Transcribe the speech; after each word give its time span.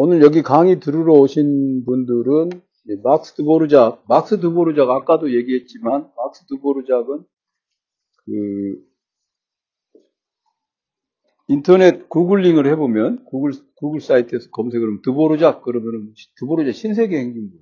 오늘 0.00 0.22
여기 0.22 0.42
강의 0.42 0.78
들으러 0.78 1.14
오신 1.14 1.84
분들은 1.84 2.50
막스 3.02 3.34
드보르작, 3.34 4.04
막스 4.06 4.38
드보르작 4.38 4.88
아까도 4.88 5.34
얘기했지만 5.34 6.08
막스 6.16 6.46
드보르작은 6.46 7.24
그 8.24 8.32
인터넷 11.48 12.08
구글링을 12.08 12.68
해보면 12.68 13.24
구글 13.24 13.54
구글 13.74 14.00
사이트에서 14.00 14.50
검색을 14.50 14.86
하면 14.86 15.02
드보르작 15.02 15.62
그러면은 15.62 16.14
드보르작 16.38 16.74
신세계 16.74 17.18
행진곡 17.18 17.60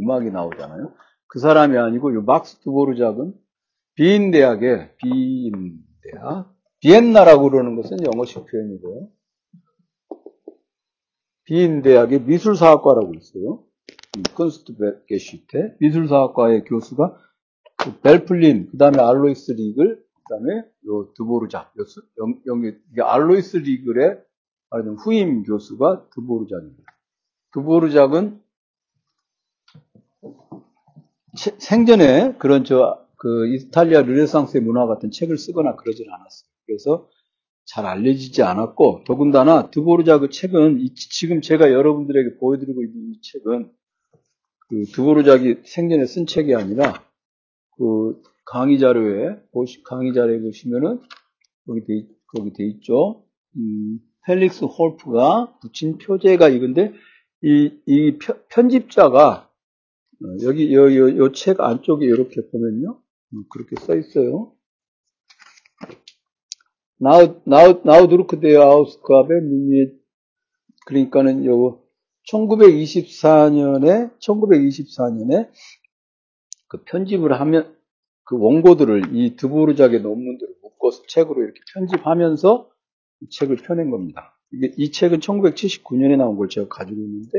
음악이 0.00 0.30
나오잖아요. 0.30 0.94
그 1.26 1.40
사람이 1.40 1.76
아니고 1.76 2.12
이 2.12 2.14
막스 2.24 2.60
드보르작은 2.60 3.34
비인 3.96 4.30
대학의 4.30 4.94
비인 4.96 5.76
대학 6.10 6.50
비엔나라고 6.80 7.50
그러는 7.50 7.76
것은 7.76 7.98
영어식 8.02 8.46
표현이고요. 8.46 9.08
비인 11.44 11.82
대학의 11.82 12.22
미술사학과라고 12.22 13.14
있어요. 13.14 13.64
Kunstgeschichte 14.34 15.76
미술사학과의 15.80 16.64
교수가 16.64 17.16
그 17.76 18.00
뵐플린 18.00 18.68
그 18.70 18.76
다음에 18.76 19.00
알로이스 19.00 19.52
리글 19.52 19.96
그 19.96 20.22
다음에 20.28 20.64
요 20.86 21.12
드보르작 21.14 21.72
여기 22.46 22.76
알로이스 23.00 23.58
리글의 23.58 24.22
후임 24.98 25.42
교수가 25.42 26.08
드보르작입니다. 26.14 26.84
드보르작은 27.52 28.40
생전에 31.58 32.34
그런 32.38 32.64
저 32.64 33.02
그 33.22 33.46
이탈리아 33.54 34.02
르네상스의 34.02 34.64
문화 34.64 34.88
같은 34.88 35.12
책을 35.12 35.38
쓰거나 35.38 35.76
그러진 35.76 36.10
않았어요. 36.10 36.50
그래서 36.66 37.08
잘 37.64 37.86
알려지지 37.86 38.42
않았고 38.42 39.04
더군다나 39.06 39.70
드보르자 39.70 40.18
그 40.18 40.30
책은 40.30 40.80
이, 40.80 40.94
지금 40.94 41.40
제가 41.40 41.70
여러분들에게 41.72 42.36
보여드리고 42.38 42.82
있는 42.82 43.12
이 43.12 43.20
책은 43.22 43.70
그 44.68 44.84
드보르작이 44.94 45.62
생전에 45.64 46.06
쓴 46.06 46.26
책이 46.26 46.54
아니라 46.54 47.04
그 47.76 48.20
강의 48.44 48.78
자료에 48.78 49.36
보시 49.52 49.82
강의 49.84 50.12
자료에 50.12 50.40
보시면은 50.40 51.00
거기 51.66 51.84
돼 51.86 52.06
거기 52.26 52.52
돼 52.52 52.64
있죠. 52.66 53.24
음, 53.56 53.98
펠릭스 54.26 54.64
홀프가 54.64 55.58
붙인 55.60 55.98
표제가 55.98 56.48
이건데 56.48 56.92
이, 57.42 57.70
이 57.86 58.18
편집자가 58.50 59.48
어, 60.22 60.26
여기 60.44 60.74
요 60.74 61.32
책 61.32 61.60
안쪽에 61.60 62.06
이렇게 62.06 62.40
보면요 62.50 63.00
음, 63.34 63.44
그렇게 63.50 63.76
써 63.80 63.96
있어요. 63.96 64.52
나우 67.02 67.40
나우 67.44 67.80
나우드루크데어 67.84 68.62
아우스캅의 68.62 69.42
미니 69.42 69.90
그러니까는 70.86 71.44
요 71.46 71.82
1924년에 72.30 74.16
1924년에 74.20 75.50
그 76.68 76.84
편집을 76.84 77.32
하면 77.40 77.76
그 78.22 78.38
원고들을 78.38 79.16
이 79.16 79.34
드보르작의 79.34 80.00
논문들을 80.00 80.54
묶어서 80.62 81.02
책으로 81.08 81.42
이렇게 81.42 81.58
편집하면서 81.74 82.70
이 83.22 83.28
책을 83.30 83.56
펴낸 83.56 83.90
겁니다. 83.90 84.38
이게 84.52 84.72
이 84.76 84.92
책은 84.92 85.18
1979년에 85.18 86.16
나온 86.16 86.36
걸 86.36 86.48
제가 86.48 86.68
가지고 86.68 87.00
있는데 87.00 87.30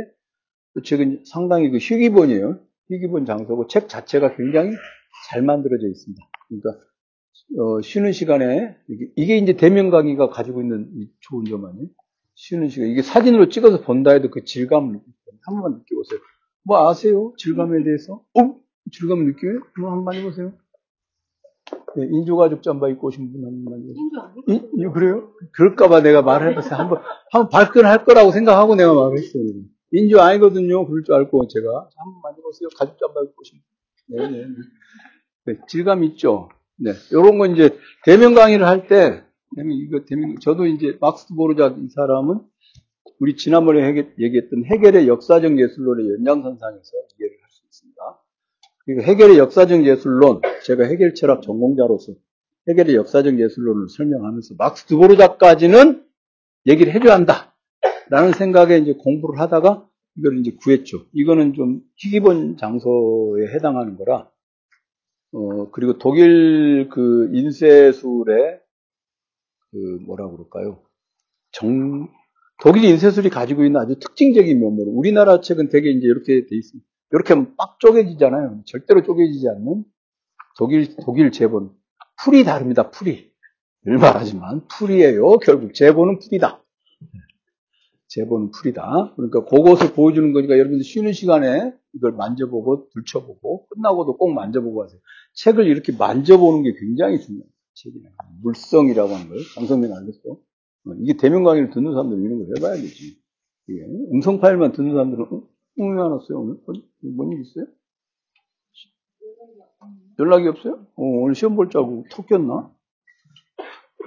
그 0.74 0.82
책은 0.84 1.24
상당히 1.26 1.70
그 1.70 1.78
희귀본이에요. 1.78 2.60
희귀본 2.90 3.26
장소고 3.26 3.68
책 3.68 3.88
자체가 3.88 4.36
굉장히 4.36 4.72
잘 5.30 5.42
만들어져 5.42 5.88
있습니다. 5.88 6.22
그러니까 6.50 6.86
어, 7.60 7.82
쉬는 7.82 8.12
시간에 8.12 8.76
이게, 9.16 9.38
이제 9.38 9.54
대면 9.54 9.90
강의가 9.90 10.30
가지고 10.30 10.62
있는 10.62 10.90
좋은 11.22 11.46
점 11.46 11.66
아니에요? 11.66 11.88
쉬는 12.36 12.70
시간 12.70 12.90
이게 12.90 13.02
사진으로 13.02 13.50
찍어서 13.50 13.82
본다 13.82 14.12
해도 14.12 14.30
그 14.30 14.44
질감을 14.44 15.00
한 15.46 15.56
번만 15.56 15.80
느껴보세요. 15.80 16.20
뭐 16.64 16.90
아세요? 16.90 17.34
질감에 17.38 17.84
대해서? 17.84 18.24
어? 18.34 18.56
질감을 18.92 19.26
느껴요? 19.26 19.60
한번 19.76 19.92
한번 19.98 20.16
해보세요. 20.16 20.54
네, 21.96 22.08
인조가죽 22.10 22.64
잠바 22.64 22.90
입고 22.90 23.08
오신 23.08 23.32
분 23.32 23.46
한번 23.46 23.80
해보세요. 23.80 24.64
인조 24.76 24.92
그래요? 24.94 25.32
그럴까봐 25.54 26.02
내가 26.02 26.22
말을 26.22 26.52
해봤어요. 26.52 26.80
한번 26.80 27.02
한번 27.32 27.50
발끈할 27.50 28.06
거라고 28.06 28.32
생각하고 28.32 28.76
내가 28.76 28.94
말을 28.94 29.18
했어요. 29.18 29.44
인조 29.92 30.20
아니거든요. 30.22 30.88
그럴 30.88 31.04
줄 31.04 31.14
알고 31.14 31.48
제가 31.48 31.90
한번 31.96 32.22
만져보세요. 32.24 32.70
가죽 32.78 32.98
잠바 32.98 33.22
입고 33.22 33.36
오신 33.42 33.60
분. 33.60 34.18
네 34.18 34.30
네. 34.30 34.48
네. 34.48 34.56
네, 35.46 35.60
질감 35.68 36.04
있죠. 36.06 36.50
네, 36.78 36.94
요런 37.12 37.38
건 37.38 37.54
이제 37.54 37.78
대면 38.04 38.34
강의를 38.34 38.66
할 38.66 38.88
때, 38.88 39.24
이거 39.58 40.04
대면, 40.06 40.36
저도 40.42 40.66
이제 40.66 40.98
막스 41.00 41.36
보르작 41.36 41.78
이 41.80 41.88
사람은 41.90 42.40
우리 43.20 43.36
지난번에 43.36 43.80
얘기했던 44.20 44.66
해결의 44.66 45.08
역사적 45.08 45.60
예술론의 45.60 46.10
연장선상에서 46.10 46.92
이해를 47.20 47.38
할 47.42 47.50
수 47.50 47.64
있습니다. 47.66 48.02
그리고 48.86 49.02
해결의 49.04 49.38
역사적 49.38 49.86
예술론, 49.86 50.42
제가 50.66 50.86
해결 50.86 51.14
철학 51.14 51.42
전공자로서 51.42 52.14
해결의 52.68 52.96
역사적 52.96 53.40
예술론을 53.40 53.88
설명하면서 53.90 54.56
막스 54.58 54.86
드보르작까지는 54.86 56.04
얘기를 56.68 56.94
해줘야 56.94 57.14
한다. 57.14 57.56
라는 58.10 58.34
생각에 58.34 58.78
이제 58.78 58.94
공부를 58.94 59.40
하다가 59.40 59.88
이걸 60.18 60.40
이제 60.40 60.56
구했죠. 60.62 61.06
이거는 61.14 61.54
좀 61.54 61.82
희귀본 61.98 62.58
장소에 62.58 63.48
해당하는 63.56 63.98
거라 63.98 64.30
어, 65.34 65.72
그리고 65.72 65.98
독일 65.98 66.90
그 66.90 67.30
인쇄술의 67.34 68.60
그 69.72 69.78
뭐라 70.06 70.30
그럴까요? 70.30 70.84
정, 71.52 72.08
독일 72.62 72.86
인쇄술이 72.86 73.30
가지고 73.30 73.66
있는 73.66 73.82
아주 73.82 73.98
특징적인 74.00 74.60
면모로 74.60 74.92
우리나라 74.92 75.42
책은 75.42 75.70
되게 75.70 75.90
이제 75.90 76.06
이렇게 76.06 76.46
돼 76.46 76.56
있습니다. 76.56 76.88
이렇게 77.12 77.34
하면 77.34 77.56
빡 77.58 77.80
쪼개지잖아요. 77.80 78.62
절대로 78.66 79.04
쪼개지지 79.04 79.50
않는 79.50 79.84
독일, 80.58 80.96
독일 81.04 81.32
제본. 81.32 81.72
풀이 82.24 82.44
다릅니다, 82.44 82.92
풀이. 82.92 83.32
늘 83.86 83.98
말하지만 83.98 84.68
풀이에요. 84.68 85.40
결국 85.40 85.74
제본은 85.74 86.20
풀이다. 86.20 86.64
제본은 88.08 88.52
풀이다. 88.52 89.14
그러니까 89.16 89.44
그것을 89.46 89.94
보여주는 89.94 90.32
거니까 90.32 90.54
여러분들 90.58 90.84
쉬는 90.84 91.12
시간에 91.12 91.74
이걸 91.94 92.14
만져보고 92.14 92.90
들춰보고 92.90 93.68
끝나고도 93.68 94.18
꼭 94.18 94.34
만져보고 94.34 94.84
하세요. 94.84 95.00
책을 95.34 95.68
이렇게 95.68 95.96
만져보는 95.96 96.64
게 96.64 96.74
굉장히 96.80 97.20
중요해요. 97.20 97.48
책이네. 97.76 98.10
물성이라고 98.42 99.14
하는 99.14 99.30
걸. 99.30 99.38
강성민 99.56 99.92
알겠어? 99.94 100.32
어, 100.32 100.94
이게 101.00 101.16
대면 101.18 101.44
강의를 101.44 101.70
듣는 101.70 101.92
사람들은 101.94 102.24
이런 102.24 102.40
걸 102.46 102.58
해봐야 102.58 102.76
되지. 102.76 103.18
이 103.70 103.74
음성 104.12 104.40
파일만 104.40 104.74
듣는 104.74 104.92
사람들은, 104.92 105.26
어? 105.32 105.44
왜안 105.78 106.12
왔어요, 106.12 106.40
오늘? 106.40 106.56
어? 106.68 106.74
뭔일 107.16 107.42
있어요? 107.42 107.66
연락이 110.20 110.48
없어요? 110.48 110.86
어, 110.96 111.04
오늘 111.04 111.36
시험 111.36 111.56
볼 111.56 111.70
자고 111.70 112.06
턱 112.12 112.28
꼈나? 112.28 112.72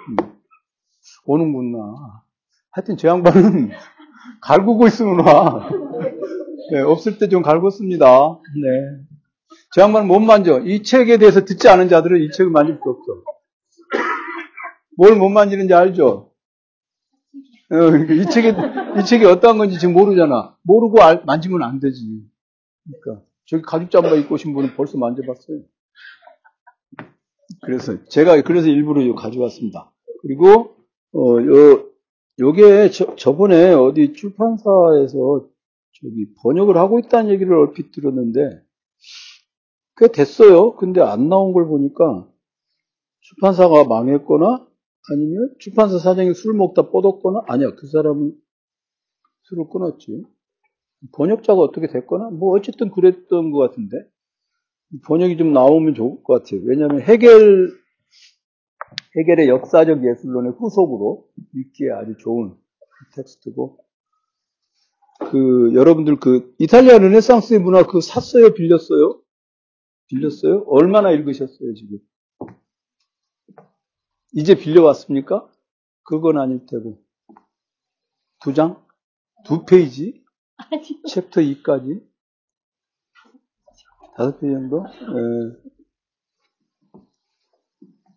음. 0.09 0.17
오는구나. 1.27 2.23
하여튼 2.71 2.97
제 2.97 3.09
양반은 3.09 3.71
갈구고 4.43 4.87
있으면 4.87 5.27
와. 5.27 5.69
네, 6.73 6.81
없을 6.81 7.19
때 7.19 7.29
좀 7.29 7.43
갈궜습니다. 7.43 8.41
네. 8.41 9.05
저 9.75 9.83
양반은 9.83 10.09
못 10.09 10.21
만져. 10.21 10.61
이 10.61 10.83
책에 10.83 11.19
대해서 11.19 11.45
듣지 11.45 11.69
않은 11.69 11.89
자들은 11.89 12.21
이 12.23 12.31
책을 12.31 12.51
만질 12.51 12.77
수 12.77 12.81
없어. 12.91 13.23
뭘 14.99 15.15
못 15.17 15.29
만지는지 15.29 15.75
알죠? 15.75 16.33
어, 17.71 17.77
이 17.97 18.27
책이, 18.31 18.49
이 19.01 19.05
책이 19.05 19.25
어떠한 19.27 19.59
건지 19.59 19.79
지금 19.79 19.95
모르잖아. 19.95 20.57
모르고 20.63 21.03
알, 21.03 21.23
만지면 21.27 21.63
안 21.63 21.81
되지. 21.81 22.01
그러니까, 23.03 23.25
저기 23.47 23.63
가죽 23.63 23.91
잠바 23.91 24.15
입고 24.15 24.35
오신 24.37 24.55
분은 24.55 24.75
벌써 24.77 24.97
만져봤어요. 24.99 25.59
그래서, 27.63 28.05
제가 28.09 28.41
그래서 28.43 28.69
일부러 28.69 29.03
이거 29.03 29.15
가져왔습니다. 29.15 29.93
그리고, 30.23 30.77
어, 31.13 31.41
요, 31.43 31.87
요게 32.39 32.91
저, 32.91 33.17
저번에 33.17 33.73
어디 33.73 34.13
출판사에서 34.13 35.47
저기 36.01 36.27
번역을 36.43 36.77
하고 36.77 36.99
있다는 36.99 37.31
얘기를 37.31 37.55
얼핏 37.55 37.93
들었는데, 37.93 38.67
꽤 39.97 40.09
됐어요. 40.09 40.77
근데 40.77 41.01
안 41.01 41.29
나온 41.29 41.53
걸 41.53 41.67
보니까 41.67 42.29
출판사가 43.21 43.85
망했거나 43.85 44.67
아니면 45.13 45.55
출판사 45.59 45.99
사장이 45.99 46.35
술 46.35 46.55
먹다 46.55 46.91
뻗었거나 46.91 47.43
아니야 47.49 47.75
그 47.75 47.87
사람은 47.87 48.35
술을 49.43 49.65
끊었지. 49.73 50.23
번역자가 51.15 51.61
어떻게 51.61 51.89
됐거나 51.89 52.31
뭐 52.31 52.57
어쨌든 52.57 52.91
그랬던 52.91 53.51
것 53.51 53.59
같은데 53.59 53.97
번역이 55.07 55.37
좀 55.37 55.53
나오면 55.53 55.95
좋을 55.95 56.23
것 56.23 56.43
같아요. 56.43 56.61
왜냐하면 56.65 57.01
해결 57.03 57.71
해결의 59.19 59.49
역사적 59.49 60.05
예술론의 60.05 60.53
후속으로 60.59 61.27
읽기에 61.55 61.91
아주 61.91 62.17
좋은 62.19 62.55
텍스트고 63.15 63.79
그 65.19 65.73
여러분들 65.75 66.21
그 66.21 66.55
이탈리아 66.59 66.99
르네상스의 66.99 67.61
문화 67.61 67.85
그 67.85 68.01
샀어요 68.01 68.55
빌렸어요? 68.55 69.21
빌렸어요? 70.09 70.65
얼마나 70.69 71.11
읽으셨어요, 71.11 71.75
지금? 71.75 71.99
이제 74.33 74.55
빌려왔습니까? 74.55 75.51
그건 76.05 76.39
아닐 76.39 76.65
테고. 76.67 77.03
두 78.41 78.55
장? 78.55 78.85
두 79.45 79.65
페이지? 79.65 80.25
챕터 81.09 81.41
2까지? 81.41 82.07
다섯 84.17 84.39
페이지 84.41 84.55
정도? 84.55 84.85
예. 84.87 85.67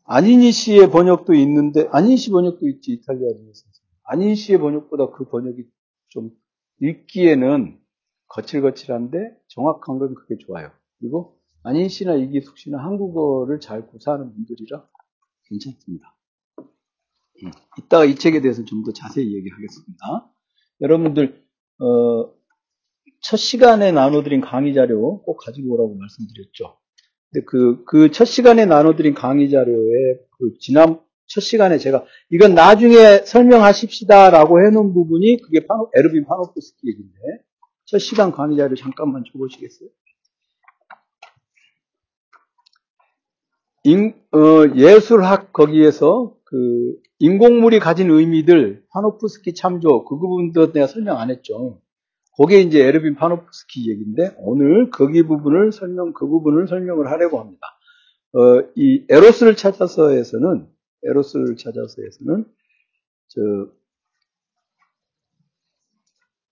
안인희 0.04 0.52
씨의 0.52 0.90
번역도 0.90 1.34
있는데, 1.36 1.88
안인희 1.92 2.18
씨 2.18 2.32
번역도 2.32 2.68
있지, 2.68 2.94
이탈리아 2.94 3.30
중에서. 3.34 3.66
안인희 4.04 4.36
씨의 4.36 4.60
번역보다 4.60 5.12
그 5.12 5.26
번역이 5.26 5.66
좀 6.10 6.32
읽기에는 6.82 7.80
거칠거칠한데 8.28 9.18
정확한 9.48 10.00
건 10.00 10.14
그게 10.16 10.38
좋아요. 10.38 10.72
그리고 11.00 11.38
안인희 11.64 11.90
씨나 11.90 12.16
이기숙 12.16 12.58
씨는 12.58 12.80
한국어를 12.80 13.60
잘 13.60 13.88
구사하는 13.88 14.34
분들이라 14.34 14.88
괜찮습니다. 15.50 16.16
음, 17.44 17.52
이따가 17.80 18.06
이 18.06 18.16
책에 18.16 18.42
대해서 18.42 18.64
좀 18.66 18.84
더 18.84 18.92
자세히 18.94 19.36
얘기하겠습니다. 19.36 20.32
여러분들, 20.82 21.44
어, 21.80 22.34
첫 23.22 23.38
시간에 23.38 23.92
나눠드린 23.92 24.42
강의 24.42 24.74
자료 24.74 25.22
꼭 25.24 25.38
가지고 25.38 25.74
오라고 25.74 25.96
말씀드렸죠. 25.96 26.78
근데 27.32 27.46
그, 27.46 27.84
그 27.86 28.12
첫 28.12 28.26
시간에 28.26 28.66
나눠드린 28.66 29.14
강의 29.14 29.50
자료에 29.50 30.16
그 30.38 30.54
지난 30.60 31.02
첫 31.30 31.42
시간에 31.42 31.78
제가 31.78 32.06
이건 32.32 32.56
나중에 32.56 33.20
설명하십시다라고 33.24 34.66
해놓은 34.66 34.94
부분이 34.94 35.42
그게 35.42 35.66
파노, 35.66 35.92
에르빈 35.96 36.26
파노프스키 36.26 36.90
얘기인데 36.90 37.20
첫 37.86 38.00
시간 38.00 38.32
강의 38.32 38.58
자료 38.58 38.76
잠깐만 38.76 39.24
줘보시겠어요? 39.32 39.90
인, 43.84 44.16
어, 44.34 44.76
예술학 44.76 45.54
거기에서 45.54 46.36
그 46.46 46.96
인공물이 47.20 47.80
가진 47.80 48.10
의미들 48.10 48.84
파노프스키 48.90 49.54
참조 49.54 50.06
그 50.06 50.18
부분도 50.18 50.72
내가 50.72 50.88
설명 50.88 51.20
안 51.20 51.30
했죠. 51.30 51.80
그게 52.38 52.62
이제 52.62 52.84
에르빈 52.84 53.16
파노프스키 53.16 53.92
얘기인데 53.92 54.34
오늘 54.38 54.90
거기 54.90 55.22
부분을 55.22 55.72
설명 55.74 56.14
그 56.14 56.28
부분을 56.28 56.68
설명을 56.68 57.12
하려고 57.12 57.40
합니다. 57.40 57.62
어, 58.34 58.68
이 58.76 59.06
에로스를 59.10 59.56
찾아서에서는 59.56 60.68
에로스를 61.04 61.56
찾아서에서는 61.56 62.46
저 63.28 63.42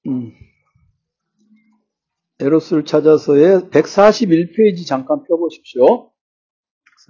음, 0.07 0.31
에로스를 2.39 2.85
찾아서의 2.85 3.69
141페이지 3.71 4.85
잠깐 4.85 5.23
펴보십시오. 5.23 6.11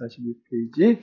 141페이지 0.00 1.02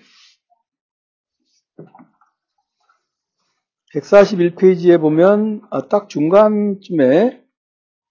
141페이지에 3.93 4.99
보면 4.99 5.61
아, 5.69 5.87
딱 5.87 6.09
중간쯤에 6.09 7.43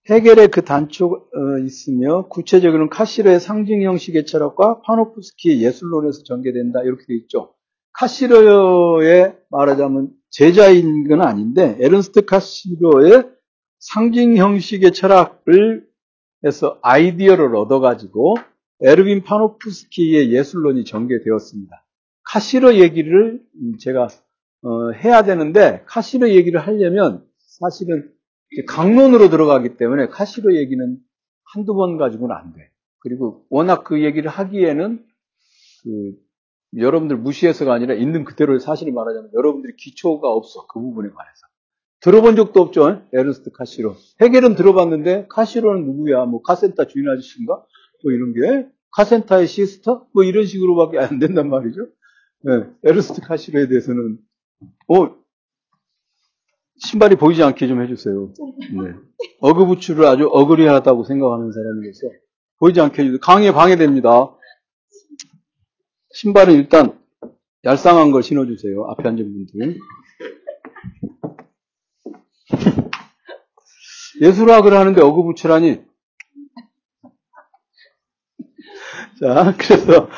해겔의 0.08 0.48
그 0.48 0.64
단초가 0.64 1.16
어, 1.16 1.58
있으며 1.64 2.28
구체적으로는 2.28 2.90
카시르의 2.90 3.40
상징 3.40 3.82
형식의 3.82 4.26
철학과 4.26 4.80
파노프스키의 4.82 5.62
예술론에서 5.62 6.22
전개된다 6.24 6.82
이렇게 6.82 7.04
돼 7.06 7.14
있죠. 7.16 7.54
카시르의 7.94 9.36
말하자면 9.50 10.10
제자인 10.30 11.08
건 11.08 11.22
아닌데 11.22 11.76
에른스트 11.80 12.24
카시르의 12.26 13.30
상징 13.78 14.36
형식의 14.36 14.92
철학을 14.92 15.86
해서 16.44 16.78
아이디어를 16.82 17.54
얻어가지고 17.56 18.36
에르빈 18.80 19.22
파노프스키의 19.22 20.32
예술론이 20.32 20.84
전개되었습니다. 20.84 21.84
카시르 22.24 22.74
얘기를 22.74 23.40
제가 23.80 24.08
어, 24.62 24.90
해야 24.92 25.22
되는데 25.22 25.82
카시르 25.86 26.30
얘기를 26.30 26.60
하려면 26.60 27.24
사실은 27.38 28.10
강론으로 28.66 29.30
들어가기 29.30 29.76
때문에 29.76 30.08
카시로 30.08 30.56
얘기는 30.56 30.98
한두 31.44 31.74
번 31.74 31.96
가지고는 31.96 32.34
안 32.34 32.52
돼. 32.54 32.70
그리고 32.98 33.44
워낙 33.50 33.84
그 33.84 34.02
얘기를 34.02 34.30
하기에는 34.30 35.04
그 35.84 36.23
여러분들 36.76 37.16
무시해서가 37.16 37.72
아니라 37.72 37.94
있는 37.94 38.24
그대로의 38.24 38.60
사실을 38.60 38.92
말하자면 38.92 39.30
여러분들이 39.34 39.74
기초가 39.76 40.28
없어. 40.30 40.66
그 40.66 40.80
부분에 40.80 41.08
관해서. 41.08 41.46
들어본 42.00 42.36
적도 42.36 42.60
없죠. 42.60 43.02
에른스트 43.12 43.50
카시러. 43.50 43.96
헤겔은 44.20 44.56
들어봤는데 44.56 45.26
카시러는 45.30 45.86
누구야? 45.86 46.26
뭐 46.26 46.42
카센터 46.42 46.86
주인 46.86 47.08
아저씨인가? 47.08 47.54
뭐 48.02 48.12
이런 48.12 48.34
게 48.34 48.68
카센터의 48.92 49.46
sister? 49.46 50.06
뭐 50.12 50.24
이런 50.24 50.44
식으로밖에 50.44 50.98
안 50.98 51.18
된단 51.18 51.48
말이죠. 51.48 51.86
네, 52.42 52.64
에른스트 52.84 53.22
카시러에 53.22 53.68
대해서는 53.68 54.18
어 54.88 55.16
신발이 56.76 57.16
보이지 57.16 57.42
않게 57.42 57.66
좀 57.68 57.82
해주세요. 57.82 58.32
네. 58.82 58.94
어그부츠를 59.40 60.04
아주 60.04 60.28
ugly하다고 60.30 61.04
생각하는 61.04 61.52
사람이라서 61.52 62.00
보이지 62.58 62.80
않게 62.80 63.02
해주세요. 63.02 63.18
강의에 63.20 63.52
방해됩니다. 63.52 64.10
신발은 66.14 66.54
일단 66.54 66.98
얄쌍한 67.64 68.10
걸 68.12 68.22
신어주세요. 68.22 68.84
앞에 68.90 69.08
앉은 69.08 69.48
분들. 69.48 69.78
예술학을 74.20 74.72
하는데 74.72 75.00
어그부츠라니. 75.00 75.82
자, 79.20 79.54
그래서 79.58 80.08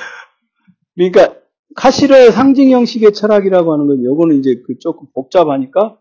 그러니까 0.95 1.41
카시르의 1.77 2.33
상징 2.33 2.71
형식의 2.71 3.13
철학이라고 3.13 3.73
하는 3.73 3.87
건 3.87 4.05
요거는 4.05 4.37
이제 4.37 4.63
그 4.67 4.79
조금 4.79 5.07
복잡하니까 5.15 5.99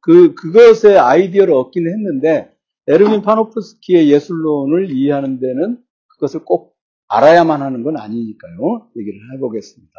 그, 0.00 0.34
그것의 0.34 0.98
아이디어를 0.98 1.52
얻기는 1.52 1.90
했는데, 1.92 2.52
에르빈 2.86 3.22
파노프스키의 3.22 4.10
예술론을 4.10 4.90
이해하는 4.92 5.40
데는 5.40 5.78
그것을 6.06 6.44
꼭 6.44 6.75
알아야만 7.08 7.62
하는 7.62 7.82
건 7.82 7.96
아니니까요. 7.96 8.88
얘기를 8.96 9.18
해보겠습니다. 9.34 9.92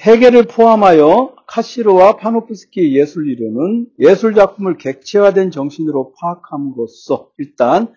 해겔을 0.00 0.44
포함하여 0.44 1.34
카시로와 1.46 2.16
파노프스키의 2.16 2.94
예술 2.94 3.28
이론은 3.30 3.88
예술 3.98 4.34
작품을 4.34 4.76
객체화된 4.76 5.50
정신으로 5.50 6.12
파악함으로써 6.18 7.30
일단 7.38 7.94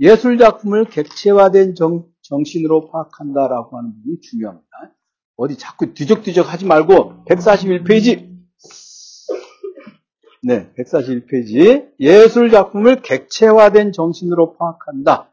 예술 0.00 0.38
작품을 0.38 0.86
객체화된 0.86 1.76
정, 1.76 2.06
정신으로 2.22 2.90
파악한다라고 2.90 3.78
하는 3.78 3.92
부분이 3.94 4.20
중요합니다. 4.20 4.66
어디 5.36 5.56
자꾸 5.56 5.94
뒤적뒤적 5.94 6.52
하지 6.52 6.64
말고 6.66 7.24
141페이지 7.26 8.28
네, 10.42 10.72
141페이지 10.76 11.90
예술 12.00 12.50
작품을 12.50 13.02
객체화된 13.02 13.92
정신으로 13.92 14.56
파악한다. 14.56 15.29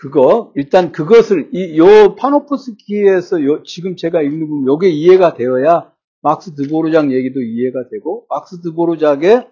그거 0.00 0.50
일단 0.56 0.92
그것을 0.92 1.50
이 1.52 1.76
요 1.76 2.14
파노프스키에서 2.16 3.44
요, 3.44 3.62
지금 3.64 3.96
제가 3.96 4.22
읽는 4.22 4.48
부분 4.48 4.66
요게 4.66 4.88
이해가 4.88 5.34
되어야 5.34 5.92
막스 6.22 6.54
드보르작 6.54 7.12
얘기도 7.12 7.40
이해가 7.42 7.88
되고 7.90 8.26
막스 8.30 8.62
드보르작의 8.62 9.46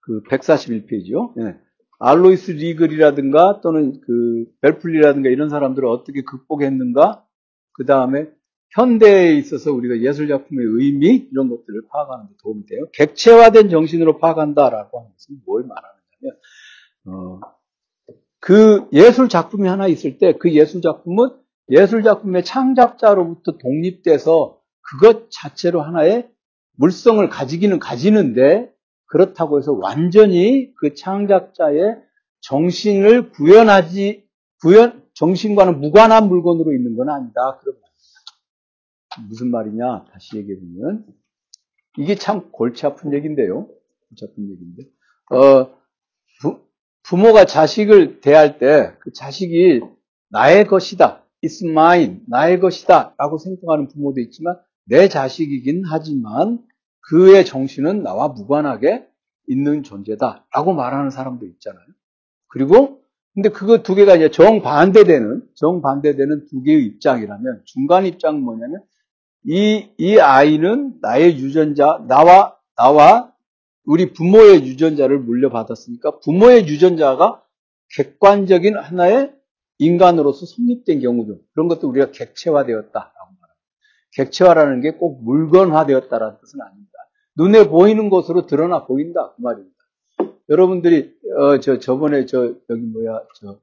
그 0.00 0.22
141페이지요. 0.22 1.32
네. 1.36 1.58
알로이스 1.98 2.52
리글이라든가 2.52 3.60
또는 3.60 4.00
그 4.00 4.46
벨플리라든가 4.62 5.28
이런 5.28 5.50
사람들을 5.50 5.86
어떻게 5.88 6.22
극복했는가 6.22 7.24
그 7.72 7.84
다음에 7.84 8.30
현대에 8.74 9.34
있어서 9.36 9.72
우리가 9.72 10.00
예술 10.00 10.28
작품의 10.28 10.64
의미 10.64 11.28
이런 11.30 11.48
것들을 11.48 11.82
파악하는 11.90 12.28
데 12.28 12.34
도움이 12.42 12.66
돼요. 12.66 12.86
객체화된 12.92 13.68
정신으로 13.68 14.18
파악한다라고 14.18 15.00
하는 15.00 15.10
것은 15.12 15.36
뭘 15.44 15.64
말하느냐면 15.64 16.38
어, 17.06 17.40
그 18.46 18.88
예술 18.92 19.28
작품이 19.28 19.66
하나 19.68 19.88
있을 19.88 20.18
때 20.18 20.32
그 20.38 20.52
예술 20.52 20.80
작품은 20.80 21.30
예술 21.70 22.04
작품의 22.04 22.44
창작자로부터 22.44 23.58
독립돼서 23.58 24.60
그것 24.82 25.28
자체로 25.30 25.82
하나의 25.82 26.28
물성을 26.76 27.28
가지기는 27.28 27.80
가지는데 27.80 28.72
그렇다고 29.06 29.58
해서 29.58 29.72
완전히 29.72 30.72
그 30.76 30.94
창작자의 30.94 31.96
정신을 32.42 33.30
구현하지 33.30 34.24
구현 34.62 35.02
정신과는 35.14 35.80
무관한 35.80 36.28
물건으로 36.28 36.72
있는 36.72 36.96
건 36.96 37.08
아니다. 37.08 37.58
그런 37.60 37.74
말입니다. 37.80 39.28
무슨 39.28 39.50
말이냐? 39.50 40.04
다시 40.12 40.36
얘기해 40.36 40.56
보면 40.60 41.04
이게 41.98 42.14
참 42.14 42.52
골치 42.52 42.86
아픈 42.86 43.12
얘기인데요. 43.12 43.66
골치 44.08 44.24
아픈 44.24 44.50
얘기인데 44.50 44.84
어, 45.32 45.74
부, 47.06 47.16
부모가 47.16 47.44
자식을 47.44 48.20
대할 48.20 48.58
때 48.58 48.96
그 49.00 49.12
자식이 49.12 49.80
나의 50.30 50.66
것이다. 50.66 51.24
It's 51.44 51.64
mine. 51.64 52.20
나의 52.28 52.60
것이다. 52.60 53.14
라고 53.18 53.38
생각하는 53.38 53.88
부모도 53.88 54.20
있지만 54.20 54.56
내 54.84 55.08
자식이긴 55.08 55.84
하지만 55.86 56.58
그의 57.08 57.44
정신은 57.44 58.02
나와 58.02 58.28
무관하게 58.28 59.06
있는 59.48 59.82
존재다. 59.82 60.46
라고 60.52 60.72
말하는 60.74 61.10
사람도 61.10 61.46
있잖아요. 61.46 61.84
그리고 62.48 63.00
근데 63.34 63.50
그거 63.50 63.82
두 63.82 63.94
개가 63.94 64.16
이제 64.16 64.30
정반대되는, 64.30 65.42
정반대되는 65.54 66.46
두 66.48 66.62
개의 66.62 66.84
입장이라면, 66.86 67.62
중간 67.66 68.06
입장은 68.06 68.40
뭐냐면, 68.40 68.82
이, 69.44 69.90
이 69.98 70.18
아이는 70.18 70.94
나의 71.02 71.36
유전자, 71.38 72.02
나와 72.08 72.56
나와 72.76 73.30
우리 73.86 74.12
부모의 74.12 74.66
유전자를 74.66 75.18
물려받았으니까 75.20 76.18
부모의 76.20 76.66
유전자가 76.68 77.42
객관적인 77.96 78.76
하나의 78.76 79.32
인간으로서 79.78 80.46
성립된 80.46 81.00
경우도 81.00 81.38
그런 81.52 81.68
것도 81.68 81.88
우리가 81.88 82.10
객체화되었다라고 82.10 83.14
말합니다. 83.14 83.56
객체화라는 84.12 84.80
게 84.80 84.92
꼭 84.98 85.22
물건화되었다라는 85.24 86.38
뜻은 86.40 86.60
아닙니다. 86.60 86.92
눈에 87.36 87.68
보이는 87.68 88.10
것으로 88.10 88.46
드러나 88.46 88.86
보인다 88.86 89.32
그 89.36 89.42
말입니다. 89.42 89.76
여러분들이 90.48 91.14
어, 91.38 91.60
저 91.60 91.78
저번에 91.78 92.26
저 92.26 92.54
여기 92.70 92.82
뭐야 92.82 93.20
저 93.40 93.58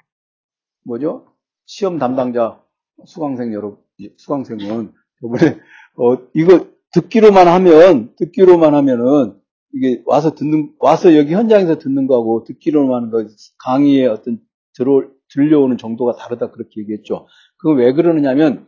뭐죠 0.86 1.34
시험 1.65 1.98
담당자 1.98 2.62
수강생 3.06 3.53
여러분 3.53 3.80
수강생은 4.18 4.94
저번에 5.22 5.60
어 5.98 6.18
이거 6.34 6.68
듣기로만 6.94 7.48
하면 7.48 8.13
듣기로만 8.18 8.75
하면은 8.75 9.39
이게 9.74 10.01
와서 10.06 10.36
듣는 10.36 10.74
와서 10.80 11.15
여기 11.18 11.34
현장에서 11.34 11.80
듣는 11.80 12.08
거하고 12.08 12.44
듣기로만 12.44 12.96
하는 12.96 13.10
거 13.10 13.25
강의에 13.60 14.06
어떤 14.06 14.39
들어 14.74 15.03
들려오는 15.30 15.77
정도가 15.77 16.15
다르다 16.15 16.51
그렇게 16.51 16.82
얘기했죠. 16.82 17.27
그건 17.58 17.77
왜 17.77 17.92
그러느냐면 17.94 18.68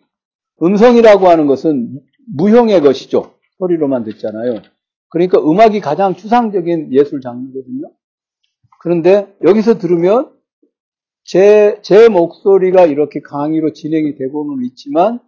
음성이라고 0.61 1.27
하는 1.27 1.47
것은 1.47 2.01
무형의 2.27 2.81
것이죠. 2.81 3.33
소리로만 3.59 4.03
듣잖아요. 4.03 4.61
그러니까 5.09 5.39
음악이 5.39 5.79
가장 5.79 6.15
추상적인 6.15 6.91
예술 6.91 7.21
장르거든요. 7.21 7.91
그런데 8.81 9.35
여기서 9.43 9.77
들으면 9.77 10.31
제, 11.23 11.79
제 11.81 12.07
목소리가 12.09 12.85
이렇게 12.85 13.19
강의로 13.21 13.73
진행이 13.73 14.15
되고는 14.15 14.65
있지만 14.65 15.19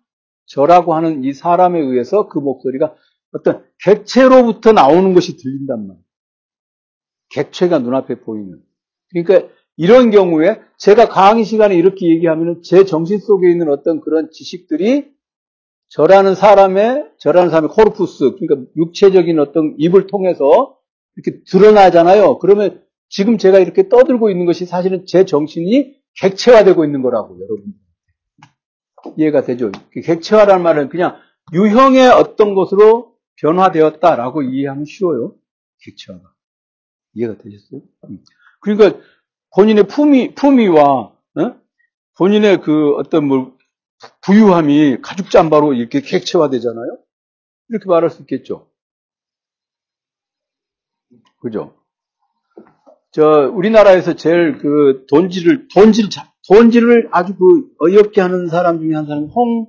저라고 0.45 0.93
하는 0.93 1.23
이 1.23 1.33
사람에 1.33 1.79
의해서 1.79 2.27
그 2.27 2.39
목소리가 2.39 2.95
어떤 3.31 3.63
객체로부터 3.83 4.71
나오는 4.71 5.13
것이 5.13 5.37
들린단 5.37 5.87
말이에요. 5.87 6.03
객체가 7.29 7.79
눈앞에 7.79 8.21
보이는. 8.21 8.59
그러니까 9.09 9.49
이런 9.75 10.11
경우에 10.11 10.59
제가 10.77 11.07
강의 11.07 11.45
시간에 11.45 11.75
이렇게 11.75 12.07
얘기하면 12.09 12.61
제 12.63 12.83
정신 12.83 13.19
속에 13.19 13.49
있는 13.49 13.69
어떤 13.69 14.01
그런 14.01 14.29
지식들이 14.31 15.11
저라는 15.89 16.35
사람의, 16.35 17.11
저라는 17.19 17.49
사람의 17.49 17.69
코르푸스, 17.69 18.35
그러니까 18.35 18.69
육체적인 18.75 19.39
어떤 19.39 19.75
입을 19.77 20.07
통해서 20.07 20.77
이렇게 21.15 21.41
드러나잖아요. 21.47 22.39
그러면 22.39 22.83
지금 23.09 23.37
제가 23.37 23.59
이렇게 23.59 23.87
떠들고 23.87 24.29
있는 24.29 24.45
것이 24.45 24.65
사실은 24.65 25.05
제 25.05 25.25
정신이 25.25 25.95
객체화되고 26.19 26.83
있는 26.83 27.01
거라고, 27.01 27.39
여러분. 27.39 27.73
이해가 29.17 29.43
되죠? 29.43 29.71
객체화라는 30.03 30.63
말은 30.63 30.89
그냥 30.89 31.15
유형의 31.53 32.09
어떤 32.09 32.55
것으로 32.55 33.13
변화되었다라고 33.37 34.43
이해하면 34.43 34.85
쉬워요. 34.85 35.35
객체화가. 35.81 36.33
이해가 37.13 37.37
되셨어요? 37.37 37.81
음. 38.09 38.23
그러니까 38.61 38.99
본인의 39.55 39.87
품위, 39.87 40.35
품위와, 40.35 40.83
어? 40.83 41.61
본인의 42.17 42.61
그 42.61 42.95
어떤 42.95 43.27
뭐, 43.27 43.57
부유함이 44.21 44.97
가죽 45.01 45.29
잠바로 45.31 45.73
이렇게 45.73 46.01
객체화되잖아요? 46.01 46.97
이렇게 47.69 47.85
말할 47.87 48.09
수 48.09 48.21
있겠죠. 48.21 48.69
그죠? 51.39 51.75
저, 53.11 53.51
우리나라에서 53.53 54.15
제일 54.15 54.57
그 54.59 55.05
돈지를, 55.09 55.67
돈지를, 55.73 56.09
돈지를 56.47 57.09
아주 57.11 57.35
그 57.35 57.69
어이없게 57.79 58.21
하는 58.21 58.47
사람 58.47 58.79
중에 58.79 58.93
한 58.93 59.05
사람이 59.05 59.27
홍, 59.33 59.67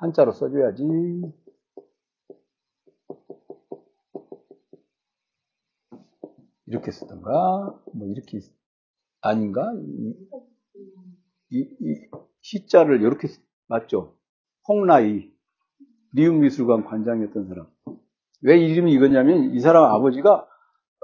한자로 0.00 0.32
써줘야지. 0.32 0.84
이렇게 6.66 6.90
쓰던가, 6.90 7.80
뭐 7.94 8.08
이렇게, 8.08 8.40
아닌가? 9.22 9.72
이, 9.74 10.14
이, 11.50 11.60
이 11.80 11.94
시자를 12.42 13.02
이렇게, 13.02 13.28
맞죠? 13.68 14.16
홍라이, 14.68 15.30
리움미술관 16.14 16.84
관장이었던 16.84 17.48
사람. 17.48 17.66
왜 18.42 18.58
이름이 18.58 18.92
이거냐면, 18.92 19.54
이 19.54 19.60
사람 19.60 19.84
아버지가, 19.84 20.46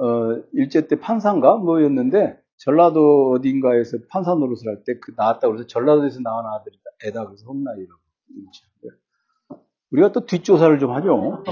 어, 0.01 0.43
일제 0.53 0.89
때 0.89 1.01
판사인가? 1.01 1.57
뭐였는데, 1.57 2.41
전라도 2.59 3.33
어딘가에서 3.33 3.99
판사 4.11 4.35
노릇을 4.35 4.69
할 4.69 4.85
때 4.85 5.01
그 5.01 5.13
나왔다 5.17 5.49
그래서 5.49 5.67
전라도에서 5.67 6.21
나온 6.21 6.47
아들이다. 6.47 6.83
애다. 7.07 7.27
그래서 7.27 7.47
홍라이라고. 7.47 8.04
우리가 9.91 10.13
또 10.13 10.27
뒷조사를 10.27 10.79
좀 10.79 10.91
하죠. 10.93 11.45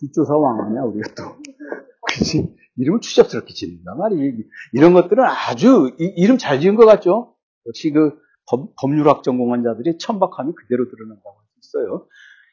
뒷조사 0.00 0.36
왕 0.36 0.60
아니야, 0.60 0.82
우리가 0.82 1.14
또. 1.14 1.36
그치? 2.08 2.54
이름을 2.76 3.00
추잡스럽게 3.00 3.54
짓는단 3.54 3.98
말이에요. 3.98 4.32
이런 4.72 4.92
것들은 4.94 5.24
아주, 5.24 5.94
이, 5.98 6.26
름잘 6.26 6.60
지은 6.60 6.74
것 6.76 6.86
같죠? 6.86 7.36
역시 7.66 7.90
그 7.90 8.18
법, 8.46 8.74
법률학 8.80 9.22
전공한 9.22 9.62
자들이 9.62 9.98
천박함이 9.98 10.54
그대로 10.54 10.88
드러난다고 10.88 11.30
할 11.30 11.48
수 11.60 11.78
있어요. 11.78 12.06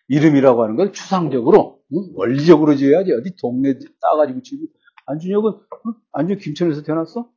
이름이라고 0.07 0.63
하는 0.63 0.75
건 0.75 0.93
추상적으로, 0.93 1.79
원리적으로 2.15 2.75
지어야지. 2.75 3.11
어디 3.13 3.35
동네 3.41 3.79
따가지고 4.01 4.41
지고. 4.41 4.65
안준혁은, 5.07 5.51
어? 5.51 5.93
안준혁 6.13 6.41
김천에서 6.41 6.83
태어났어? 6.83 7.29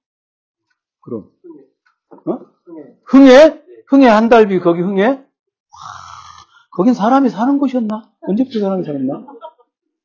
그럼. 1.00 1.30
어? 2.26 2.38
흥해? 3.04 3.62
흥해 3.88 4.06
한달비 4.06 4.60
거기 4.60 4.80
흥해? 4.82 5.06
와, 5.06 5.18
거긴 6.70 6.94
사람이 6.94 7.30
사는 7.30 7.58
곳이었나? 7.58 8.10
언제부터 8.20 8.60
사람이 8.60 8.84
살았나? 8.84 9.26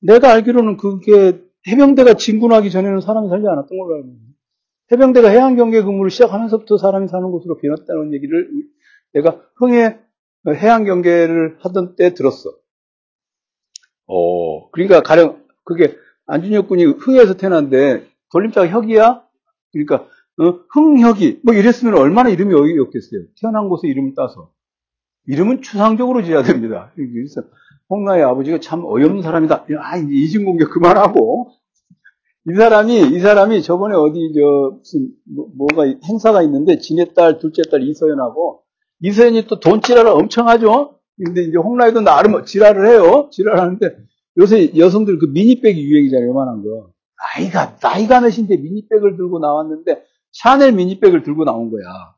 내가 0.02 0.32
알기로는 0.32 0.78
그게 0.78 1.42
해병대가 1.68 2.16
진군하기 2.16 2.72
전에는 2.72 3.02
사람이 3.02 3.30
살지 3.30 3.48
않았던 3.48 3.78
걸로 3.78 3.96
알고 3.96 4.08
있는데 4.08 4.34
해병대가 4.92 5.30
해양 5.30 5.56
경계 5.56 5.82
근무를 5.82 6.12
시작하면서부터 6.12 6.78
사람이 6.78 7.08
사는 7.08 7.30
곳으로 7.32 7.58
변했다는 7.58 8.14
얘기를 8.14 8.50
내가 9.14 9.42
흥해 9.56 10.00
해양 10.48 10.84
경계를 10.84 11.58
하던 11.62 11.96
때 11.96 12.14
들었어. 12.14 12.50
어, 14.08 14.70
그러니까 14.72 15.02
가령 15.02 15.42
그게 15.64 15.96
안준혁 16.26 16.68
군이 16.68 16.86
흥해에서 16.86 17.36
태어났는데 17.36 18.08
돌림자가 18.32 18.68
혁이야? 18.68 19.24
그러니까 19.72 20.08
어, 20.40 20.60
흥혁이 20.74 21.42
뭐 21.44 21.54
이랬으면 21.54 21.96
얼마나 21.98 22.30
이름이 22.30 22.54
어이없겠어요. 22.54 23.22
태어난 23.40 23.70
곳에 23.70 23.88
이름을 23.88 24.14
따서. 24.16 24.52
이름은 25.28 25.62
추상적으로 25.62 26.24
지어야 26.24 26.44
됩니다. 26.44 26.92
그래서 26.96 27.44
홍나의 27.90 28.24
아버지가 28.24 28.60
참 28.60 28.84
어이없는 28.86 29.22
사람이다. 29.22 29.66
아, 29.80 29.98
이진 29.98 30.46
공격 30.46 30.72
그만하고. 30.72 31.52
이 32.50 32.54
사람이, 32.56 33.16
이 33.16 33.20
사람이 33.20 33.62
저번에 33.62 33.96
어디, 33.96 34.34
저, 34.36 34.76
무슨, 34.78 35.12
뭐, 35.56 35.66
가 35.68 35.84
행사가 36.04 36.44
있는데, 36.44 36.78
지네 36.78 37.14
딸, 37.14 37.40
둘째 37.40 37.62
딸 37.72 37.82
이서연하고, 37.84 38.64
이서연이 39.00 39.46
또 39.48 39.62
돈 39.62 39.80
지랄을 39.82 40.12
엄청 40.12 40.50
하죠? 40.50 41.00
근데 41.24 41.44
이제 41.44 41.58
홍나이도 41.58 42.02
나름 42.02 42.44
지랄을 42.44 42.88
해요. 42.88 43.30
지랄하는데, 43.32 43.96
요새 44.38 44.76
여성들 44.76 45.20
그 45.20 45.28
미니백이 45.28 45.82
유행이잖아요, 45.82 46.28
요만한 46.28 46.64
거. 46.64 46.90
나이가, 47.38 47.78
나이가 47.82 48.20
몇인데 48.20 48.58
미니백을 48.58 49.16
들고 49.16 49.40
나왔는데, 49.40 50.04
샤넬 50.34 50.74
미니백을 50.74 51.24
들고 51.24 51.46
나온 51.46 51.72
거야. 51.72 52.16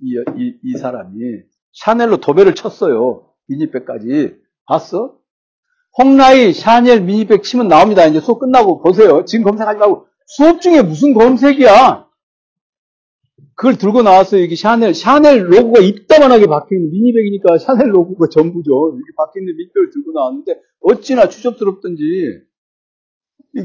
이, 0.00 0.14
이, 0.36 0.58
이 0.64 0.76
사람이. 0.76 1.20
샤넬로 1.72 2.18
도배를 2.18 2.54
쳤어요. 2.54 3.28
미니백까지. 3.48 4.36
봤어? 4.66 5.18
홍라이 5.98 6.52
샤넬 6.54 7.02
미니백 7.02 7.42
치면 7.42 7.68
나옵니다. 7.68 8.06
이제 8.06 8.20
수업 8.20 8.40
끝나고 8.40 8.82
보세요. 8.82 9.24
지금 9.26 9.44
검색하지 9.44 9.78
말고. 9.78 10.06
수업 10.26 10.60
중에 10.60 10.82
무슨 10.82 11.12
검색이야? 11.14 12.08
그걸 13.54 13.76
들고 13.76 14.02
나왔어요. 14.02 14.40
이게 14.40 14.56
샤넬. 14.56 14.94
샤넬 14.94 15.52
로고가 15.52 15.80
입다만하게 15.80 16.46
박혀있는 16.46 16.90
미니백이니까 16.90 17.58
샤넬 17.58 17.94
로고가 17.94 18.28
전부죠. 18.30 18.94
이렇게 18.94 19.12
박혀있는 19.16 19.56
미니백을 19.56 19.90
들고 19.90 20.12
나왔는데 20.12 20.60
어찌나 20.80 21.28
추접스럽던지. 21.28 22.40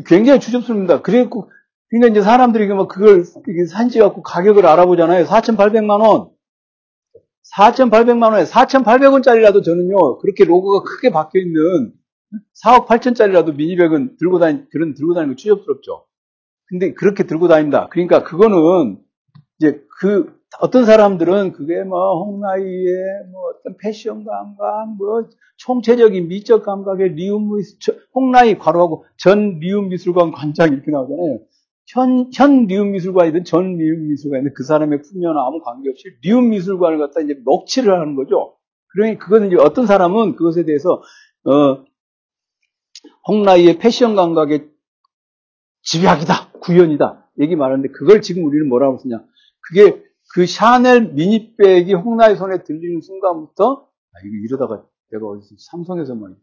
굉장히 0.06 0.42
추접스럽습니다. 0.42 1.02
그래갖고 1.02 1.50
그러니까 1.90 2.12
이제 2.12 2.22
사람들이 2.22 2.68
막 2.68 2.88
그걸 2.88 3.24
산지 3.70 4.00
갖고 4.00 4.22
가격을 4.22 4.66
알아보잖아요. 4.66 5.26
4,800만 5.26 6.02
원. 6.02 6.30
4,800만 7.56 8.34
원에 8.34 8.44
4,800원짜리라도 8.44 9.64
저는요, 9.64 10.18
그렇게 10.20 10.44
로고가 10.44 10.84
크게 10.84 11.12
박혀 11.12 11.40
있는 11.40 11.94
4억 12.64 12.88
8천짜리라도 12.88 13.56
미니백은 13.56 14.18
들고 14.18 14.40
다니, 14.40 14.70
그런 14.70 14.94
들고 14.94 15.14
다니는 15.14 15.34
거 15.34 15.38
추접스럽죠. 15.38 16.06
근데 16.66 16.94
그렇게 16.94 17.24
들고 17.24 17.48
다닌다. 17.48 17.88
그러니까 17.90 18.24
그거는 18.24 19.00
이제 19.58 19.82
그 20.02 20.36
어떤 20.60 20.86
사람들은 20.86 21.54
그게 21.54 21.84
뭐 21.84 22.24
홍나이의 22.26 22.96
뭐 23.32 23.42
어떤 23.52 23.78
패션 23.78 24.26
감각, 24.26 24.96
뭐 24.98 25.30
총체적인 25.58 26.28
미적 26.28 26.64
감각의 26.64 27.14
리움 27.14 27.56
미술, 27.56 27.98
홍라희 28.14 28.58
괄호하고 28.58 29.06
전 29.18 29.60
리움 29.60 29.90
미술관 29.90 30.32
관장 30.32 30.74
이렇게 30.74 30.92
나오잖아요. 30.92 31.40
현, 31.88 32.30
현 32.34 32.66
리움 32.68 32.92
미술관이든 32.92 33.46
전 33.46 33.78
리움 33.78 34.10
미술관이든 34.10 34.54
그 34.54 34.64
사람의 34.64 35.02
품위와 35.02 35.48
아무 35.48 35.62
관계없이 35.64 36.18
리움 36.22 36.50
미술관을 36.50 36.98
갖다 36.98 37.22
이제 37.22 37.36
먹칠을 37.46 37.94
하는 37.94 38.16
거죠. 38.16 38.58
그러니 38.88 39.18
그거는 39.18 39.48
이제 39.48 39.58
어떤 39.58 39.86
사람은 39.86 40.36
그것에 40.36 40.66
대해서 40.66 41.02
어 41.46 41.86
홍라희의 43.28 43.80
패션 43.80 44.16
감각의 44.16 44.70
집약이다, 45.84 46.52
구현이다 46.60 47.30
얘기 47.40 47.56
말하는데 47.56 47.90
그걸 47.92 48.22
지금 48.22 48.44
우리는 48.46 48.68
뭐라고 48.68 48.98
쓰냐? 48.98 49.24
그게 49.62 50.04
그 50.34 50.46
샤넬 50.46 51.14
미니백이 51.14 51.94
홍라희 51.94 52.36
손에 52.36 52.64
들리는 52.64 53.02
순간부터 53.02 53.88
아, 54.14 54.20
이거 54.26 54.36
이러다가 54.46 54.84
내가 55.12 55.26
어디서 55.26 55.56
삼성에서만 55.58 56.36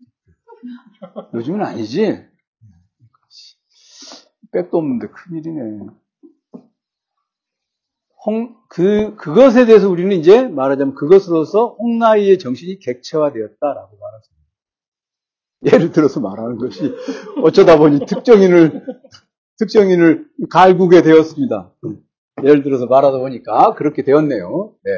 요즘은 1.34 1.62
아니지. 1.62 2.33
백도 4.54 4.78
없는데 4.78 5.08
큰일이네. 5.08 5.86
홍, 8.24 8.56
그, 8.68 9.16
그것에 9.16 9.66
대해서 9.66 9.90
우리는 9.90 10.16
이제 10.16 10.48
말하자면 10.48 10.94
그것으로서 10.94 11.76
홍나이의 11.78 12.38
정신이 12.38 12.78
객체화되었다라고 12.78 13.98
말하습니다. 13.98 14.44
예를 15.72 15.92
들어서 15.92 16.20
말하는 16.20 16.56
것이 16.56 16.94
어쩌다 17.42 17.76
보니 17.76 18.06
특정인을, 18.06 18.86
특정인을 19.58 20.28
갈구게 20.50 21.02
되었습니다. 21.02 21.74
예를 22.44 22.62
들어서 22.62 22.86
말하다 22.86 23.18
보니까 23.18 23.74
그렇게 23.74 24.04
되었네요. 24.04 24.74
네. 24.84 24.90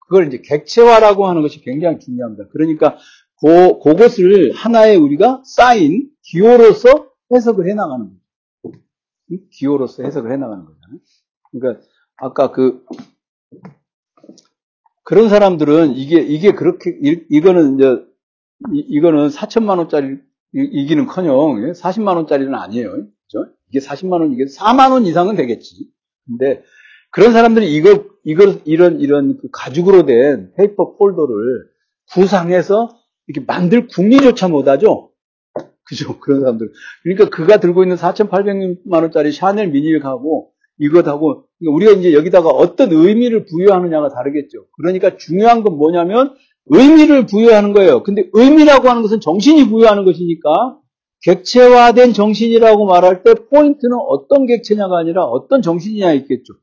그걸 0.00 0.26
이제 0.26 0.42
객체화라고 0.42 1.26
하는 1.26 1.40
것이 1.40 1.62
굉장히 1.62 1.98
중요합니다. 2.00 2.48
그러니까 2.52 2.98
그, 3.40 3.78
그것을 3.78 4.52
하나의 4.52 4.96
우리가 4.96 5.42
쌓인 5.44 6.10
기호로서 6.22 7.10
해석을 7.32 7.68
해 7.68 7.74
나가는 7.74 8.06
거죠. 8.06 8.23
기호로서 9.50 10.02
해석을 10.02 10.32
해 10.32 10.36
나가는 10.36 10.64
거잖아요. 10.64 11.00
그러니까 11.52 11.86
아까 12.16 12.52
그 12.52 12.84
그런 15.04 15.28
사람들은 15.28 15.92
이게 15.94 16.20
이게 16.20 16.52
그렇게 16.52 16.98
이, 17.02 17.40
거는 17.40 17.76
이제 17.76 18.04
이, 18.72 19.00
거는 19.00 19.28
4천만 19.28 19.78
원짜리 19.78 20.18
이기는커녕 20.52 21.72
40만 21.72 22.12
예? 22.12 22.16
원짜리는 22.16 22.54
아니에요. 22.54 22.90
그죠? 22.90 23.52
이게 23.68 23.80
40만 23.80 24.12
원 24.12 24.32
이게 24.32 24.44
4만 24.44 24.92
원 24.92 25.04
이상은 25.04 25.36
되겠지. 25.36 25.90
근데 26.26 26.62
그런 27.10 27.32
사람들이 27.32 27.74
이거 27.74 28.04
이걸 28.24 28.60
이런 28.64 29.00
이런 29.00 29.36
그 29.38 29.48
가죽으로 29.52 30.06
된 30.06 30.52
paper 30.56 30.96
folder를 30.96 31.34
구상해서 32.12 32.88
이렇게 33.26 33.44
만들 33.46 33.86
궁리조차 33.88 34.48
못하죠. 34.48 35.10
그죠? 35.86 36.18
그런 36.20 36.40
사람들. 36.40 36.72
그러니까 37.02 37.28
그가 37.28 37.58
들고 37.58 37.82
있는 37.82 37.96
4,800만 37.96 39.02
원짜리 39.02 39.32
샤넬 39.32 39.68
미니를 39.68 40.00
고 40.00 40.52
이것하고 40.78 41.46
그러니까 41.58 41.76
우리가 41.76 41.92
이제 41.92 42.12
여기다가 42.12 42.48
어떤 42.48 42.92
의미를 42.92 43.44
부여하느냐가 43.44 44.08
다르겠죠. 44.08 44.66
그러니까 44.76 45.16
중요한 45.16 45.62
건 45.62 45.76
뭐냐면 45.76 46.34
의미를 46.66 47.26
부여하는 47.26 47.72
거예요. 47.72 48.02
근데 48.02 48.28
의미라고 48.32 48.88
하는 48.88 49.02
것은 49.02 49.20
정신이 49.20 49.68
부여하는 49.68 50.04
것이니까 50.04 50.78
객체화된 51.22 52.12
정신이라고 52.12 52.86
말할 52.86 53.22
때 53.22 53.34
포인트는 53.34 53.96
어떤 54.08 54.46
객체냐가 54.46 54.98
아니라 54.98 55.24
어떤 55.24 55.62
정신이냐 55.62 56.12
있겠죠. 56.12 56.54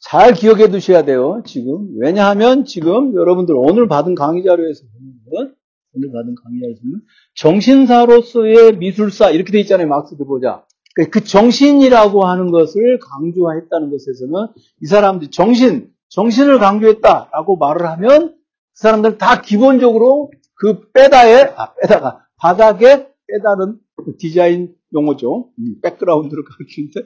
잘 0.00 0.32
기억해 0.32 0.68
두셔야 0.70 1.02
돼요, 1.02 1.42
지금. 1.44 1.88
왜냐하면 1.98 2.64
지금 2.64 3.14
여러분들 3.14 3.54
오늘 3.56 3.88
받은 3.88 4.14
강의 4.14 4.44
자료에서 4.44 4.84
보면, 5.30 5.54
오늘 5.98 6.12
받은 6.12 6.34
강의 6.42 6.60
자료에서 6.60 6.80
보면, 6.82 7.00
정신사로서의 7.34 8.78
미술사, 8.78 9.30
이렇게 9.30 9.52
돼 9.52 9.60
있잖아요, 9.60 9.88
막스드 9.88 10.24
보자. 10.24 10.64
그 11.10 11.22
정신이라고 11.22 12.24
하는 12.24 12.50
것을 12.50 12.98
강조했다는 13.00 13.90
것에서는 13.90 14.48
이 14.82 14.86
사람들이 14.86 15.30
정신, 15.30 15.90
정신을 16.08 16.58
강조했다라고 16.58 17.56
말을 17.56 17.86
하면 17.90 18.28
그 18.30 18.34
사람들 18.74 19.18
다 19.18 19.40
기본적으로 19.40 20.30
그 20.54 20.90
빼다에, 20.92 21.54
아, 21.56 21.74
빼다가 21.74 22.24
바닥에 22.36 23.08
빼다는 23.28 23.78
디자인 24.18 24.74
용어죠. 24.92 25.50
음, 25.58 25.80
백그라운드를 25.82 26.44
가르치는데 26.44 27.00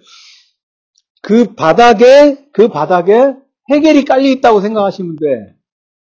그 1.21 1.55
바닥에, 1.55 2.49
그 2.53 2.69
바닥에 2.69 3.35
해결이 3.71 4.05
깔려 4.05 4.29
있다고 4.29 4.61
생각하시면 4.61 5.16
돼. 5.16 5.57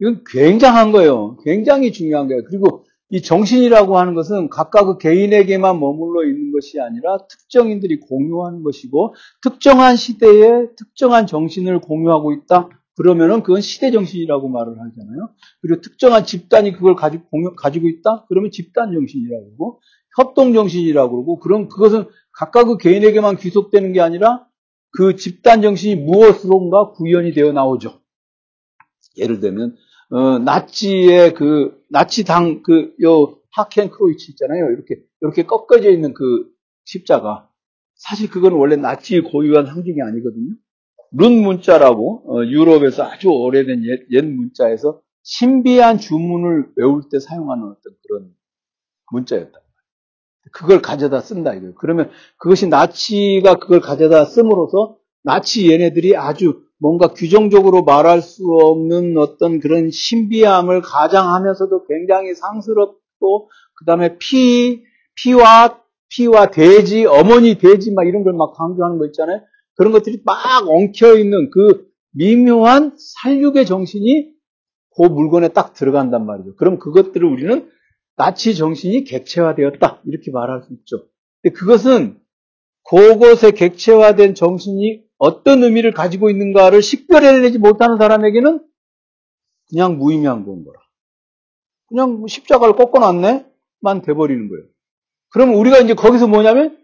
이건 0.00 0.24
굉장한 0.26 0.92
거예요. 0.92 1.36
굉장히 1.44 1.92
중요한 1.92 2.28
거예요. 2.28 2.42
그리고 2.44 2.84
이 3.10 3.22
정신이라고 3.22 3.96
하는 3.96 4.14
것은 4.14 4.48
각각 4.48 4.98
개인에게만 4.98 5.78
머물러 5.78 6.24
있는 6.24 6.52
것이 6.52 6.80
아니라 6.80 7.18
특정인들이 7.28 8.00
공유하는 8.00 8.62
것이고 8.62 9.14
특정한 9.42 9.96
시대에 9.96 10.68
특정한 10.76 11.26
정신을 11.26 11.80
공유하고 11.80 12.32
있다. 12.32 12.70
그러면은 12.96 13.42
그건 13.42 13.60
시대 13.60 13.90
정신이라고 13.90 14.48
말을 14.48 14.72
하잖아요. 14.72 15.30
그리고 15.60 15.80
특정한 15.80 16.24
집단이 16.24 16.72
그걸 16.72 16.94
가지고 16.94 17.24
공유, 17.28 17.54
가지고 17.54 17.88
있다. 17.88 18.24
그러면 18.28 18.50
집단 18.50 18.92
정신이라고 18.92 19.44
그러고 19.44 19.80
협동 20.16 20.52
정신이라고 20.52 21.10
그러고 21.10 21.38
그럼 21.40 21.68
그것은 21.68 22.06
각각 22.32 22.64
그 22.64 22.78
개인에게만 22.78 23.36
귀속되는 23.36 23.92
게 23.92 24.00
아니라 24.00 24.46
그 24.90 25.16
집단 25.16 25.60
정신이 25.60 25.96
무엇으로인가 25.96 26.92
구현이 26.92 27.32
되어 27.32 27.52
나오죠. 27.52 28.00
예를 29.16 29.40
들면 29.40 29.76
어, 30.10 30.38
나치의 30.38 31.34
그 31.34 31.80
나치 31.90 32.24
당 32.24 32.62
그 32.62 32.94
요 33.02 33.38
하켄 33.52 33.90
크로이치 33.90 34.32
있잖아요. 34.32 34.70
이렇게 34.72 34.96
이렇게 35.20 35.44
꺾어져 35.44 35.90
있는 35.90 36.12
그 36.14 36.50
십자가. 36.84 37.48
사실 37.96 38.28
그건 38.28 38.52
원래 38.54 38.76
나치의 38.76 39.22
고유한 39.22 39.66
상징이 39.66 40.02
아니거든요. 40.02 40.54
룬 41.12 41.42
문자라고 41.42 42.24
어, 42.28 42.44
유럽에서 42.44 43.04
아주 43.04 43.28
오래된 43.28 43.84
옛, 43.84 44.00
옛 44.10 44.24
문자에서 44.24 45.00
신비한 45.22 45.98
주문을 45.98 46.66
외울 46.76 47.02
때 47.10 47.20
사용하는 47.20 47.64
어떤 47.64 47.94
그런 48.08 48.34
문자였다. 49.12 49.58
그걸 50.52 50.82
가져다 50.82 51.20
쓴다 51.20 51.54
이거예요. 51.54 51.74
그러면 51.76 52.10
그것이 52.38 52.68
나치가 52.68 53.54
그걸 53.56 53.80
가져다 53.80 54.24
씀으로써 54.24 54.96
나치 55.22 55.70
얘네들이 55.70 56.16
아주 56.16 56.62
뭔가 56.84 57.08
규정적으로 57.08 57.82
말할 57.82 58.20
수 58.20 58.44
없는 58.44 59.16
어떤 59.16 59.58
그런 59.58 59.90
신비함을 59.90 60.82
가장하면서도 60.82 61.86
굉장히 61.86 62.34
상스럽고 62.34 63.48
그 63.74 63.86
다음에 63.86 64.18
피 64.18 64.82
피와 65.14 65.80
피와 66.10 66.50
돼지 66.50 67.06
어머니 67.06 67.56
돼지 67.56 67.90
막 67.90 68.06
이런 68.06 68.22
걸 68.22 68.34
막 68.34 68.52
강조하는 68.52 68.98
거 68.98 69.06
있잖아요. 69.06 69.40
그런 69.76 69.92
것들이 69.92 70.20
막 70.26 70.36
엉켜 70.68 71.16
있는 71.16 71.48
그 71.50 71.86
미묘한 72.12 72.94
살육의 72.98 73.64
정신이 73.64 74.34
그 74.94 75.02
물건에 75.04 75.48
딱 75.48 75.72
들어간단 75.72 76.26
말이죠. 76.26 76.54
그럼 76.56 76.78
그것들을 76.78 77.26
우리는 77.26 77.66
나치 78.18 78.54
정신이 78.54 79.04
객체화되었다 79.04 80.02
이렇게 80.04 80.30
말할 80.30 80.64
수 80.64 80.74
있죠. 80.74 81.06
근데 81.40 81.54
그것은 81.54 82.18
그것에 82.90 83.52
객체화된 83.52 84.34
정신이 84.34 85.03
어떤 85.18 85.62
의미를 85.62 85.92
가지고 85.92 86.30
있는가를 86.30 86.82
식별해내지 86.82 87.58
못하는 87.58 87.96
사람에게는 87.96 88.64
그냥 89.68 89.98
무의미한 89.98 90.44
건 90.44 90.64
거라. 90.64 90.80
그냥 91.88 92.18
뭐 92.18 92.26
십자가를 92.26 92.76
꺾어놨네만 92.76 94.02
돼버리는 94.04 94.48
거예요. 94.48 94.64
그러면 95.30 95.56
우리가 95.56 95.78
이제 95.78 95.94
거기서 95.94 96.26
뭐냐면 96.26 96.78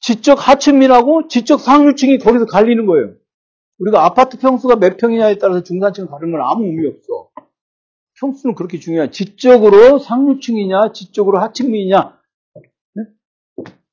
지적 0.00 0.46
하층민하고 0.46 1.28
지적 1.28 1.60
상류층이 1.60 2.18
거기서 2.18 2.46
갈리는 2.46 2.86
거예요. 2.86 3.14
우리가 3.78 4.04
아파트 4.04 4.38
평수가 4.38 4.76
몇 4.76 4.96
평이냐에 4.96 5.38
따라서 5.38 5.62
중산층을 5.62 6.08
가르는 6.08 6.32
건 6.32 6.40
아무 6.42 6.64
의미 6.64 6.88
없어. 6.88 7.30
평수는 8.20 8.54
그렇게 8.54 8.78
중요해. 8.78 9.10
지적으로 9.10 9.98
상류층이냐, 9.98 10.92
지적으로 10.92 11.38
하층민이냐. 11.38 12.18
네? 12.94 13.04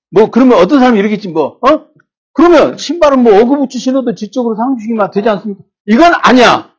뭐 0.10 0.32
그러면 0.32 0.58
어떤 0.58 0.80
사람이 0.80 1.00
이렇게 1.00 1.18
지 1.18 1.30
뭐, 1.30 1.60
어? 1.62 1.88
그러면 2.36 2.78
신발은 2.78 3.24
뭐 3.24 3.42
어그부츠 3.42 3.80
신어도 3.80 4.14
지적으로 4.14 4.56
상주시기만 4.56 5.10
되지 5.12 5.30
않습니까? 5.30 5.64
이건 5.88 6.12
아니야. 6.22 6.70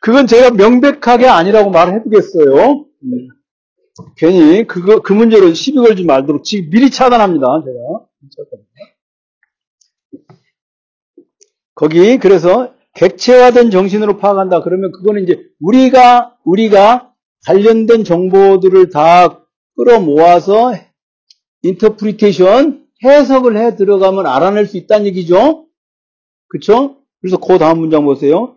그건 0.00 0.26
제가 0.26 0.52
명백하게 0.52 1.28
아니라고 1.28 1.70
말을 1.70 1.94
해두겠어요. 1.94 2.86
음. 3.02 3.28
괜히 4.16 4.66
그거 4.66 5.02
그 5.02 5.12
문제로 5.12 5.52
시비 5.52 5.78
걸지 5.78 6.04
말도록 6.04 6.44
지금 6.44 6.70
미리 6.70 6.90
차단합니다. 6.90 7.46
제가 7.64 8.46
거기 11.74 12.16
그래서 12.18 12.72
객체화된 12.94 13.70
정신으로 13.70 14.16
파악한다. 14.16 14.62
그러면 14.62 14.92
그거는 14.92 15.24
이제 15.24 15.42
우리가 15.60 16.36
우리가 16.44 17.12
관련된 17.46 18.04
정보들을 18.04 18.88
다 18.88 19.44
끌어모아서 19.76 20.72
interpretation 21.62 22.86
해석을 23.04 23.56
해 23.56 23.76
들어가면 23.76 24.26
알아낼 24.26 24.66
수 24.66 24.76
있다는 24.76 25.06
얘기죠. 25.06 25.66
그렇죠? 26.48 26.98
그래서 27.20 27.36
그 27.38 27.58
다음 27.58 27.80
문장 27.80 28.04
보세요. 28.04 28.56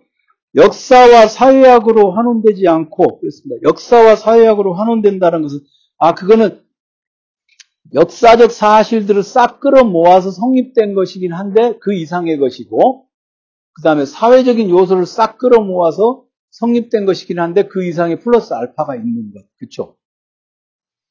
역사와 0.55 1.27
사회학으로 1.27 2.11
환원되지 2.11 2.67
않고 2.67 3.19
그렇습니다. 3.19 3.61
역사와 3.67 4.15
사회학으로 4.15 4.73
환원된다는 4.73 5.41
것은 5.41 5.59
아 5.97 6.15
그거는 6.15 6.63
역사적 7.93 8.51
사실들을 8.51 9.23
싹 9.23 9.59
끌어 9.59 9.83
모아서 9.83 10.31
성립된 10.31 10.93
것이긴 10.93 11.33
한데 11.33 11.77
그 11.79 11.93
이상의 11.93 12.37
것이고 12.37 13.07
그 13.73 13.81
다음에 13.81 14.05
사회적인 14.05 14.69
요소를 14.69 15.05
싹 15.05 15.37
끌어 15.37 15.61
모아서 15.61 16.25
성립된 16.51 17.05
것이긴 17.05 17.39
한데 17.39 17.67
그 17.67 17.83
이상의 17.85 18.19
플러스 18.19 18.53
알파가 18.53 18.95
있는 18.95 19.31
것. 19.33 19.45
그쵸? 19.57 19.95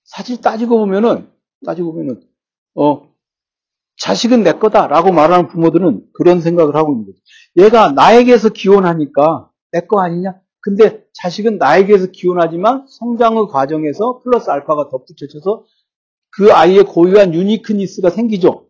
사실 0.05 0.41
따지고 0.41 0.79
보면은, 0.79 1.31
따지고 1.65 1.93
보면은, 1.93 2.23
어, 2.75 3.09
자식은 3.99 4.45
내 4.45 4.53
거다라고 4.53 5.13
말하는 5.13 5.49
부모들은 5.49 6.07
그런 6.15 6.41
생각을 6.41 6.77
하고 6.77 6.93
있는 6.93 7.07
거죠. 7.07 7.19
얘가 7.57 7.91
나에게서 7.93 8.51
기원하니까 8.51 9.51
내 9.73 9.87
거 9.87 10.01
아니냐? 10.01 10.41
근데 10.61 11.05
자식은 11.15 11.59
나에게서 11.59 12.09
기원하지만 12.13 12.87
성장의 12.89 13.49
과정에서 13.49 14.21
플러스 14.21 14.51
알파가 14.51 14.89
덧붙여져서 14.91 15.65
그 16.31 16.53
아이의 16.53 16.85
고유한 16.85 17.35
uniqueness가 17.35 18.11
생기죠. 18.11 18.69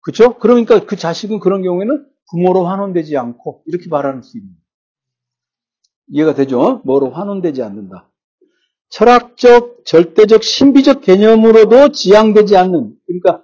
그렇죠? 0.00 0.38
그러니까 0.38 0.84
그 0.86 0.96
자식은 0.96 1.38
그런 1.40 1.62
경우에는 1.62 2.06
부모로 2.30 2.66
환원되지 2.66 3.16
않고 3.16 3.62
이렇게 3.66 3.88
말할 3.88 4.22
수 4.22 4.38
있는 4.38 4.52
이해가 6.08 6.34
되죠? 6.34 6.82
뭐로 6.84 7.10
환원되지 7.10 7.62
않는다. 7.62 8.10
철학적, 8.92 9.86
절대적, 9.86 10.42
신비적 10.42 11.00
개념으로도 11.00 11.92
지향되지 11.92 12.58
않는 12.58 12.94
그러니까 13.06 13.42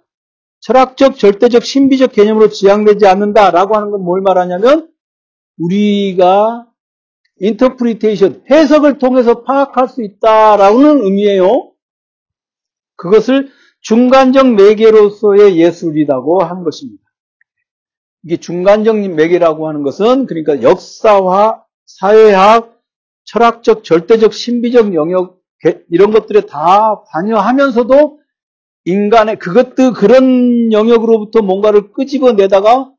철학적, 0.61 1.17
절대적, 1.17 1.65
신비적 1.65 2.13
개념으로 2.13 2.51
지향되지 2.51 3.07
않는다라고 3.07 3.75
하는 3.75 3.91
건 3.91 4.03
뭘 4.03 4.21
말하냐면 4.21 4.91
우리가 5.59 6.67
interpretation, 7.41 8.45
해석을 8.51 8.99
통해서 8.99 9.43
파악할 9.43 9.89
수 9.89 10.03
있다라는 10.03 11.05
의미예요. 11.05 11.73
그것을 12.97 13.49
중간적 13.81 14.55
매개로서의 14.55 15.57
예술이라고 15.59 16.43
한 16.43 16.63
것입니다. 16.63 17.03
이게 18.23 18.37
중간적 18.37 18.99
매개라고 18.99 19.67
하는 19.67 19.83
것은 19.83 20.27
그러니까 20.27 20.61
역사화, 20.61 21.65
사회학, 21.87 22.79
철학적, 23.25 23.85
절대적, 23.85 24.35
신비적 24.35 24.95
영역 24.95 25.38
이런 25.91 26.11
것들에 26.13 26.43
다 26.43 27.03
관여하면서도 27.07 28.21
인간의 28.85 29.39
그것도 29.39 29.93
그런 29.93 30.73
영역으로부터 30.73 31.43
뭔가를 31.43 31.93
끄집어내다가 31.93 32.93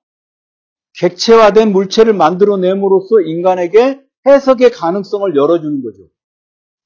객체화된 0.99 1.71
물체를 1.71 2.13
만들어냄으로써 2.13 3.21
인간에게 3.21 4.01
해석의 4.27 4.71
가능성을 4.71 5.35
열어주는 5.35 5.83
거죠. 5.83 6.09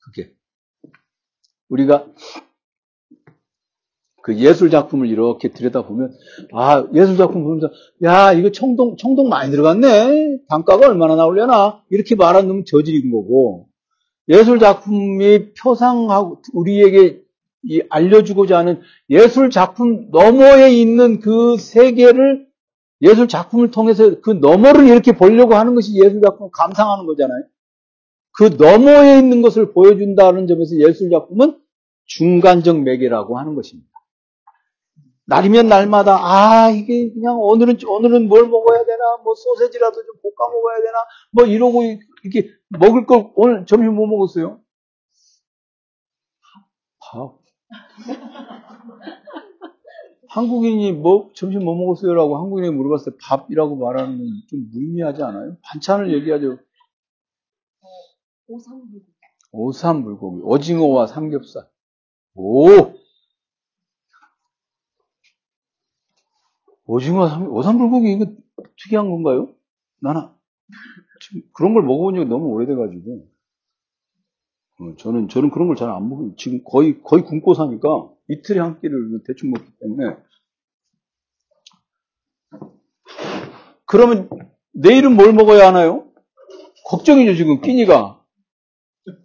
그게. 0.04 0.32
우리가 1.70 2.06
그 4.22 4.38
예술 4.38 4.70
작품을 4.70 5.08
이렇게 5.08 5.52
들여다보면, 5.52 6.14
아, 6.54 6.88
예술 6.94 7.18
작품 7.18 7.44
보면서, 7.44 7.70
야, 8.04 8.32
이거 8.32 8.52
청동, 8.52 8.96
청동 8.98 9.28
많이 9.28 9.52
들어갔네? 9.52 10.38
단가가 10.48 10.88
얼마나 10.88 11.16
나오려나? 11.16 11.84
이렇게 11.90 12.16
말하는 12.16 12.48
놈은 12.48 12.64
저질인 12.66 13.12
거고, 13.12 13.68
예술 14.30 14.60
작품이 14.60 15.54
표상하고, 15.54 16.42
우리에게 16.54 17.22
알려주고자 17.90 18.58
하는 18.58 18.82
예술 19.10 19.50
작품 19.50 20.10
너머에 20.12 20.74
있는 20.74 21.20
그 21.20 21.58
세계를 21.58 22.48
예술 23.02 23.28
작품을 23.28 23.72
통해서 23.72 24.22
그 24.22 24.32
너머를 24.32 24.88
이렇게 24.88 25.12
보려고 25.12 25.56
하는 25.56 25.76
것이 25.76 25.94
예술 25.96 26.22
작품을 26.22 26.52
감상하는 26.54 27.06
거잖아요. 27.06 27.44
그 28.32 28.56
너머에 28.58 29.20
있는 29.20 29.42
것을 29.42 29.74
보여준다는 29.74 30.48
점에서 30.48 30.78
예술 30.78 31.10
작품은 31.10 31.58
중간적 32.06 32.82
매개라고 32.82 33.38
하는 33.38 33.56
것입니다. 33.56 33.90
날이면 35.26 35.68
날마다 35.68 36.18
아 36.22 36.70
이게 36.70 37.12
그냥 37.14 37.40
오늘은 37.40 37.78
오늘은 37.88 38.28
뭘 38.28 38.48
먹어야 38.48 38.84
되나 38.86 39.18
뭐 39.24 39.34
소세지라도 39.36 39.96
좀 40.06 40.16
볶아 40.22 40.50
먹어야 40.52 40.78
되나 40.82 40.98
뭐 41.32 41.46
이러고 41.46 41.84
이렇게 42.24 42.50
먹을 42.70 43.06
걸 43.06 43.32
오늘 43.36 43.66
점심 43.66 43.96
뭐 43.96 44.06
먹었어요? 44.08 44.60
밥. 47.00 47.40
한국인이 50.30 50.92
뭐 50.94 51.32
점심 51.36 51.64
뭐 51.64 51.76
먹었어요라고 51.76 52.38
한국인이 52.38 52.72
물어봤을 52.76 53.14
때 53.14 53.18
밥이라고 53.22 53.76
말하는 53.78 54.18
건 54.18 54.28
좀 54.50 54.70
무의미하지 54.72 55.22
않아요? 55.24 55.58
반찬을 55.64 56.12
얘기하죠. 56.14 56.58
오삼불고기. 58.48 59.06
오삼불고기. 59.52 60.42
오징어와 60.44 61.08
삼겹살. 61.08 61.68
오! 62.36 62.66
오징어, 66.86 67.28
삼, 67.30 67.48
오삼불고기 67.48 68.12
이거 68.13 68.26
특이한 68.84 69.10
건가요? 69.10 69.54
나는 70.02 70.22
그런 71.54 71.74
걸 71.74 71.84
먹어본 71.84 72.15
적이 72.15 72.30
너무 72.30 72.48
오래돼가지고. 72.48 73.28
어, 74.80 74.96
저는, 74.98 75.30
저는 75.30 75.52
그런 75.52 75.67
걸 75.67 75.76
잘 75.78 75.89
안 75.89 76.10
먹어요. 76.10 76.36
지금 76.36 76.63
거의, 76.63 77.02
거의 77.04 77.24
굶고 77.24 77.54
사니까 77.54 77.88
이틀에 78.30 78.60
한 78.60 78.80
끼를 78.82 79.22
대충 79.26 79.52
먹기 79.52 79.72
때문에. 79.80 80.17
그러면 83.86 84.30
내일은 84.74 85.15
뭘 85.15 85.34
먹어야 85.34 85.67
하나요? 85.67 86.12
걱정이죠, 86.89 87.36
지금, 87.36 87.62
끼니가. 87.62 88.22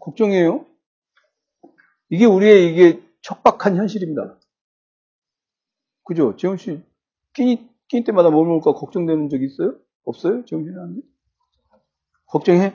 걱정이에요. 0.00 0.66
이게 2.10 2.24
우리의 2.26 2.72
이게 2.72 3.02
척박한 3.22 3.76
현실입니다. 3.76 4.38
그죠? 6.04 6.36
재훈 6.36 6.56
씨, 6.56 6.82
끼니, 7.34 7.68
끼니 7.88 8.04
때마다 8.04 8.30
뭘 8.30 8.46
먹을까 8.46 8.72
걱정되는 8.78 9.28
적 9.28 9.42
있어요? 9.42 9.76
없어요? 10.04 10.44
재훈 10.44 10.64
씨는? 10.64 11.02
걱정해? 12.26 12.74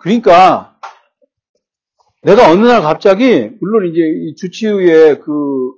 그러니까, 0.00 0.78
내가 2.22 2.50
어느 2.50 2.66
날 2.66 2.82
갑자기, 2.82 3.50
물론 3.60 3.90
이제 3.90 4.00
이 4.00 4.34
주치의의 4.34 5.20
그 5.20 5.74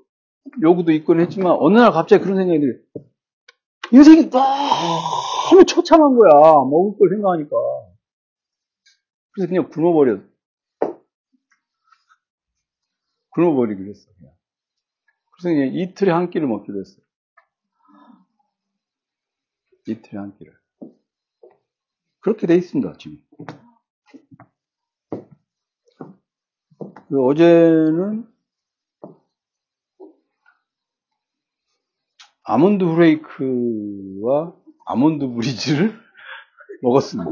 요구도 0.62 0.92
있곤 0.92 1.20
했지만, 1.20 1.56
어느 1.58 1.78
날 1.78 1.92
갑자기 1.92 2.22
그런 2.22 2.36
생각이 2.36 2.60
들어요. 2.60 2.78
인생이 3.92 4.30
너무 4.30 5.64
처참한 5.66 6.16
거야. 6.16 6.30
먹을 6.70 6.96
걸 6.98 7.08
생각하니까. 7.10 7.56
그래서 9.32 9.48
그냥 9.48 9.68
굶어버렸어. 9.68 10.22
굶어버리기로 13.30 13.90
했어. 13.90 14.10
그냥. 14.18 14.32
그래서 15.32 15.54
그냥 15.54 15.74
이틀에 15.74 16.10
한 16.10 16.30
끼를 16.30 16.46
먹기로 16.46 16.80
했어요. 16.80 17.04
이틀에 19.86 20.18
한 20.18 20.36
끼를. 20.36 20.52
그렇게 22.20 22.46
돼 22.46 22.54
있습니다, 22.56 22.94
지금. 22.98 23.18
어제는 27.12 28.26
아몬드 32.42 32.84
브레이크와 32.84 34.54
아몬드 34.86 35.28
브리즈를 35.28 35.92
먹었습니다. 36.82 37.30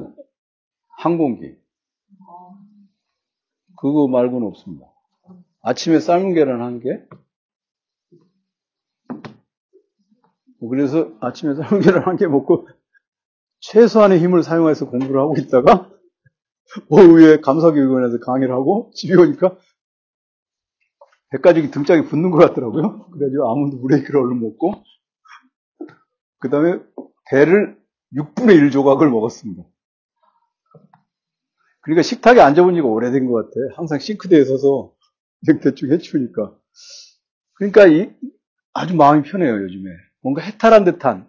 한 0.98 1.18
공기. 1.18 1.56
그거 3.80 4.08
말고는 4.08 4.46
없습니다. 4.48 4.86
아침에 5.62 6.00
삶은 6.00 6.34
계란 6.34 6.60
한 6.62 6.80
개. 6.80 7.00
그래서 10.66 11.12
아침에 11.20 11.54
계란 11.82 12.04
한개 12.04 12.26
먹고 12.26 12.68
최소한의 13.60 14.20
힘을 14.20 14.42
사용해서 14.42 14.88
공부를 14.88 15.20
하고 15.20 15.34
있다가 15.38 15.90
오후에 16.88 17.40
감사교육원에서 17.40 18.18
강의를 18.20 18.54
하고 18.54 18.90
집에 18.94 19.14
오니까 19.14 19.56
백가죽이 21.30 21.70
등짝에 21.70 22.04
붙는 22.04 22.30
것 22.30 22.38
같더라고요. 22.38 23.10
그래가지고 23.10 23.50
아몬드 23.50 23.78
브레이크를 23.78 24.20
얼른 24.20 24.40
먹고 24.40 24.82
그 26.40 26.48
다음에 26.48 26.80
배를 27.30 27.78
6분의 28.14 28.56
1 28.56 28.70
조각을 28.70 29.10
먹었습니다. 29.10 29.62
그러니까 31.82 32.02
식탁에 32.02 32.40
앉아본 32.40 32.74
지가 32.74 32.86
오래된 32.86 33.26
것 33.26 33.34
같아. 33.34 33.54
항상 33.76 33.98
싱크대에 33.98 34.44
서서 34.44 34.92
대충 35.62 35.90
해치우니까. 35.92 36.54
그러니까 37.54 37.86
이, 37.86 38.10
아주 38.72 38.94
마음이 38.94 39.22
편해요, 39.22 39.54
요즘에. 39.54 39.90
뭔가 40.22 40.42
해탈한 40.42 40.84
듯한. 40.84 41.26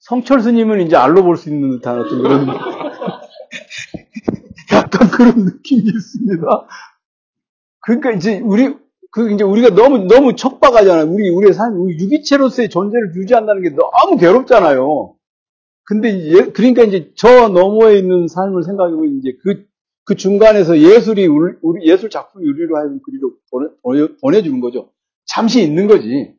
성철 0.00 0.40
스님은 0.40 0.86
이제 0.86 0.96
알로 0.96 1.22
볼 1.24 1.36
수 1.36 1.48
있는 1.50 1.70
듯한 1.70 2.00
어떤 2.00 2.22
그런, 2.22 2.46
약간 4.72 5.08
그런 5.10 5.44
느낌이 5.44 5.82
있습니다. 5.82 6.42
그러니까 7.80 8.12
이제 8.12 8.40
우리, 8.40 8.74
그 9.10 9.32
이제 9.32 9.42
우리가 9.44 9.70
너무 9.70 10.06
너무 10.06 10.36
척박하잖아요. 10.36 11.10
우리 11.12 11.30
우리의 11.30 11.54
삶, 11.54 11.80
우리 11.80 11.94
유기체로서의 11.98 12.68
존재를 12.68 13.14
유지한다는 13.16 13.62
게 13.62 13.70
너무 13.70 14.16
괴롭잖아요. 14.18 15.14
근데 15.84 16.10
예, 16.30 16.42
그러니까 16.52 16.82
이제 16.82 17.12
저 17.16 17.48
너머에 17.48 17.98
있는 17.98 18.28
삶을 18.28 18.64
생각하고 18.64 19.04
이제 19.06 19.36
그, 19.42 19.64
그 20.04 20.16
중간에서 20.16 20.78
예술이 20.78 21.26
우리, 21.28 21.54
예술 21.88 22.10
작품이 22.10 22.44
우리로 22.46 22.76
하여금 22.76 23.00
그리로 23.02 23.32
보내, 23.82 24.08
보내주는 24.20 24.60
거죠. 24.60 24.90
잠시 25.26 25.62
있는 25.62 25.86
거지. 25.86 26.34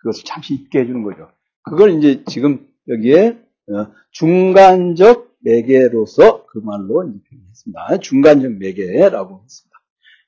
그것을 0.00 0.24
잠시 0.24 0.54
있게 0.54 0.80
해주는 0.80 1.02
거죠. 1.02 1.30
그걸 1.62 1.98
이제 1.98 2.22
지금 2.26 2.66
여기에 2.88 3.38
어, 3.70 3.86
중간적 4.12 5.36
매개로서 5.40 6.46
그 6.46 6.58
말로 6.58 7.00
표현했습니다. 7.00 7.98
중간적 8.00 8.52
매개라고 8.52 9.42
했습니다. 9.44 9.70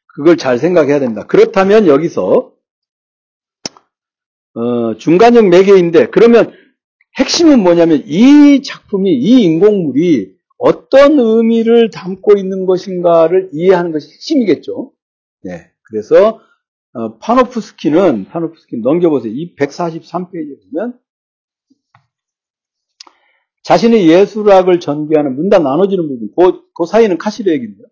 그걸 0.06 0.36
잘 0.36 0.58
생각해야 0.58 1.00
됩니다. 1.00 1.26
그렇다면 1.26 1.86
여기서 1.86 2.52
어, 4.54 4.96
중간적 4.98 5.48
매개인데 5.48 6.10
그러면 6.10 6.52
핵심은 7.18 7.60
뭐냐면 7.60 8.02
이 8.06 8.62
작품이 8.62 9.12
이 9.14 9.42
인공물이 9.42 10.36
어떤 10.58 11.18
의미를 11.18 11.90
담고 11.90 12.38
있는 12.38 12.66
것인가를 12.66 13.50
이해하는 13.52 13.92
것이 13.92 14.12
핵심이겠죠. 14.12 14.92
네. 15.42 15.70
그래서 15.82 16.40
어, 16.94 17.18
파노프스키는 17.18 18.26
파노프스키 18.26 18.78
넘겨보세요. 18.78 19.32
이 19.32 19.54
143페이지에 19.56 20.62
보면 20.70 20.98
자신의 23.62 24.08
예술학을 24.08 24.80
전개하는 24.80 25.36
문단 25.36 25.62
나눠지는 25.62 26.08
부분, 26.08 26.30
그, 26.36 26.62
그 26.74 26.86
사이는 26.86 27.16
카시르 27.16 27.50
얘기인데요. 27.52 27.86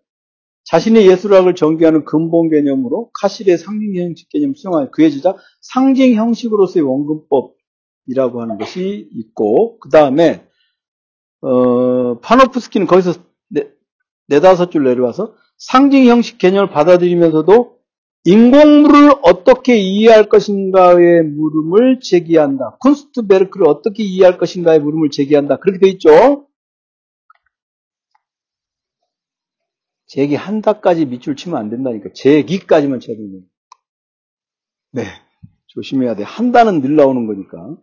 자신의 0.65 1.07
예술학을 1.07 1.55
전개하는 1.55 2.05
근본 2.05 2.49
개념으로 2.49 3.09
카시르의 3.19 3.57
상징 3.57 3.95
형식 3.95 4.29
개념을 4.29 4.55
수용하는 4.55 4.91
그의 4.91 5.11
주장 5.11 5.35
상징 5.61 6.13
형식으로서의 6.13 6.85
원근법이라고 6.85 8.41
하는 8.41 8.57
것이 8.57 9.09
있고 9.11 9.79
그 9.79 9.89
다음에 9.89 10.47
어, 11.41 12.19
파노프스키는 12.19 12.85
거기서 12.85 13.13
네, 13.49 13.71
네다섯 14.27 14.71
줄 14.71 14.83
내려와서 14.83 15.35
상징 15.57 16.05
형식 16.05 16.37
개념을 16.37 16.69
받아들이면서도 16.69 17.80
인공물을 18.23 19.13
어떻게 19.23 19.77
이해할 19.77 20.29
것인가의 20.29 21.23
물음을 21.23 21.99
제기한다. 22.01 22.77
쿤스트베르크를 22.79 23.67
어떻게 23.67 24.03
이해할 24.03 24.37
것인가의 24.37 24.79
물음을 24.79 25.09
제기한다. 25.09 25.57
그렇게 25.57 25.79
돼 25.79 25.89
있죠? 25.89 26.47
제기한다까지 30.05 31.05
밑줄 31.05 31.35
치면 31.35 31.57
안 31.57 31.69
된다니까. 31.69 32.09
제기까지만 32.13 32.99
쳐야 32.99 33.15
됩니다. 33.15 33.47
네. 34.91 35.03
조심해야 35.67 36.15
돼. 36.15 36.23
한다는 36.23 36.81
늘 36.81 36.95
나오는 36.95 37.25
거니까. 37.25 37.75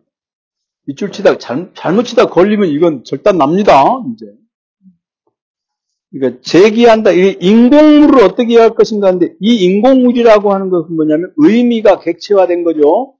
밑줄 0.85 1.11
치다가 1.11 1.37
잘, 1.37 1.71
잘못 1.73 2.03
치다 2.03 2.27
걸리면 2.27 2.69
이건 2.69 3.03
절단 3.03 3.37
납니다. 3.37 3.83
이제. 4.13 4.25
그러니까 6.11 6.41
제기한다. 6.41 7.11
이 7.11 7.37
인공물을 7.39 8.23
어떻게 8.23 8.57
할 8.57 8.71
것인가 8.71 9.07
하는데 9.07 9.35
이 9.39 9.55
인공물이라고 9.65 10.53
하는 10.53 10.69
것은 10.69 10.95
뭐냐면 10.95 11.33
의미가 11.37 11.99
객체화된 11.99 12.63
거죠. 12.63 13.15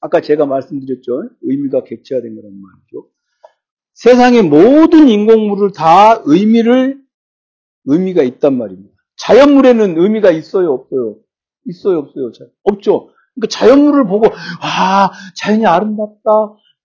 아까 0.00 0.20
제가 0.20 0.46
말씀드렸죠. 0.46 1.30
의미가 1.42 1.84
객체화된 1.84 2.34
거란 2.34 2.52
말이죠. 2.52 3.08
세상의 3.94 4.42
모든 4.44 5.08
인공물을 5.08 5.72
다 5.72 6.22
의미를 6.24 7.00
의미가 7.84 8.22
있단 8.22 8.56
말입니다. 8.56 8.94
자연물에는 9.16 9.98
의미가 9.98 10.30
있어요, 10.30 10.72
없어요? 10.72 11.16
있어요, 11.66 11.98
없어요? 11.98 12.30
없죠. 12.62 13.10
그러니까 13.34 13.48
자연물을 13.50 14.06
보고 14.06 14.28
아 14.62 15.10
자연이 15.36 15.66
아름답다. 15.66 16.30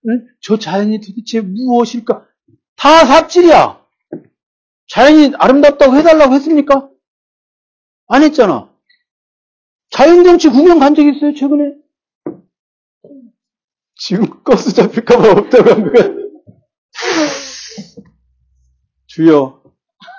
응? 0.08 0.26
저 0.40 0.58
자연이 0.58 1.00
도대체 1.00 1.40
무엇일까? 1.40 2.26
다 2.76 3.04
삽질이야. 3.06 3.85
자연이 4.88 5.32
아름답다고 5.36 5.96
해달라고 5.96 6.34
했습니까? 6.34 6.88
안 8.08 8.22
했잖아. 8.22 8.72
자연경치 9.90 10.48
구경 10.50 10.78
간 10.78 10.94
적 10.94 11.02
있어요, 11.06 11.34
최근에? 11.34 11.74
지금 13.96 14.42
버스 14.44 14.74
잡힐까봐 14.74 15.32
없다고 15.32 15.70
한 15.70 15.92
거야. 15.92 16.16
주여. 19.06 19.62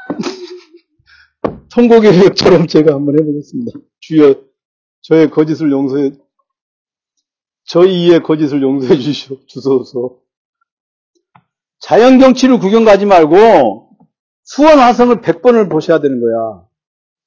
통곡의 1.71 2.25
역처럼 2.25 2.67
제가 2.67 2.93
한번 2.93 3.19
해보겠습니다. 3.19 3.80
주여, 3.99 4.36
저의 5.01 5.30
거짓을 5.30 5.71
용서해, 5.71 6.12
저희 7.65 8.06
이의 8.08 8.23
거짓을 8.23 8.62
용서해 8.62 8.97
주시오, 8.97 9.45
주소서. 9.45 10.19
자연경치를 11.82 12.58
구경 12.60 12.84
가지 12.84 13.06
말고, 13.06 13.87
수원 14.47 14.79
화성을 14.79 15.19
100번을 15.19 15.69
보셔야 15.69 15.99
되는 15.99 16.21
거야. 16.21 16.65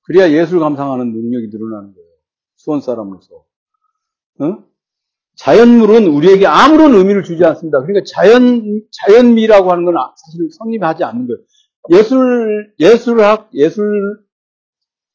그래야 0.04 0.30
예술 0.30 0.59
감상하는 0.59 1.12
능력이 1.12 1.48
늘어나는 1.52 1.94
거예요. 1.94 2.09
수원 2.56 2.80
사람으로서. 2.80 3.44
어? 4.40 4.64
자연물은 5.37 6.06
우리에게 6.06 6.46
아무런 6.46 6.94
의미를 6.94 7.22
주지 7.22 7.44
않습니다. 7.44 7.83
그러니까 7.83 8.04
자연, 8.11 8.83
자연미라고 8.90 9.70
하는 9.70 9.85
건 9.85 9.94
사실 10.16 10.48
성립하지 10.59 11.04
않는 11.04 11.26
거예요. 11.26 11.40
예술, 11.90 12.74
예술학, 12.80 13.50
예술, 13.52 14.24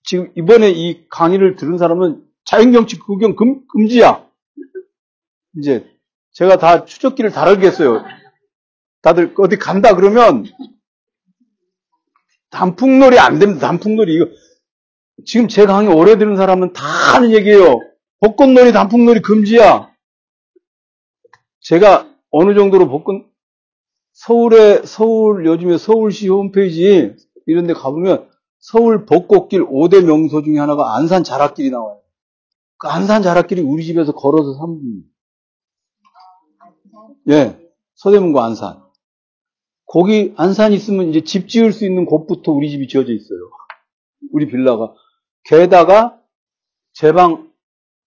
지금 0.04 0.32
이번에 0.36 0.70
이 0.70 1.08
강의를 1.10 1.56
들은 1.56 1.80
사람은 1.80 2.24
자연경치 2.44 3.00
구경 3.00 3.36
금, 3.36 3.65
금지야. 3.68 4.30
이제 5.58 5.89
제가 6.34 6.58
다 6.58 6.86
추적기를 6.86 7.32
다르겠어요. 7.32 8.04
다들 9.02 9.34
어디 9.39 9.58
간다 9.58 9.96
그러면 9.96 10.46
단풍놀이 12.56 13.20
안 13.20 13.38
됩니다. 13.38 13.68
단풍놀이 13.68 14.15
이거 14.15 14.28
지금 15.26 15.48
제 15.50 15.65
강의 15.65 15.94
오래 15.94 16.18
들은 16.18 16.38
사람은 16.38 16.72
다 16.74 16.86
하는 16.86 17.32
얘기예요. 17.32 17.80
벚꽃놀이, 18.22 18.72
단풍놀이 18.72 19.22
금지야. 19.22 19.91
제가 21.60 22.10
어느 22.32 22.56
정도로 22.56 22.88
벚꽃 22.88 23.26
서울에 24.13 24.84
서울 24.86 25.46
요즘에 25.46 25.78
서울시 25.78 26.30
홈페이지 26.30 27.15
이런 27.46 27.68
데 27.68 27.74
가보면 27.74 28.30
서울 28.60 29.06
벚꽃길 29.06 29.65
5대 29.65 30.06
명소 30.06 30.41
중에 30.41 30.58
하나가 30.58 30.96
안산 30.96 31.26
자락길이 31.26 31.72
나와요. 31.72 32.02
그 32.78 32.88
안산 32.88 33.22
자락길이 33.22 33.62
우리 33.62 33.84
집에서 33.84 34.13
걸어서 34.13 34.58
3분. 34.60 35.04
예. 37.30 37.60
서대문구 37.96 38.39
안산. 38.39 38.85
거기 39.86 40.34
안산 40.36 40.74
있으면 40.74 41.10
이제 41.10 41.21
집 41.21 41.48
지을 41.48 41.71
수 41.71 41.86
있는 41.86 42.06
곳부터 42.06 42.52
우리 42.52 42.69
집이 42.69 42.88
지어져 42.88 43.13
있어요. 43.13 43.39
우리 44.32 44.48
빌라가. 44.48 44.93
게다가 45.43 46.19
제 46.93 47.12
방, 47.12 47.52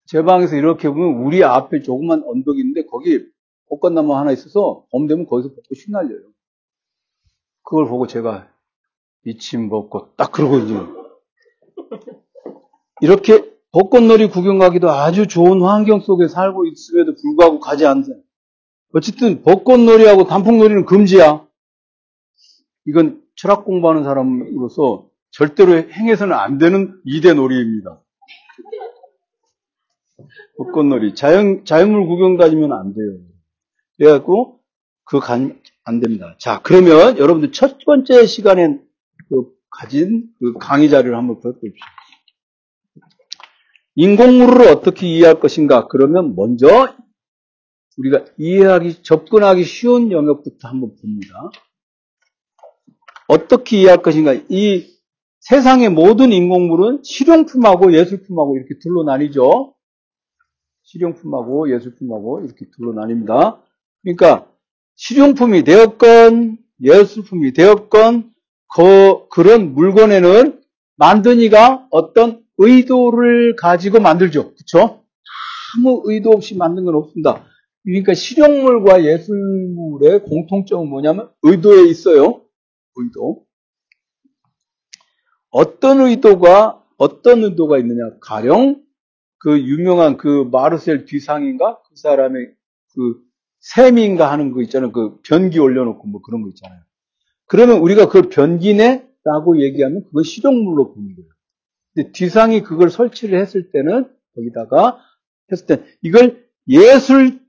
제 0.06 0.22
방에서 0.22 0.56
이렇게 0.56 0.88
보면 0.88 1.22
우리 1.22 1.44
앞에 1.44 1.82
조그만 1.82 2.22
언덕이 2.24 2.58
있는데 2.58 2.84
거기 2.86 3.24
벚꽃나무 3.68 4.14
하나 4.16 4.32
있어서 4.32 4.84
봄 4.90 5.06
되면 5.06 5.26
거기서 5.26 5.50
벚꽃이 5.50 5.84
날려요. 5.90 6.20
그걸 7.62 7.86
보고 7.86 8.06
제가 8.06 8.48
미친 9.22 9.68
벚꽃 9.68 10.16
딱 10.16 10.32
그러고 10.32 10.58
이제 10.58 10.74
이렇게 13.00 13.44
벚꽃놀이 13.72 14.30
구경 14.30 14.58
가기도 14.58 14.90
아주 14.90 15.26
좋은 15.26 15.60
환경 15.62 16.00
속에 16.00 16.28
살고 16.28 16.66
있음에도 16.66 17.14
불구하고 17.14 17.60
가지 17.60 17.86
않는 17.86 18.22
어쨌든 18.94 19.42
벚꽃놀이하고 19.42 20.24
단풍놀이는 20.24 20.86
금지야. 20.86 21.46
이건 22.88 23.22
철학 23.36 23.66
공부하는 23.66 24.02
사람으로서 24.02 25.10
절대로 25.30 25.74
행해서는 25.76 26.34
안 26.34 26.56
되는 26.56 26.98
이대 27.04 27.34
놀이입니다. 27.34 28.02
벚꽃놀이. 30.56 31.14
자연, 31.14 31.66
자연물 31.66 32.06
구경 32.06 32.38
다니면 32.38 32.72
안 32.72 32.94
돼요. 32.94 33.18
그래갖고, 33.98 34.60
그 35.04 35.20
간, 35.20 35.60
안 35.84 36.00
됩니다. 36.00 36.34
자, 36.38 36.60
그러면 36.62 37.18
여러분들 37.18 37.52
첫 37.52 37.78
번째 37.84 38.24
시간에 38.24 38.80
그 39.28 39.50
가진 39.70 40.30
그 40.38 40.54
강의 40.54 40.88
자료를 40.88 41.16
한번 41.16 41.40
볼봅시다 41.40 41.86
인공물을 43.96 44.66
어떻게 44.68 45.06
이해할 45.06 45.40
것인가? 45.40 45.88
그러면 45.88 46.34
먼저 46.34 46.94
우리가 47.98 48.24
이해하기, 48.38 49.02
접근하기 49.02 49.64
쉬운 49.64 50.10
영역부터 50.10 50.68
한번 50.68 50.94
봅니다. 50.96 51.50
어떻게 53.28 53.78
이해할 53.78 54.02
것인가? 54.02 54.34
이 54.48 54.86
세상의 55.40 55.90
모든 55.90 56.32
인공물은 56.32 57.02
실용품하고 57.04 57.92
예술품하고 57.92 58.56
이렇게 58.56 58.78
둘로 58.80 59.04
나뉘죠. 59.04 59.74
실용품하고 60.84 61.72
예술품하고 61.74 62.40
이렇게 62.40 62.66
둘로 62.74 62.94
나뉩니다. 62.94 63.60
그러니까 64.02 64.50
실용품이 64.96 65.62
되었건 65.62 66.58
예술품이 66.82 67.52
되었건 67.52 68.32
그 68.74 69.28
그런 69.30 69.74
물건에는 69.74 70.60
만드니가 70.96 71.86
어떤 71.90 72.42
의도를 72.56 73.56
가지고 73.56 74.00
만들죠. 74.00 74.54
그렇죠? 74.54 75.04
아무 75.76 76.02
의도 76.06 76.30
없이 76.30 76.56
만든 76.56 76.84
건 76.84 76.94
없습니다. 76.94 77.44
그러니까 77.84 78.14
실용물과 78.14 79.04
예술물의 79.04 80.22
공통점은 80.24 80.88
뭐냐면 80.88 81.30
의도에 81.42 81.88
있어요. 81.88 82.42
의도. 82.98 83.46
어떤 85.50 86.00
의도가 86.00 86.84
어떤 86.96 87.44
의도가 87.44 87.78
있느냐? 87.78 88.18
가령 88.20 88.82
그 89.38 89.60
유명한 89.60 90.16
그 90.16 90.48
마르셀 90.50 91.04
뒤상인가 91.04 91.80
그 91.88 91.96
사람의 91.96 92.54
그 92.94 93.22
세미인가 93.60 94.30
하는 94.30 94.52
거 94.52 94.62
있잖아요. 94.62 94.92
그 94.92 95.20
변기 95.22 95.58
올려놓고 95.58 96.06
뭐 96.08 96.20
그런 96.22 96.42
거 96.42 96.48
있잖아요. 96.48 96.80
그러면 97.46 97.78
우리가 97.78 98.08
그 98.08 98.28
변기네? 98.28 99.08
라고 99.24 99.60
얘기하면 99.60 100.04
그건 100.04 100.22
실용물로 100.22 100.94
보는 100.94 101.14
거예요. 101.14 101.28
근데 101.94 102.12
뒤상이 102.12 102.62
그걸 102.62 102.90
설치를 102.90 103.40
했을 103.40 103.70
때는 103.70 104.08
거기다가 104.34 104.98
했을 105.50 105.66
때 105.66 105.84
이걸 106.02 106.46
예술 106.68 107.40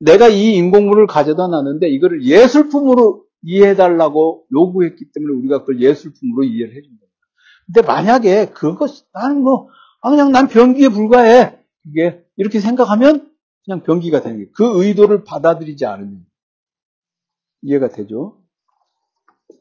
내가 0.00 0.28
이 0.28 0.54
인공물을 0.54 1.06
가져다 1.06 1.48
놨는데 1.48 1.88
이거를 1.88 2.24
예술품으로 2.24 3.24
이해해달라고 3.42 4.46
요구했기 4.52 5.12
때문에 5.12 5.34
우리가 5.34 5.60
그걸 5.60 5.80
예술품으로 5.80 6.44
이해를 6.44 6.76
해준 6.76 6.90
거예요. 6.98 7.08
근데 7.66 7.82
만약에 7.82 8.46
그것 8.50 8.90
나는 9.12 9.42
뭐 9.42 9.68
아, 10.00 10.10
그냥 10.10 10.32
난 10.32 10.48
변기에 10.48 10.88
불과해 10.88 11.58
그게 11.82 12.24
이렇게 12.36 12.60
생각하면 12.60 13.30
그냥 13.64 13.82
변기가 13.82 14.22
되는 14.22 14.36
거예요. 14.36 14.50
그 14.54 14.84
의도를 14.84 15.24
받아들이지 15.24 15.84
않으면 15.86 16.24
이해가 17.62 17.88
되죠. 17.88 18.38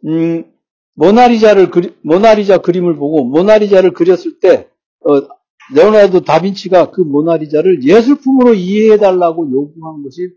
음, 0.05 0.51
모나리자를 0.93 1.69
그리, 1.69 1.95
모나리자 2.01 2.59
그림을 2.59 2.95
보고 2.95 3.23
모나리자를 3.23 3.91
그렸을 3.91 4.39
때 4.39 4.69
어, 5.05 5.21
레오나르도 5.73 6.21
다빈치가 6.21 6.91
그 6.91 7.01
모나리자를 7.01 7.83
예술품으로 7.83 8.53
이해해달라고 8.53 9.51
요구한 9.51 10.03
것이 10.03 10.29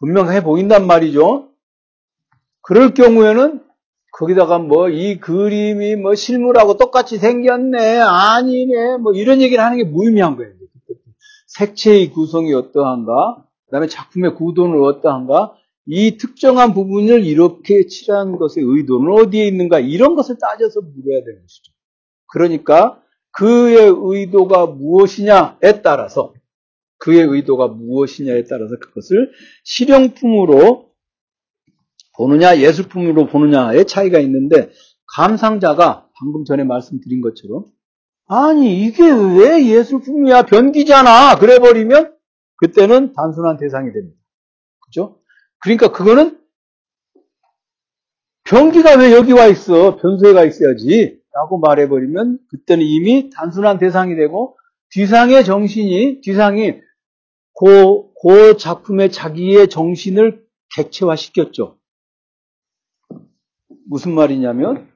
분명해 0.00 0.42
보인단 0.42 0.86
말이죠. 0.86 1.47
그럴 2.68 2.92
경우에는 2.92 3.62
거기다가 4.12 4.58
뭐 4.58 4.90
이 4.90 5.18
그림이 5.18 5.96
뭐 5.96 6.14
실물하고 6.14 6.76
똑같이 6.76 7.16
생겼네, 7.16 7.98
아니네, 7.98 8.98
뭐 8.98 9.14
이런 9.14 9.40
얘기를 9.40 9.64
하는 9.64 9.78
게 9.78 9.84
무의미한 9.84 10.36
거예요. 10.36 10.52
색채의 11.46 12.10
구성이 12.10 12.52
어떠한가, 12.52 13.44
그 13.64 13.70
다음에 13.70 13.86
작품의 13.86 14.34
구도는 14.34 14.82
어떠한가, 14.82 15.54
이 15.86 16.18
특정한 16.18 16.74
부분을 16.74 17.24
이렇게 17.24 17.86
칠한 17.86 18.36
것의 18.36 18.56
의도는 18.58 19.12
어디에 19.12 19.46
있는가, 19.46 19.80
이런 19.80 20.14
것을 20.14 20.36
따져서 20.38 20.82
물어야 20.82 21.24
되는 21.24 21.40
것이죠. 21.40 21.72
그러니까 22.30 23.00
그의 23.32 23.94
의도가 23.96 24.66
무엇이냐에 24.66 25.80
따라서 25.82 26.34
그의 26.98 27.22
의도가 27.22 27.68
무엇이냐에 27.68 28.44
따라서 28.44 28.76
그것을 28.78 29.30
실용품으로 29.64 30.87
보느냐 32.18 32.58
예술품으로 32.58 33.26
보느냐의 33.26 33.86
차이가 33.86 34.18
있는데 34.18 34.70
감상자가 35.14 36.08
방금 36.18 36.44
전에 36.44 36.64
말씀드린 36.64 37.22
것처럼 37.22 37.64
아니 38.26 38.84
이게 38.84 39.04
왜 39.04 39.66
예술품이야 39.66 40.42
변기잖아 40.42 41.38
그래 41.38 41.58
버리면 41.58 42.14
그때는 42.56 43.14
단순한 43.14 43.56
대상이 43.56 43.92
됩니다. 43.92 44.18
그죠? 44.80 45.20
그러니까 45.60 45.92
그거는 45.92 46.38
변기가 48.44 48.96
왜 48.98 49.12
여기 49.12 49.32
와 49.32 49.46
있어 49.46 49.96
변소에 49.96 50.32
가 50.32 50.44
있어야지 50.44 51.20
라고 51.32 51.58
말해 51.58 51.88
버리면 51.88 52.40
그때는 52.50 52.84
이미 52.84 53.30
단순한 53.30 53.78
대상이 53.78 54.16
되고 54.16 54.56
뒤상의 54.90 55.44
정신이 55.44 56.20
뒤상이 56.22 56.80
그, 57.54 58.02
그 58.22 58.56
작품의 58.56 59.12
자기의 59.12 59.68
정신을 59.68 60.44
객체화시켰죠. 60.74 61.77
무슨 63.88 64.14
말이냐면 64.14 64.86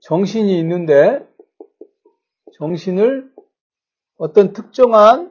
정신이 0.00 0.58
있는데 0.60 1.28
정신을 2.54 3.30
어떤 4.16 4.54
특정한 4.54 5.30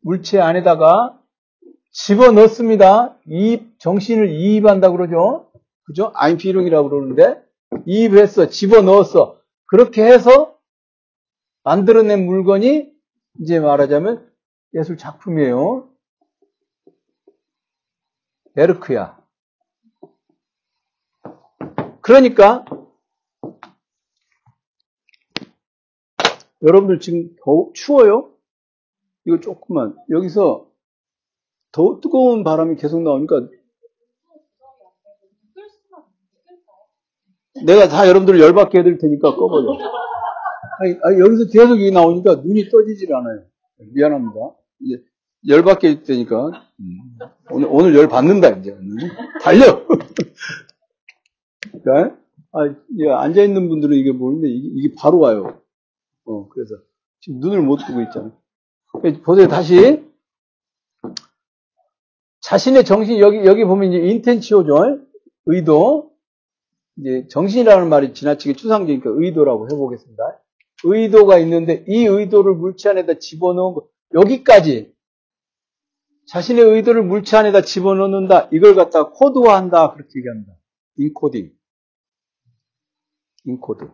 물체 0.00 0.40
안에다가 0.40 1.18
집어 1.92 2.32
넣습니다. 2.32 3.16
이입, 3.26 3.78
정신을 3.78 4.30
이입한다 4.30 4.90
그러죠. 4.90 5.52
그죠? 5.84 6.10
아인피링이라고 6.14 6.90
그러는데 6.90 7.40
이입했어, 7.86 8.48
집어넣었어. 8.48 9.40
그렇게 9.66 10.04
해서 10.04 10.58
만들어낸 11.62 12.26
물건이 12.26 12.92
이제 13.40 13.60
말하자면 13.60 14.28
예술 14.74 14.98
작품이에요. 14.98 15.88
베르크야. 18.54 19.23
그러니까 22.04 22.66
여러분들 26.62 27.00
지금 27.00 27.34
더 27.42 27.70
추워요? 27.72 28.30
이거 29.24 29.40
조금만 29.40 29.96
여기서 30.10 30.68
더 31.72 32.00
뜨거운 32.02 32.44
바람이 32.44 32.76
계속 32.76 33.00
나오니까 33.00 33.48
내가 37.64 37.88
다 37.88 38.06
여러분들 38.06 38.38
열받게 38.38 38.80
해드릴 38.80 38.98
테니까 38.98 39.34
꺼버려. 39.34 39.78
아니, 40.80 40.98
아니, 41.04 41.20
여기서 41.20 41.50
계속 41.50 41.80
이 41.80 41.90
나오니까 41.90 42.34
눈이 42.34 42.68
떠지질 42.68 43.14
않아요. 43.14 43.44
미안합니다. 43.94 44.40
이제 44.80 45.02
열받게 45.48 45.88
해줄 45.88 46.04
테니까. 46.04 46.50
음. 46.80 47.18
오늘, 47.50 47.68
오늘 47.70 47.94
열 47.94 48.08
받는다, 48.08 48.50
이제. 48.50 48.76
달려! 49.40 49.86
그러니까, 51.72 52.16
아, 52.52 53.22
앉아 53.22 53.42
있는 53.42 53.68
분들은 53.68 53.96
이게 53.96 54.12
모르는데, 54.12 54.48
이게, 54.48 54.68
이게 54.74 54.94
바로 54.98 55.18
와요. 55.18 55.60
어, 56.24 56.48
그래서. 56.48 56.74
지금 57.20 57.40
눈을 57.40 57.62
못 57.62 57.78
뜨고 57.78 58.02
있잖아요. 58.02 58.32
보세요, 59.24 59.48
다시. 59.48 60.04
자신의 62.40 62.84
정신, 62.84 63.18
여기, 63.18 63.38
여기 63.46 63.64
보면 63.64 63.92
이제 63.92 63.98
인텐치오죠. 64.06 65.00
의도. 65.46 66.12
이제 66.98 67.26
정신이라는 67.28 67.88
말이 67.88 68.14
지나치게 68.14 68.54
추상적이니까 68.54 69.10
의도라고 69.12 69.68
해보겠습니다. 69.70 70.22
의도가 70.84 71.38
있는데 71.38 71.84
이 71.88 72.04
의도를 72.04 72.54
물체 72.54 72.90
안에다 72.90 73.18
집어넣은 73.18 73.74
거 73.74 73.88
여기까지 74.14 74.94
자신의 76.28 76.64
의도를 76.64 77.02
물체 77.02 77.36
안에다 77.36 77.62
집어넣는다. 77.62 78.48
이걸 78.52 78.74
갖다가 78.74 79.10
코드화한다. 79.10 79.94
그렇게 79.94 80.10
얘기합니다. 80.18 80.52
encoding. 80.96 81.52
encode. 83.44 83.90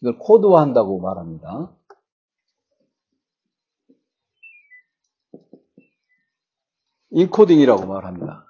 이걸 0.00 0.18
코드화한다고 0.18 1.00
말합니다. 1.00 1.76
encoding이라고 7.10 7.86
말합니다. 7.86 8.46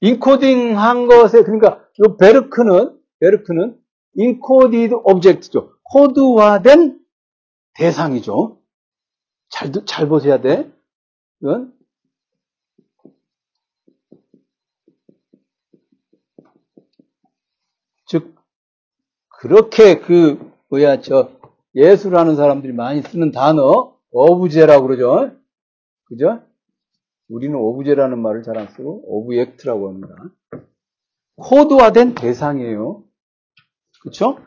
인코딩 0.00 0.78
한 0.78 1.06
것에, 1.06 1.42
그러니까, 1.42 1.84
이 1.98 2.16
Werk는, 2.18 3.00
Werk는 3.18 3.80
encoded 4.14 4.94
object죠. 4.94 5.76
코드화된 5.82 7.04
대상이죠. 7.74 8.62
잘, 9.50 9.72
잘 9.84 10.08
보셔야 10.08 10.40
돼. 10.40 10.72
이건. 11.42 11.79
그렇게 19.40 19.98
그, 20.00 20.38
뭐야, 20.68 21.00
저, 21.00 21.30
예술하는 21.74 22.36
사람들이 22.36 22.74
많이 22.74 23.00
쓰는 23.00 23.30
단어, 23.30 23.96
오브제라고 24.12 24.86
그러죠. 24.86 25.34
그죠? 26.04 26.42
우리는 27.28 27.54
오브제라는 27.56 28.20
말을 28.20 28.42
잘 28.42 28.58
안 28.58 28.68
쓰고 28.68 29.02
object라고 29.06 29.88
합니다. 29.88 30.14
코드화된 31.36 32.14
대상이에요. 32.16 33.04
그렇죠? 34.02 34.38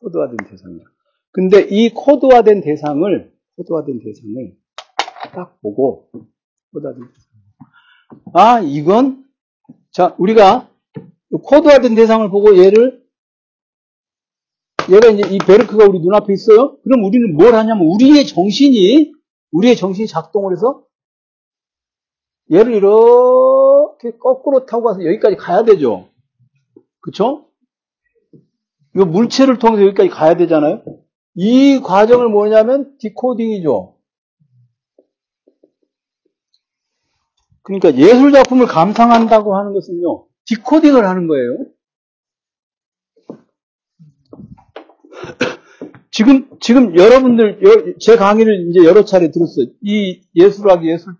코드화된 0.00 0.38
대상이야. 0.48 0.84
근데 1.30 1.60
이 1.70 1.90
코드화된 1.90 2.62
대상을 2.62 3.32
코드화된 3.56 4.00
대상을 4.00 4.56
딱 5.34 5.60
보고 5.60 6.10
코드화된 6.72 7.02
대상. 7.12 7.30
아 8.34 8.60
이건 8.60 9.24
자 9.92 10.16
우리가 10.18 10.68
코드화된 11.44 11.94
대상을 11.94 12.28
보고 12.30 12.56
얘를 12.58 13.01
얘가 14.90 15.08
이제 15.08 15.22
이 15.30 15.38
Werk가 15.38 15.86
우리 15.86 16.00
눈앞에 16.00 16.32
있어요. 16.32 16.78
그럼 16.82 17.04
우리는 17.04 17.36
뭘 17.36 17.54
하냐면 17.54 17.86
우리의 17.86 18.26
정신이 18.26 19.12
우리의 19.52 19.76
정신이 19.76 20.08
작동을 20.08 20.52
해서 20.52 20.84
얘를 22.50 22.74
이렇게 22.74 24.16
거꾸로 24.18 24.66
타고 24.66 24.84
가서 24.84 25.04
여기까지 25.04 25.36
가야 25.36 25.64
되죠. 25.64 26.08
그쵸? 27.00 27.46
이거 28.94 29.04
물체를 29.04 29.58
통해서 29.58 29.86
여기까지 29.86 30.08
가야 30.10 30.36
되잖아요. 30.36 30.82
이 31.34 31.80
과정을 31.80 32.28
뭐냐면 32.28 32.96
디코딩이죠. 32.98 33.96
그러니까 37.62 37.94
예술 37.96 38.32
작품을 38.32 38.66
감상한다고 38.66 39.56
하는 39.56 39.72
것은요, 39.72 40.26
디코딩을 40.46 41.06
하는 41.06 41.28
거예요. 41.28 41.66
지금, 46.10 46.48
지금 46.60 46.96
여러분들, 46.96 47.96
제 48.00 48.16
강의를 48.16 48.68
이제 48.68 48.84
여러 48.84 49.04
차례 49.04 49.30
들었어요. 49.30 49.66
이 49.82 50.20
예술학, 50.34 50.84
예술학을 50.84 51.16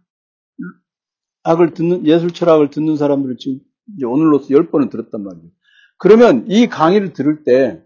듣는, 1.75 2.07
예술 2.07 2.31
철학을 2.31 2.71
듣는 2.71 2.97
사람들을 2.97 3.37
지금 3.39 3.61
이제 3.97 4.05
오늘로서 4.05 4.51
열 4.51 4.71
번은 4.71 4.91
들었단 4.91 5.23
말이에요. 5.23 5.49
그러면 5.99 6.45
이 6.49 6.67
강의를 6.69 7.13
들을 7.15 7.43
때, 7.45 7.83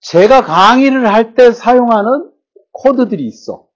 제가 0.00 0.44
강의를 0.44 1.06
할 1.12 1.34
때 1.34 1.52
사용하는 1.52 2.30
코드들이 2.72 3.26
있어. 3.26 3.66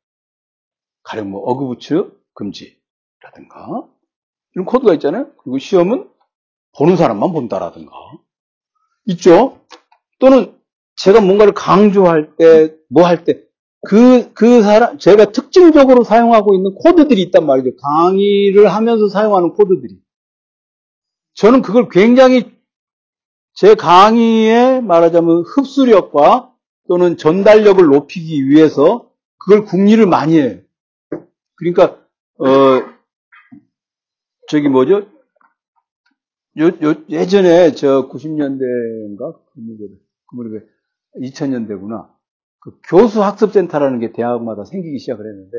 가령 1.03 1.31
뭐, 1.31 1.41
어그부츠 1.43 2.13
금지라든가, 2.35 3.89
이런 4.55 4.67
코드가 4.67 4.93
있잖아요. 4.95 5.33
그리고 5.39 5.59
시험은 5.59 6.11
보는 6.77 6.97
사람만 6.97 7.33
본다라든가. 7.33 7.93
있죠? 9.07 9.65
또는 10.21 10.55
제가 10.97 11.21
뭔가를 11.21 11.53
강조할 11.55 12.37
때, 12.37 12.77
뭐 12.89 13.05
할 13.05 13.25
때, 13.25 13.43
그, 13.83 14.33
그 14.35 14.63
사람, 14.63 14.99
제가 14.99 15.33
특징적으로 15.33 16.05
사용하고 16.05 16.55
있는 16.55 16.75
코드들이 16.75 17.23
있단 17.23 17.47
말이죠. 17.47 17.71
강의를 17.77 18.69
하면서 18.69 19.09
사용하는 19.09 19.55
코드들이. 19.55 19.99
저는 21.35 21.63
그걸 21.63 21.89
굉장히 21.89 22.53
제 23.55 23.75
강의에 23.75 24.81
말하자면 24.81 25.45
흡수력과 25.47 26.53
또는 26.89 27.17
전달력을 27.17 27.83
높이기 27.85 28.49
위해서 28.49 29.11
그걸 29.39 29.65
궁리를 29.65 30.05
많이 30.07 30.39
해요. 30.39 30.59
그러니까, 31.57 31.99
어, 32.39 32.83
저기 34.49 34.69
뭐죠? 34.69 35.07
요, 36.59 36.67
요, 36.83 36.95
예전에 37.09 37.73
저 37.73 38.09
90년대인가? 38.09 39.39
그 40.31 40.37
무렵에, 40.37 40.65
2000년대구나. 41.17 42.09
그 42.61 42.79
교수학습센터라는 42.89 44.01
게 44.01 44.13
대학마다 44.13 44.65
생기기 44.65 44.99
시작을 44.99 45.25
했는데, 45.27 45.57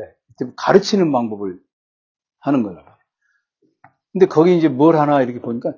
가르치는 0.56 1.12
방법을 1.12 1.60
하는 2.40 2.62
거예요. 2.62 2.80
근데 4.12 4.26
거기 4.26 4.56
이제 4.56 4.68
뭘 4.68 4.96
하나 4.96 5.22
이렇게 5.22 5.40
보니까, 5.40 5.74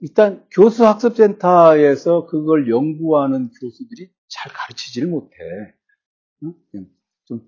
일단 0.00 0.44
교수학습센터에서 0.52 2.26
그걸 2.26 2.68
연구하는 2.68 3.50
교수들이 3.60 4.10
잘 4.28 4.52
가르치지를 4.52 5.08
못해. 5.08 5.36
좀 7.24 7.40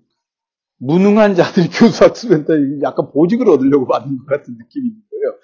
무능한 0.79 1.35
자들이 1.35 1.67
교수학습센터에 1.69 2.81
약간 2.81 3.11
보직을 3.11 3.49
얻으려고 3.49 3.87
받는 3.87 4.17
것 4.17 4.25
같은 4.25 4.57
느낌이 4.57 4.87
있어요. 4.87 5.39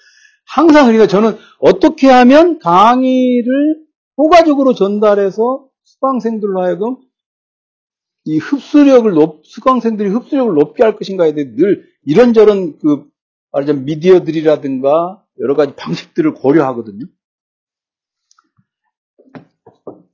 항상 0.45 0.85
그러니까 0.85 1.07
저는 1.07 1.37
어떻게 1.59 2.09
하면 2.09 2.59
강의를 2.59 3.82
효과적으로 4.17 4.73
전달해서 4.73 5.67
수강생들로 5.83 6.61
하여금 6.61 6.97
이 8.25 8.37
흡수력을 8.37 9.11
높, 9.11 9.45
수강생들이 9.45 10.09
흡수력을 10.09 10.53
높게 10.53 10.83
할 10.83 10.95
것인가에 10.95 11.33
대해 11.33 11.55
늘 11.55 11.85
이런저런 12.05 12.79
그 12.79 13.05
말하자면 13.51 13.85
미디어들이라든가 13.85 15.23
여러 15.39 15.55
가지 15.55 15.75
방식들을 15.75 16.33
고려하거든요. 16.35 17.05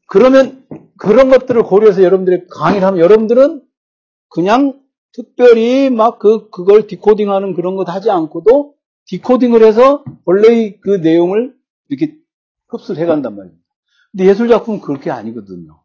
그러면 0.08 0.66
그런 0.98 1.30
것들을 1.30 1.62
고려해서 1.64 2.04
여러분들이 2.04 2.48
강의를 2.48 2.86
하면 2.88 3.00
여러분들은 3.00 3.64
그냥 4.30 4.82
특별히 5.12 5.90
막 5.90 6.20
그, 6.20 6.50
그걸 6.50 6.88
디코딩하는 6.88 7.54
그런 7.54 7.76
것 7.76 7.88
하지 7.90 8.10
않고도 8.10 8.76
디코딩을 9.06 9.64
해서 9.64 10.04
원래의 10.26 10.80
그 10.82 10.98
내용을 10.98 11.56
이렇게 11.90 12.16
흡수를 12.68 13.02
해간단 13.02 13.36
말이에요. 13.36 13.56
근데 14.12 14.26
예술 14.26 14.48
작품은 14.48 14.82
그렇게 14.82 15.12
아니거든요. 15.12 15.82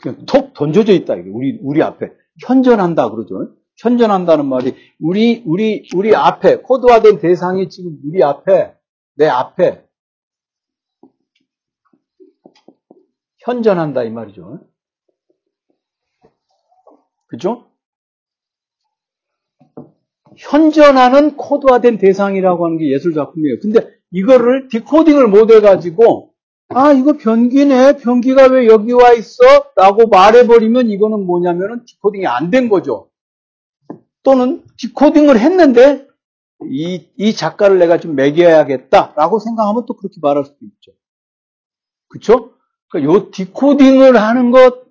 그냥 0.00 0.24
톡 0.26 0.54
던져져 0.54 0.92
있다. 0.92 1.16
이게 1.16 1.30
우리, 1.30 1.58
우리 1.62 1.82
앞에. 1.82 2.12
현전한다 2.44 3.10
그러죠. 3.10 3.54
현전한다는 3.78 4.46
말이 4.46 4.74
우리, 5.00 5.42
우리, 5.46 5.88
우리 5.94 6.14
앞에, 6.14 6.58
코드화된 6.58 7.18
대상이 7.18 7.68
지금 7.68 7.98
우리 8.06 8.22
앞에, 8.22 8.74
내 9.16 9.26
앞에 9.26 9.84
현전한다 13.38 14.04
이 14.04 14.10
말이죠. 14.10 14.60
그죠? 17.26 17.66
현존하는 20.36 21.36
코드화된 21.36 21.98
대상이라고 21.98 22.64
하는 22.64 22.78
게 22.78 22.90
예술 22.90 23.14
작품이에요. 23.14 23.58
근데 23.60 23.80
이거를 24.10 24.68
디코딩을 24.68 25.28
못 25.28 25.50
해가지고 25.50 26.31
아 26.74 26.92
이거 26.92 27.14
변기네 27.14 27.96
변기가 27.98 28.46
왜 28.46 28.66
여기 28.66 28.92
와 28.92 29.12
있어? 29.12 29.42
라고 29.76 30.06
말해버리면 30.08 30.90
이거는 30.90 31.26
뭐냐면은 31.26 31.84
디코딩이 31.84 32.26
안 32.26 32.50
된 32.50 32.68
거죠. 32.68 33.08
또는 34.22 34.62
decoding을 34.78 35.38
했는데 35.38 36.06
이, 36.70 37.08
이 37.16 37.34
작가를 37.34 37.78
내가 37.78 37.98
좀 37.98 38.14
멕여야겠다 38.14 39.14
라고 39.16 39.38
생각하면 39.40 39.84
또 39.86 39.94
그렇게 39.94 40.16
말할 40.22 40.44
수도 40.44 40.58
있죠. 40.62 40.92
그쵸? 42.08 42.52
그러니까 42.88 43.12
요 43.12 43.30
decoding을 43.30 44.16
하는 44.16 44.50
것, 44.50 44.84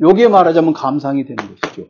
요게 0.00 0.28
말하자면 0.28 0.72
감상이 0.72 1.24
되는 1.26 1.44
것이죠. 1.60 1.86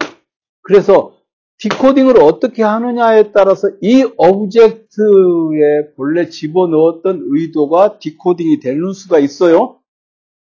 그래서 0.62 1.12
decoding을 1.61 2.18
어떻게 2.22 2.62
하느냐에 2.62 3.32
따라서 3.32 3.68
이 3.82 4.02
object에 4.16 5.95
본래 5.94 6.30
집어넣었던 6.30 7.26
의도가 7.26 7.98
decoding이 7.99 8.61
되는 8.61 8.92
수가 8.94 9.18
있어요. 9.18 9.78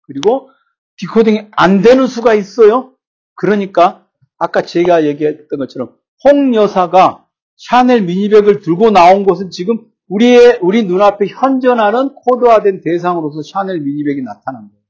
그리고 0.03 0.49
decoding이 0.97 1.47
안 1.51 1.81
되는 1.81 2.07
수가 2.07 2.35
있어요. 2.35 2.93
그러니까 3.35 4.07
아까 4.37 4.61
제가 4.61 5.05
얘기했던 5.05 5.59
것처럼 5.59 5.93
홍 6.23 6.55
여사가 6.55 7.27
샤넬 7.57 8.03
미니백을 8.03 8.61
들고 8.61 8.91
나온 8.91 9.25
것은 9.25 9.51
지금 9.51 9.89
우리의 10.07 10.59
우리 10.61 10.85
눈앞에 10.85 11.27
현존하는 11.27 12.15
코드화된 12.15 12.79
대상으로서 12.79 13.41
샤넬 13.43 13.81
미니백이 13.81 14.21
나타난 14.21 14.69
거예요. 14.69 14.83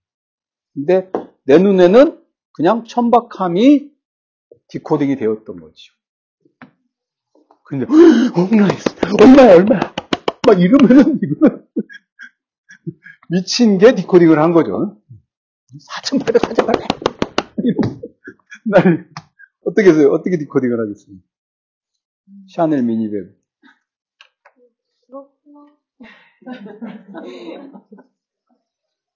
근데 0.76 1.12
내 1.46 1.58
눈에는 1.58 2.20
그냥 2.52 2.84
천박함이 2.86 3.90
디코딩이 4.68 5.16
되었던 5.16 5.60
거죠. 5.60 5.99
근데 7.70 7.86
얼마였어? 7.86 8.90
얼마야 9.22 9.56
얼마야? 9.58 9.94
막 10.48 10.60
이러면은 10.60 11.20
이거는 11.22 11.68
미친 13.30 13.78
게 13.78 13.94
디코딩을 13.94 14.40
한 14.40 14.54
거죠. 14.54 15.00
4,800, 16.04 16.42
4,800. 16.42 16.88
날 18.66 19.08
어떻게 19.66 19.90
해서 19.90 20.10
어떻게 20.10 20.40
decoding을 20.40 20.80
하겠습니까? 20.80 21.24
샤넬 22.56 22.82
미니백. 22.82 23.38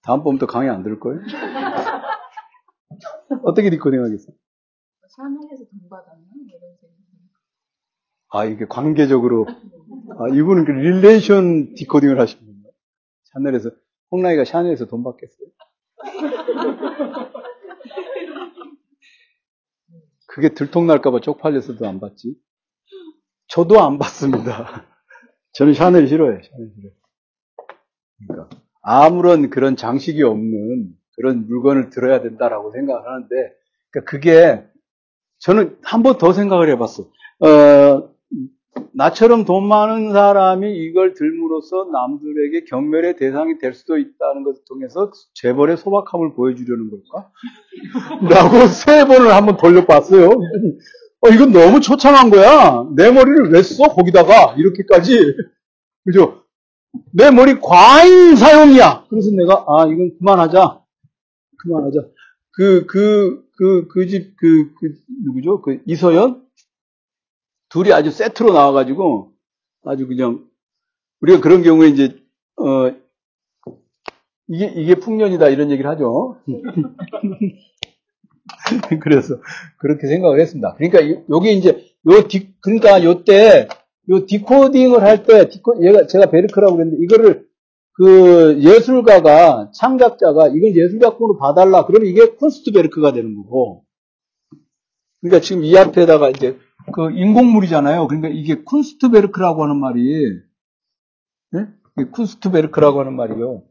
다음번부터 0.04 0.46
강의 0.46 0.70
안 0.70 0.84
들을 0.84 1.00
거예요? 1.00 1.22
어떻게 3.46 3.72
decoding 3.72 4.04
하겠어? 4.04 4.32
샤넬에서 5.08 5.64
돈 5.72 5.90
받았나? 5.90 6.22
이런 6.50 6.76
생각. 6.80 6.83
아, 8.34 8.46
이게 8.46 8.66
관계적으로, 8.68 9.46
아, 9.48 10.28
이분은 10.34 10.66
그 10.66 10.72
relation 10.72 11.76
decoding을 11.76 12.20
하시는군요. 12.20 12.70
샤넬에서, 13.26 13.70
홍라이가 14.12 14.44
샤넬에서 14.44 14.88
돈 14.88 15.04
받겠어요? 15.04 15.48
그게 20.28 20.50
들통날까봐 20.50 21.20
쪽팔려서도 21.22 21.88
안 21.88 22.00
받지. 22.00 22.36
저도 23.48 23.82
안 23.82 24.00
받습니다. 24.00 24.86
저는 25.54 25.74
샤넬 25.74 26.08
싫어해요, 26.08 26.42
샤넬 26.42 26.72
싫어요. 26.76 26.92
그러니까, 28.28 28.50
아무런 28.82 29.50
그런 29.52 29.76
장식이 29.76 30.24
없는 30.24 30.90
그런 31.16 31.46
물건을 31.48 31.92
들어야 31.92 32.22
된다라고 32.22 32.72
생각을 32.72 33.08
하는데, 33.08 33.36
그러니까 33.92 34.10
그게, 34.10 34.64
저는 35.40 35.78
한 35.84 36.02
번 36.02 36.18
더 36.18 36.34
생각을 36.34 36.70
해봤어. 36.72 37.04
어, 37.42 38.13
나처럼 38.96 39.46
돈 39.46 39.68
많은 39.68 40.14
사람이 40.14 40.72
이걸 40.72 41.14
들므로써 41.14 41.90
남들에게 41.92 42.66
경멸의 42.66 43.18
대상이 43.18 43.58
될 43.58 43.74
수도 43.74 43.98
있다는 43.98 44.44
것을 44.44 44.62
통해서 44.68 45.12
재벌의 45.34 45.78
소박함을 45.78 46.36
보여주려는 46.36 46.90
걸까? 46.92 47.32
라고 48.30 48.68
세 48.68 49.06
번을 49.06 49.34
한번 49.34 49.58
돌려봤어요. 49.58 50.28
어, 50.28 51.30
이건 51.30 51.52
너무 51.52 51.80
초창한 51.80 52.30
거야. 52.30 52.86
내 52.96 53.12
머리를 53.12 53.52
왜 53.52 53.64
써? 53.64 53.88
거기다가. 53.88 54.56
이렇게까지. 54.58 55.36
그죠? 56.06 56.44
내 57.12 57.32
머리 57.32 57.60
과잉 57.60 58.36
사용이야. 58.36 59.06
그래서 59.10 59.32
내가, 59.32 59.66
아, 59.68 59.88
이건 59.88 60.18
그만하자. 60.20 60.82
그만하자. 61.58 62.00
그, 62.52 62.86
그, 62.86 63.44
그, 63.58 63.88
그 63.88 64.08
집, 64.08 64.36
그, 64.38 64.74
그, 64.80 64.94
누구죠? 65.26 65.62
그, 65.62 65.80
이서연? 65.86 66.43
둘이 67.74 67.92
아주 67.92 68.12
세트로 68.12 68.54
나와가지고 68.54 69.34
아주 69.84 70.08
그냥 70.08 70.46
우리가 71.22 71.42
그런 71.42 71.64
경우에 71.64 71.90
이제 71.90 72.16
어 72.56 72.94
이게, 74.48 74.72
이게 74.76 74.96
풍년이다, 74.96 75.50
이런 75.50 75.70
얘기를 75.72 75.90
하죠. 75.92 76.38
그래서, 79.02 79.36
그렇게 79.78 80.08
생각을 80.08 80.40
했습니다. 80.40 80.76
그러니까, 80.78 81.24
요게 81.30 81.54
이제, 81.54 81.86
요 82.12 82.28
디, 82.28 82.54
그러니까 82.62 83.04
요때, 83.04 83.68
요 84.10 84.26
디코딩을 84.26 85.02
할 85.02 85.24
때, 85.24 85.48
디코, 85.50 85.86
얘가, 85.86 86.08
제가 86.08 86.30
베르크라고 86.30 86.76
그랬는데, 86.76 87.04
이거를, 87.04 87.48
그, 87.94 88.60
예술가가, 88.60 89.72
창작자가, 89.74 90.50
이걸 90.50 90.76
예술 90.76 91.00
작품으로 91.00 91.38
봐달라. 91.38 91.86
그러면 91.86 92.10
이게 92.10 92.36
콘스트베르크가 92.36 93.14
되는 93.14 93.36
거고, 93.36 93.86
그러니까 95.22 95.40
지금 95.40 95.64
이 95.64 95.78
앞에다가 95.78 96.32
이제, 96.32 96.58
그 96.92 97.12
인공물이잖아요. 97.12 98.08
그러니까 98.08 98.30
이게 98.30 98.64
쿤스트베르크라고 98.64 99.64
하는 99.64 99.78
말이, 99.78 100.42
네? 101.52 101.68
쿤스트베르크라고 102.12 103.00
하는 103.00 103.16
말이요. 103.16 103.64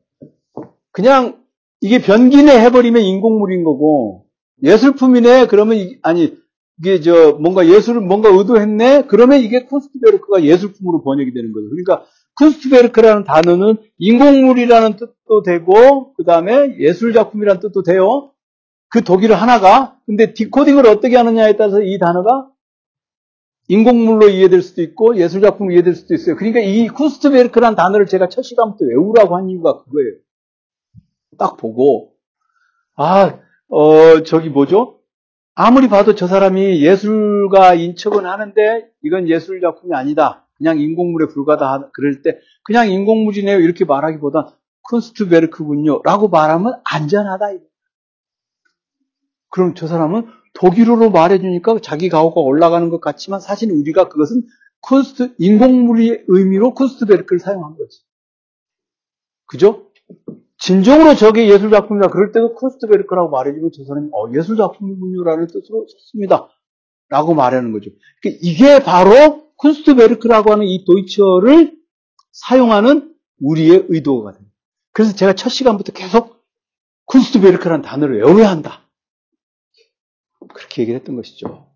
그냥 0.93 1.43
이게 1.81 2.01
변기내 2.01 2.53
해버리면 2.61 3.03
인공물인 3.03 3.65
거고, 3.65 4.27
예술품이네? 4.63 5.47
그러면, 5.49 5.77
이, 5.77 5.99
아니, 6.03 6.37
이게 6.79 7.01
저, 7.01 7.33
뭔가 7.33 7.67
예술을 7.67 8.01
뭔가 8.01 8.29
의도했네? 8.29 9.07
그러면 9.09 9.41
이게 9.41 9.67
쿤스트베르크가 9.67 10.45
예술품으로 10.45 11.03
번역이 11.03 11.35
되는 11.35 11.53
거죠. 11.53 11.69
그러니까, 11.71 12.07
쿤스트베르크라는 12.41 13.25
단어는 13.25 13.79
인공물이라는 13.99 14.97
뜻도 14.97 15.43
되고, 15.45 16.15
그 16.15 16.25
다음에 16.25 16.79
예술 16.79 17.13
작품이라는 17.13 17.61
뜻도 17.61 17.83
돼요. 17.83 18.31
그 18.89 19.03
독일어 19.03 19.35
하나가, 19.35 19.97
근데 20.07 20.35
디코딩을 20.35 20.87
어떻게 20.87 21.17
하느냐에 21.17 21.57
따라서 21.57 21.83
이 21.83 21.99
단어가 21.99 22.52
인공물로 23.69 24.29
이해될 24.29 24.63
수도 24.63 24.83
있고 24.83 25.17
예술작품으로 25.17 25.73
이해될 25.75 25.95
수도 25.95 26.15
있어요. 26.15 26.37
그러니까 26.37 26.61
이 26.61 26.89
쿠스트베르크라는 26.89 27.77
단어를 27.77 28.07
제가 28.07 28.29
첫 28.29 28.43
시간부터 28.43 28.85
외우라고 28.85 29.37
한 29.37 29.49
이유가 29.49 29.83
그거예요. 29.83 30.17
딱 31.39 31.57
보고 31.57 32.13
아, 32.97 33.39
어, 33.69 34.23
저기 34.25 34.51
뭐죠? 34.51 35.01
아무리 35.55 35.89
봐도 35.89 36.15
저 36.15 36.27
사람이 36.27 36.83
예술가 36.83 37.75
인 37.75 37.97
척은 37.97 38.27
하는데 38.27 38.89
이건 39.03 39.29
예술작품이 39.29 39.95
아니다. 39.95 40.47
그냥 40.57 40.79
인공물에 40.79 41.27
불과다. 41.29 41.91
그럴 41.93 42.23
때 42.23 42.39
그냥 42.65 42.91
인공물이네요. 42.91 43.59
이렇게 43.59 43.85
말하기보다 43.85 44.57
Kunstwerk군요. 44.91 46.03
라고 46.05 46.29
말하면 46.29 46.81
안전하다. 46.85 47.47
그럼 49.51 49.75
저 49.75 49.87
사람은 49.87 50.27
독일어로 50.55 51.11
말해주니까 51.11 51.79
자기 51.83 52.09
가오가 52.09 52.41
올라가는 52.41 52.89
것 52.91 53.01
같지만 53.01 53.41
사실 53.41 53.71
우리가 53.71 54.09
그것은 54.09 54.43
Kunst, 54.81 55.35
인공물의 55.39 56.25
의미로 56.27 56.75
Kunstwerk를 56.75 57.41
사용한 57.41 57.77
거지. 57.77 58.01
그죠? 59.47 59.91
진정으로 60.59 61.15
저게 61.15 61.49
예술작품이다. 61.49 62.09
그럴 62.09 62.33
때도 62.33 62.55
Kunstwerk라고 62.55 63.31
말해주고 63.31 63.71
저 63.73 63.85
사람이 63.85 64.09
어, 64.13 64.33
예술작품이군요라는 64.33 65.47
뜻으로 65.49 65.87
썼습니다. 65.89 66.49
라고 67.09 67.35
말하는 67.35 67.73
거죠. 67.73 67.91
그러니까 68.21 68.41
이게 68.43 68.83
바로 68.83 69.53
Kunstwerk라고 69.57 70.53
하는 70.53 70.67
이 70.67 70.85
Deutsch를 70.85 71.77
사용하는 72.33 73.15
우리의 73.41 73.87
의도가 73.89 74.33
됩니다. 74.33 74.55
그래서 74.93 75.15
제가 75.15 75.35
첫 75.35 75.51
시간부터 75.51 75.93
계속 75.93 76.45
Kunstwerk라는 77.07 77.83
단어를 77.83 78.23
외워야 78.23 78.51
한다. 78.51 78.82
그렇게 80.49 80.83
얘기를 80.83 80.99
했던 81.01 81.17
것이죠. 81.17 81.67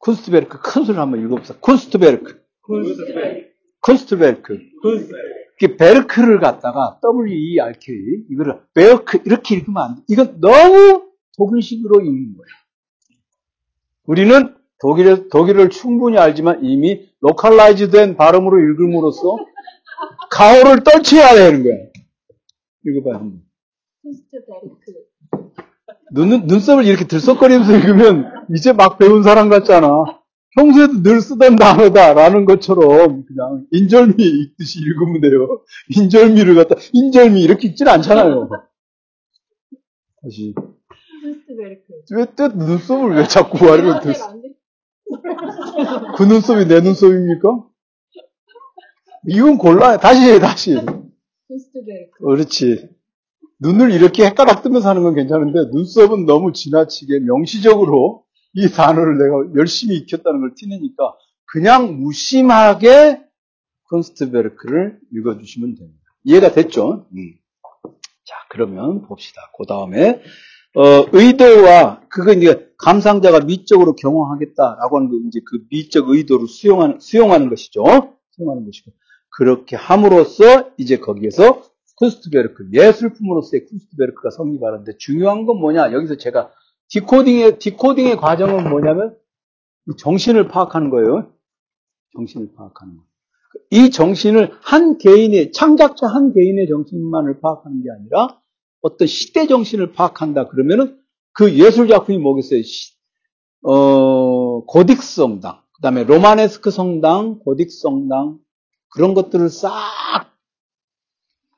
Kunstwerk 0.00 0.60
큰 0.62 0.84
소리로 0.84 1.00
한번 1.00 1.20
읽어봅시다. 1.24 1.58
쿤스트베르크. 1.60 2.40
Kunstwerk. 2.62 3.50
Kunstwerk. 3.82 5.76
Werk를 5.76 6.40
갖다가 6.40 6.98
W-E-R-K 7.02 7.94
이거를 8.30 8.62
Werk 8.72 9.20
이렇게 9.26 9.56
읽으면 9.56 9.82
안 9.82 9.96
돼. 9.96 10.02
이건 10.08 10.40
너무 10.40 11.10
독일식으로 11.36 12.00
읽는 12.00 12.34
거예요. 12.36 12.46
우리는 14.04 14.54
독일 14.80 15.28
독일어를 15.28 15.68
충분히 15.68 16.16
알지만 16.16 16.64
이미 16.64 17.10
localize된 17.20 18.16
발음으로 18.16 18.58
읽음으로써 18.58 19.36
가오를 20.30 20.82
떨쳐야 20.82 21.34
되는 21.34 21.62
거야. 21.62 21.74
읽어봐요 22.86 23.14
한번. 23.16 23.42
Kunstwerk. 24.02 25.10
눈, 26.12 26.46
눈썹을 26.46 26.84
이렇게 26.84 27.06
들썩거리면서 27.06 27.76
읽으면 27.76 28.26
이제 28.54 28.72
막 28.72 28.98
배운 28.98 29.22
사람 29.22 29.48
같잖아. 29.48 29.88
평소에도 30.56 31.02
늘 31.02 31.20
쓰던 31.20 31.56
단어다라는 31.56 32.44
것처럼 32.44 33.24
그냥 33.24 33.66
인절미 33.70 34.14
읽듯이 34.18 34.80
읽으면 34.80 35.20
돼요. 35.20 35.62
인절미를 35.96 36.54
갖다 36.56 36.74
인절미 36.92 37.40
이렇게 37.40 37.68
읽진 37.68 37.86
않잖아요. 37.88 38.48
다시. 40.22 40.54
왜또 42.16 42.48
눈썹을 42.48 43.16
왜 43.16 43.26
자꾸 43.26 43.64
말을 43.64 44.00
들? 44.00 44.14
그 46.16 46.22
눈썹이 46.24 46.66
내 46.66 46.80
눈썹입니까? 46.80 47.48
이건 49.28 49.58
곤란해. 49.58 49.98
다시 49.98 50.20
해, 50.22 50.38
다시. 50.40 50.76
그렇지. 52.18 52.88
눈을 53.60 53.92
이렇게 53.92 54.24
헷갈락 54.24 54.62
뜨면서 54.62 54.88
하는 54.88 55.02
건 55.02 55.14
괜찮은데 55.14 55.70
눈썹은 55.72 56.26
너무 56.26 56.52
지나치게 56.52 57.20
명시적으로 57.20 58.24
이 58.54 58.68
단어를 58.68 59.18
내가 59.18 59.60
열심히 59.60 59.96
익혔다는 59.96 60.40
걸 60.40 60.54
티내니까 60.56 61.14
그냥 61.46 62.00
무심하게 62.00 63.20
콘스트베르크를 63.90 64.98
읽어주시면 65.12 65.74
됩니다. 65.74 66.00
이해가 66.24 66.52
됐죠? 66.52 67.06
음. 67.12 67.34
자, 68.24 68.36
그러면 68.50 69.02
봅시다. 69.02 69.50
그 69.58 69.66
다음에 69.66 70.22
어, 70.76 71.06
의도와 71.12 72.02
그거 72.08 72.32
이제 72.32 72.70
감상자가 72.78 73.40
미적으로 73.40 73.94
경험하겠다라고 73.96 74.96
하는 74.96 75.10
거 75.10 75.16
이제 75.26 75.40
그 75.44 75.64
미적 75.70 76.08
의도를 76.08 76.46
수용하는 76.46 77.00
수용하는 77.00 77.50
것이죠. 77.50 77.84
수용하는 78.30 78.64
것이고 78.64 78.92
그렇게 79.36 79.76
함으로써 79.76 80.70
이제 80.76 80.98
거기에서 80.98 81.69
쿤스트베르크, 82.00 82.70
예술품으로서의 82.72 83.66
쿤스트베르크가 83.66 84.30
성립하는데 84.30 84.96
중요한 84.98 85.46
건 85.46 85.58
뭐냐? 85.58 85.92
여기서 85.92 86.16
제가 86.16 86.50
디코딩의, 86.88 87.58
디코딩의 87.58 88.16
과정은 88.16 88.68
뭐냐면 88.68 89.16
정신을 89.98 90.48
파악하는 90.48 90.90
거예요. 90.90 91.32
정신을 92.16 92.52
파악하는 92.56 92.96
거. 92.96 93.02
이 93.70 93.90
정신을 93.90 94.52
한 94.62 94.98
개인의, 94.98 95.52
창작자 95.52 96.06
한 96.06 96.32
개인의 96.32 96.68
정신만을 96.68 97.40
파악하는 97.40 97.82
게 97.82 97.90
아니라 97.90 98.40
어떤 98.80 99.06
시대 99.06 99.46
정신을 99.46 99.92
파악한다. 99.92 100.48
그러면은 100.48 100.98
그 101.32 101.54
예술 101.54 101.88
작품이 101.88 102.18
뭐겠어요? 102.18 102.60
어, 103.62 104.64
고딕 104.66 105.02
성당, 105.02 105.60
그 105.74 105.82
다음에 105.82 106.04
로마네스크 106.04 106.70
성당, 106.70 107.40
고딕 107.44 107.70
성당, 107.70 108.38
그런 108.92 109.14
것들을 109.14 109.48
싹 109.50 109.70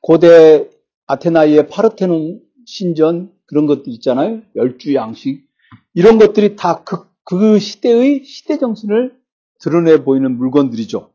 고대 0.03 0.69
아테나이의 1.07 1.69
파르테논 1.69 2.41
신전 2.65 3.31
그런 3.45 3.67
것들 3.67 3.87
있잖아요. 3.93 4.41
열주 4.55 4.93
양식 4.95 5.47
이런 5.93 6.19
것들이 6.19 6.57
다그 6.57 7.07
그 7.23 7.57
시대의 7.57 8.25
시대 8.25 8.57
정신을 8.57 9.17
드러내 9.61 10.03
보이는 10.03 10.35
물건들이죠. 10.37 11.13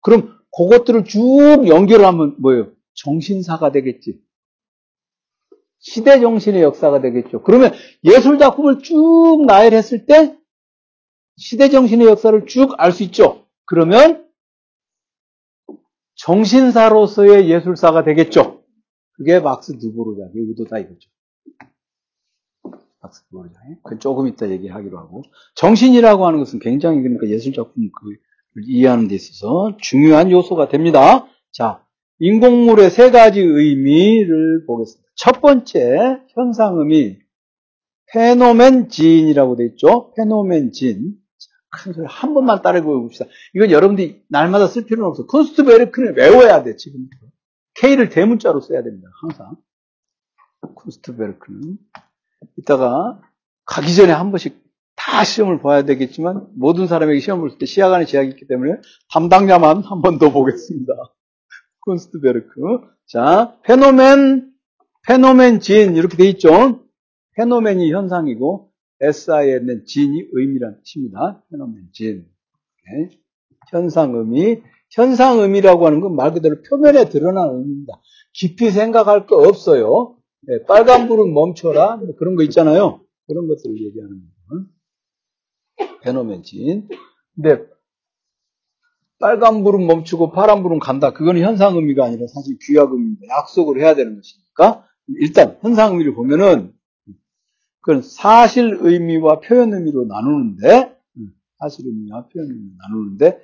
그럼 0.00 0.36
그것들을 0.56 1.04
쭉 1.04 1.68
연결하면 1.68 2.34
뭐예요? 2.40 2.72
정신사가 2.94 3.70
되겠지. 3.70 4.20
시대 5.78 6.18
정신의 6.18 6.62
역사가 6.62 7.00
되겠죠. 7.00 7.42
그러면 7.42 7.72
예술 8.02 8.40
작품을 8.40 8.80
쭉 8.80 9.44
나열했을 9.46 10.06
때 10.06 10.36
시대 11.36 11.68
정신의 11.68 12.08
역사를 12.08 12.46
쭉 12.46 12.74
알 12.78 12.90
수 12.90 13.04
있죠. 13.04 13.46
그러면 13.64 14.23
정신사로서의 16.24 17.50
예술사가 17.50 18.02
되겠죠. 18.02 18.62
그게 19.12 19.40
막스 19.40 19.78
두보르자의 19.78 20.30
의도다 20.34 20.78
이거죠. 20.78 21.10
막스 23.02 23.24
두보르자의. 23.28 23.76
그 23.82 23.98
조금 23.98 24.26
이따 24.26 24.48
얘기하기로 24.48 24.98
하고. 24.98 25.22
정신이라고 25.54 26.26
하는 26.26 26.38
것은 26.38 26.60
굉장히 26.60 27.02
그러니까 27.02 27.28
예술 27.28 27.52
작품 27.52 27.90
그 27.92 28.60
이해하는 28.66 29.08
데 29.08 29.14
있어서 29.14 29.76
중요한 29.80 30.30
요소가 30.30 30.68
됩니다. 30.68 31.26
자, 31.52 31.84
인공물의 32.20 32.90
세 32.90 33.10
가지 33.10 33.40
의미를 33.40 34.64
보겠습니다. 34.66 35.06
첫 35.16 35.42
번째 35.42 36.20
현상음이 36.28 37.18
페노멘 38.12 38.88
진이라고 38.88 39.56
되어 39.56 39.66
있죠. 39.66 40.12
페노멘 40.16 40.72
진. 40.72 41.16
큰 41.76 41.92
소리 41.92 42.06
한 42.08 42.34
번만 42.34 42.62
따라 42.62 42.78
해봅시다. 42.78 43.26
이건 43.54 43.70
여러분들이 43.70 44.22
날마다 44.28 44.66
쓸 44.68 44.84
필요는 44.86 45.08
없어. 45.08 45.26
콘스트 45.26 45.64
베르크는 45.64 46.16
외워야 46.16 46.62
돼, 46.62 46.76
지금. 46.76 47.08
K를 47.74 48.08
대문자로 48.08 48.60
써야 48.60 48.82
됩니다, 48.82 49.08
항상. 49.20 49.56
Kunstwerk는. 50.74 51.76
이따가 52.56 53.20
가기 53.66 53.94
전에 53.94 54.12
한 54.12 54.30
번씩 54.30 54.62
다 54.96 55.24
시험을 55.24 55.60
봐야 55.60 55.82
되겠지만, 55.82 56.46
모든 56.56 56.86
사람에게 56.86 57.20
시험을 57.20 57.48
볼 57.48 57.58
때 57.58 57.66
시간의 57.66 58.06
제약이 58.06 58.30
있기 58.30 58.46
때문에 58.46 58.74
담당자만 59.12 59.82
한 59.82 60.00
번 60.02 60.18
더 60.18 60.30
보겠습니다. 60.32 60.92
Kunstwerk. 61.80 62.50
자, 63.06 63.56
Phänomen 63.64 64.52
Phänomensinn 65.06 65.96
이렇게 65.96 66.16
돼 66.16 66.24
있죠. 66.30 66.80
Phänomen이 67.36 67.92
현상이고 67.92 68.70
SIN은 69.08 69.84
진이 69.86 70.28
의미란 70.32 70.78
뜻입니다. 70.80 71.42
Phänomensinn. 71.50 72.26
네. 72.86 73.10
현상 73.70 74.14
의미. 74.14 74.62
현상 74.90 75.38
의미라고 75.40 75.86
하는 75.86 76.00
건 76.00 76.14
말 76.14 76.32
그대로 76.32 76.56
표면에 76.62 77.08
드러난 77.08 77.48
의미입니다. 77.50 77.94
깊이 78.32 78.70
생각할 78.70 79.26
거 79.26 79.36
없어요. 79.38 80.16
네, 80.42 80.62
빨간불은 80.66 81.32
멈춰라. 81.34 81.96
뭐 81.96 82.14
그런 82.16 82.36
거 82.36 82.42
있잖아요. 82.44 83.00
그런 83.26 83.48
것들을 83.48 83.74
얘기하는 83.82 84.20
거예요. 84.48 84.66
페노멘 86.02 86.42
진. 86.42 86.88
근데 87.34 87.64
빨간불은 89.18 89.86
멈추고 89.86 90.32
파란불은 90.32 90.78
간다. 90.78 91.12
그건 91.12 91.38
현상 91.38 91.76
의미가 91.76 92.04
아니라 92.04 92.26
사실 92.26 92.56
귀약 92.62 92.92
의미입니다. 92.92 93.22
약속을 93.40 93.80
해야 93.80 93.94
되는 93.94 94.16
것이니까. 94.16 94.86
일단 95.20 95.58
현상 95.62 95.92
의미를 95.92 96.14
보면은 96.14 96.72
그건 97.84 98.00
사실 98.00 98.78
의미와 98.80 99.40
표현 99.40 99.74
의미로 99.74 100.06
나누는데 100.06 100.96
사실 101.58 101.86
의미와 101.86 102.28
표현 102.28 102.48
의미로 102.50 102.70
나누는데 102.78 103.38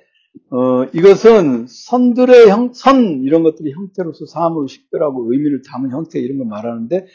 어, 0.49 0.85
이것은 0.95 1.67
선들의 1.67 2.49
형, 2.49 2.73
선 2.73 3.21
이런 3.23 3.43
것들이 3.43 3.71
형태로서 3.71 4.25
사물을 4.25 4.67
식별하고 4.67 5.31
의미를 5.31 5.61
담은 5.61 5.91
형태 5.91 6.19
이런 6.19 6.39
걸 6.39 6.47
말하는데 6.47 7.05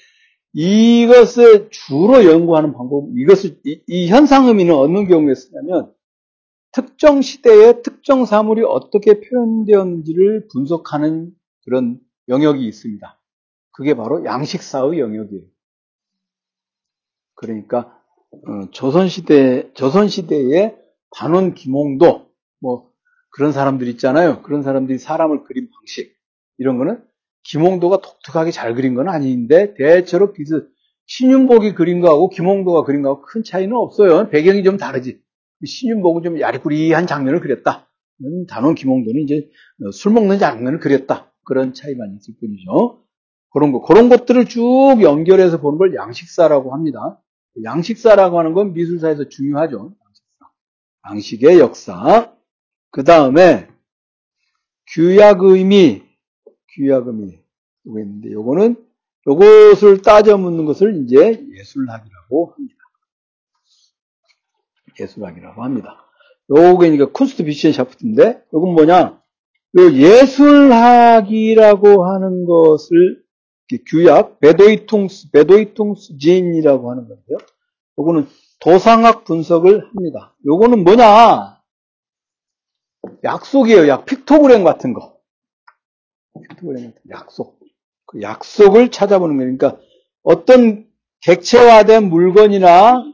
이것을 0.53 1.69
주로 1.71 2.25
연구하는 2.25 2.73
방법 2.73 3.09
이것을 3.17 3.59
이, 3.65 3.83
이 3.89 4.07
현상 4.07 4.47
의미는 4.47 4.73
어느 4.73 5.07
경우에 5.09 5.35
쓰냐면 5.35 5.93
특정 6.71 7.23
시대에 7.23 7.83
특정 7.83 8.25
사물이 8.25 8.63
어떻게 8.63 9.21
표현되었는지를 9.21 10.47
분석하는 10.53 11.33
그런 11.65 11.99
영역이 12.29 12.65
있습니다. 12.65 13.19
그게 13.73 13.95
바로 13.95 14.25
양식사의 14.25 15.01
영역이에요. 15.01 15.56
그러니까 17.37 17.97
어, 18.33 18.71
조선시대 18.73 19.73
조선시대의 19.75 20.77
단원 21.17 21.55
김홍도 21.55 22.27
뭐 22.61 22.91
그런 23.31 23.53
사람들 23.53 23.87
있잖아요. 23.89 24.43
그런 24.43 24.63
사람들이 24.63 24.99
사람을 24.99 25.45
그린 25.45 25.69
방식 25.71 26.13
이런 26.59 26.79
거는 26.79 27.03
김홍도가 27.45 28.01
독특하게 28.01 28.51
잘 28.51 28.75
그린 28.75 28.95
건 28.95 29.09
아닌데 29.09 29.75
대체로 29.75 30.33
비슷 30.33 30.69
신윤복이 31.07 31.75
그린 31.75 32.01
거하고 32.01 32.29
김홍도가 32.29 32.83
그린 32.83 33.03
거하고 33.03 33.23
큰 33.23 33.45
차이는 33.45 33.75
없어요. 33.77 34.29
배경이 34.31 34.65
좀 34.65 34.77
다르지. 34.77 35.21
신윤복은 35.65 36.23
좀 36.23 36.41
야리꾸리한 36.41 37.07
장면을 37.07 37.41
그렸다. 37.41 37.89
단원 38.49 38.75
김홍도는 38.75 39.23
이제 39.23 39.49
술 39.93 40.13
먹는 40.13 40.39
장면을 40.39 40.81
그렸다. 40.81 41.33
그런 41.45 41.75
차이만 41.75 42.17
있을 42.17 42.35
뿐이죠. 42.41 43.05
그런 43.51 43.73
거, 43.73 43.81
그런 43.81 44.09
것들을 44.09 44.47
쭉 44.47 44.99
연결해서 45.01 45.61
보는 45.61 45.79
걸 45.79 45.95
양식사라고 45.95 46.75
합니다. 46.75 47.23
양식사라고 47.65 48.39
하는 48.39 48.53
건 48.53 48.73
미술사에서 48.73 49.29
중요하죠. 49.29 49.95
양식의 51.11 51.59
역사. 51.59 52.33
그 52.91 53.05
다음에 53.05 53.69
규약 54.93 55.43
의미, 55.43 56.03
규약 56.75 57.07
의미. 57.09 57.39
이거 57.85 58.01
있는데, 58.01 58.33
요거는, 58.33 58.77
요것을 59.27 60.03
따져 60.03 60.37
묻는 60.39 60.65
것을 60.65 61.03
이제 61.03 61.45
예술학이라고 61.53 62.55
합니다. 62.55 62.77
예술학이라고 64.99 65.63
합니다. 65.63 66.05
요게 66.51 66.91
그러니까 66.91 67.07
쿤스트 67.13 67.45
비시엔샤프트인데, 67.45 68.45
요건 68.55 68.75
뭐냐? 68.75 69.21
요 69.79 69.93
예술학이라고 69.93 71.87
하는 72.07 72.45
것을 72.47 73.26
규약, 73.87 74.41
베도이퉁스, 74.41 75.31
베도이퉁스 75.31 76.19
진이라고 76.19 76.91
하는 76.91 77.09
건데요. 77.09 77.39
요거는 77.99 78.27
도상학 78.61 79.25
분석을 79.25 79.89
합니다. 79.89 80.35
요거는 80.47 80.85
뭐냐? 80.85 81.61
약속이에요. 83.25 83.89
약 83.89 84.05
픽토그램 84.07 84.65
같은 84.65 84.93
거. 84.93 85.19
픽토그램 86.41 86.93
같은 86.93 87.11
약속. 87.11 87.59
그 88.07 88.23
약속을 88.23 88.91
찾아보는 88.91 89.37
거예요. 89.37 89.57
그러니까 89.57 89.81
어떤 90.23 90.87
객체화된 91.23 92.09
물건이나 92.09 93.05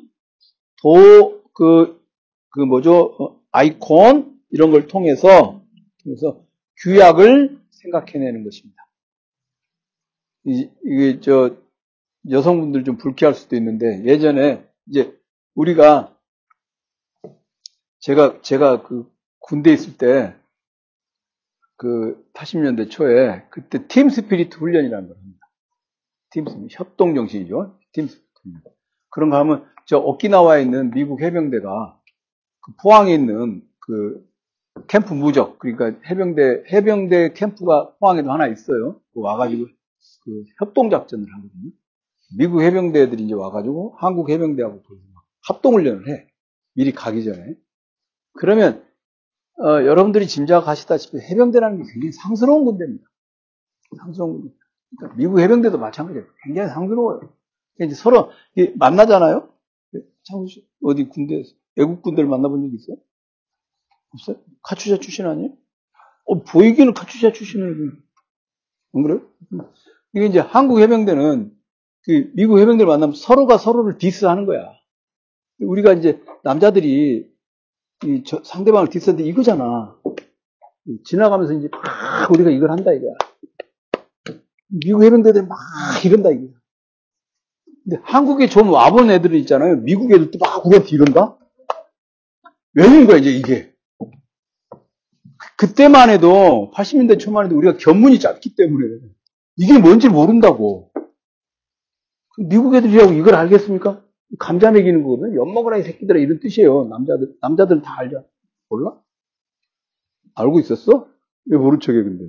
도, 0.83 1.43
그, 1.55 2.03
그 2.51 2.61
뭐죠? 2.61 3.17
어, 3.19 3.41
아이콘 3.53 4.39
이런 4.51 4.71
걸 4.71 4.87
통해서 4.87 5.63
그래서 6.03 6.43
규약을 6.83 7.59
생각해내는 7.71 8.45
것입니다. 8.45 8.82
이게 10.45 11.21
저 11.21 11.57
여성분들 12.31 12.85
좀 12.85 12.97
불쾌할 12.97 13.35
수도 13.35 13.57
있는데 13.57 14.05
예전에 14.05 14.67
이제 14.89 15.17
우리가 15.55 16.17
제가 18.01 18.43
제가 18.43 18.83
그 18.83 19.11
군대 19.41 19.73
있을 19.73 19.97
때 19.97 20.43
그 21.83 22.25
80년대 22.35 22.89
초에 22.93 23.43
그때 23.51 23.89
Team 23.89 24.09
Spirit 24.09 24.57
훈련이라는 24.57 25.09
걸 25.09 25.17
합니다. 25.17 25.51
Team 26.31 26.47
Spirit 26.47 26.77
협동 26.79 27.17
정신이죠. 27.17 27.77
Team 27.91 28.07
Spirit 28.07 28.41
훈련. 28.45 28.63
그런 29.11 29.31
거 29.31 29.39
하면 29.39 29.67
저 29.87 29.99
오키나와에 29.99 30.63
있는 30.63 30.93
미국 30.93 31.21
해병대가 31.21 31.99
그 32.61 32.73
포항에 32.81 33.13
있는 33.13 33.63
그 33.81 34.25
캠프 34.87 35.13
무적 35.13 35.59
그러니까 35.59 35.99
해병대 36.09 36.67
해병대 36.73 37.33
캠프가 37.33 37.97
포항에도 37.99 38.31
하나 38.31 38.47
있어요. 38.47 39.01
그 39.13 39.21
와가지고 39.21 39.67
그 40.25 40.45
협동 40.59 40.91
작전을 40.91 41.27
하거든요. 41.35 41.71
미국 42.37 42.63
해병대들이 42.63 43.25
이제 43.25 43.35
와가지고 43.35 43.97
한국 43.99 44.31
해병대하고 44.31 44.83
합동 45.47 45.75
훈련을 45.75 46.09
해. 46.09 46.27
미리 46.75 46.93
가기 46.93 47.25
전에. 47.25 47.55
그러면 48.35 48.85
어, 49.59 49.85
여러분들이 49.85 50.27
짐작하시다시피 50.27 51.19
해병대라는 51.19 51.79
게 51.79 51.93
굉장히 51.93 52.13
상스러운 52.13 52.65
군대입니다. 52.65 53.05
상스러운 53.99 54.41
군대. 54.41 54.55
그러니까 54.97 55.17
미국 55.19 55.41
해병대도 55.41 55.79
마찬가지예요. 55.79 56.27
굉장히 56.45 56.69
상스러워요. 56.71 57.19
그러니까 57.77 57.85
이제 57.85 57.95
서로 57.95 58.31
만나잖아요. 58.77 59.53
창수 60.25 60.63
어디 60.83 61.09
군대에서 61.09 61.53
외국 61.77 62.03
군대를 62.03 62.29
만나본 62.29 62.63
적 62.63 62.75
있어요? 62.75 62.97
없어요? 64.11 64.37
카투샤 64.63 64.99
출신 64.99 65.27
아니에요? 65.27 65.57
어, 66.27 66.43
보이기는 66.43 66.93
카투샤 66.95 67.33
출신이에요. 67.33 67.93
안 68.95 69.03
그래요? 69.03 69.21
이게 70.15 70.27
이제 70.27 70.39
한국 70.39 70.81
해병대는 70.81 71.53
그 72.05 72.31
미국 72.35 72.59
해병대를 72.59 72.87
만나면 72.87 73.15
서로가 73.15 73.59
서로를 73.59 73.99
디스하는 73.99 74.47
거야. 74.47 74.73
우리가 75.61 75.93
이제 75.93 76.23
남자들이 76.43 77.31
이 78.05 78.25
상대방을 78.45 78.89
디스하는데 78.91 79.29
이거잖아. 79.29 79.97
지나가면서 81.05 81.55
이제 81.55 81.69
막 81.71 82.31
우리가 82.33 82.51
이걸 82.51 82.71
한다 82.71 82.93
이거야. 82.93 83.13
미국 84.69 85.05
해병대들 85.05 85.47
막 85.47 85.59
이런다 86.05 86.31
이거야. 86.31 86.51
근데 87.85 87.99
한국에 88.03 88.49
좀 88.49 88.71
와본 88.71 89.11
애들 89.11 89.35
있잖아요. 89.37 89.77
미국 89.77 90.13
애들도 90.13 90.39
막 90.39 90.65
우리한테 90.67 90.91
이런다? 90.91 91.39
왜 92.75 92.85
이런 92.85 93.07
거야 93.07 93.19
이제 93.19 93.31
이게? 93.31 93.72
그때만 95.63 96.11
해도 96.11 96.73
80년대 96.75 97.21
초만 97.21 97.47
해도 97.47 97.57
우리가 97.57 97.77
견문이 97.77 98.19
짧기 98.19 98.57
때문에 98.57 98.99
이게 99.57 99.79
뭔지 99.79 100.09
모른다고. 100.09 100.91
미국 102.37 102.75
애들이라고 102.75 103.13
이걸 103.13 103.37
알겠습니까? 103.37 104.03
감자 104.41 104.73
먹이는 104.73 105.05
거거든. 105.05 105.37
엿먹으라 105.37 105.77
이 105.77 105.83
새끼들아 105.85 106.19
이런 106.19 106.41
뜻이에요. 106.41 106.89
남자들 106.91 107.35
남자들은 107.43 107.83
다 107.83 107.95
알죠. 107.99 108.25
몰라? 108.71 108.95
알고 110.35 110.59
있었어? 110.59 111.07
왜 111.47 111.59
모른 111.59 111.79
척해 111.79 112.03
근데? 112.03 112.25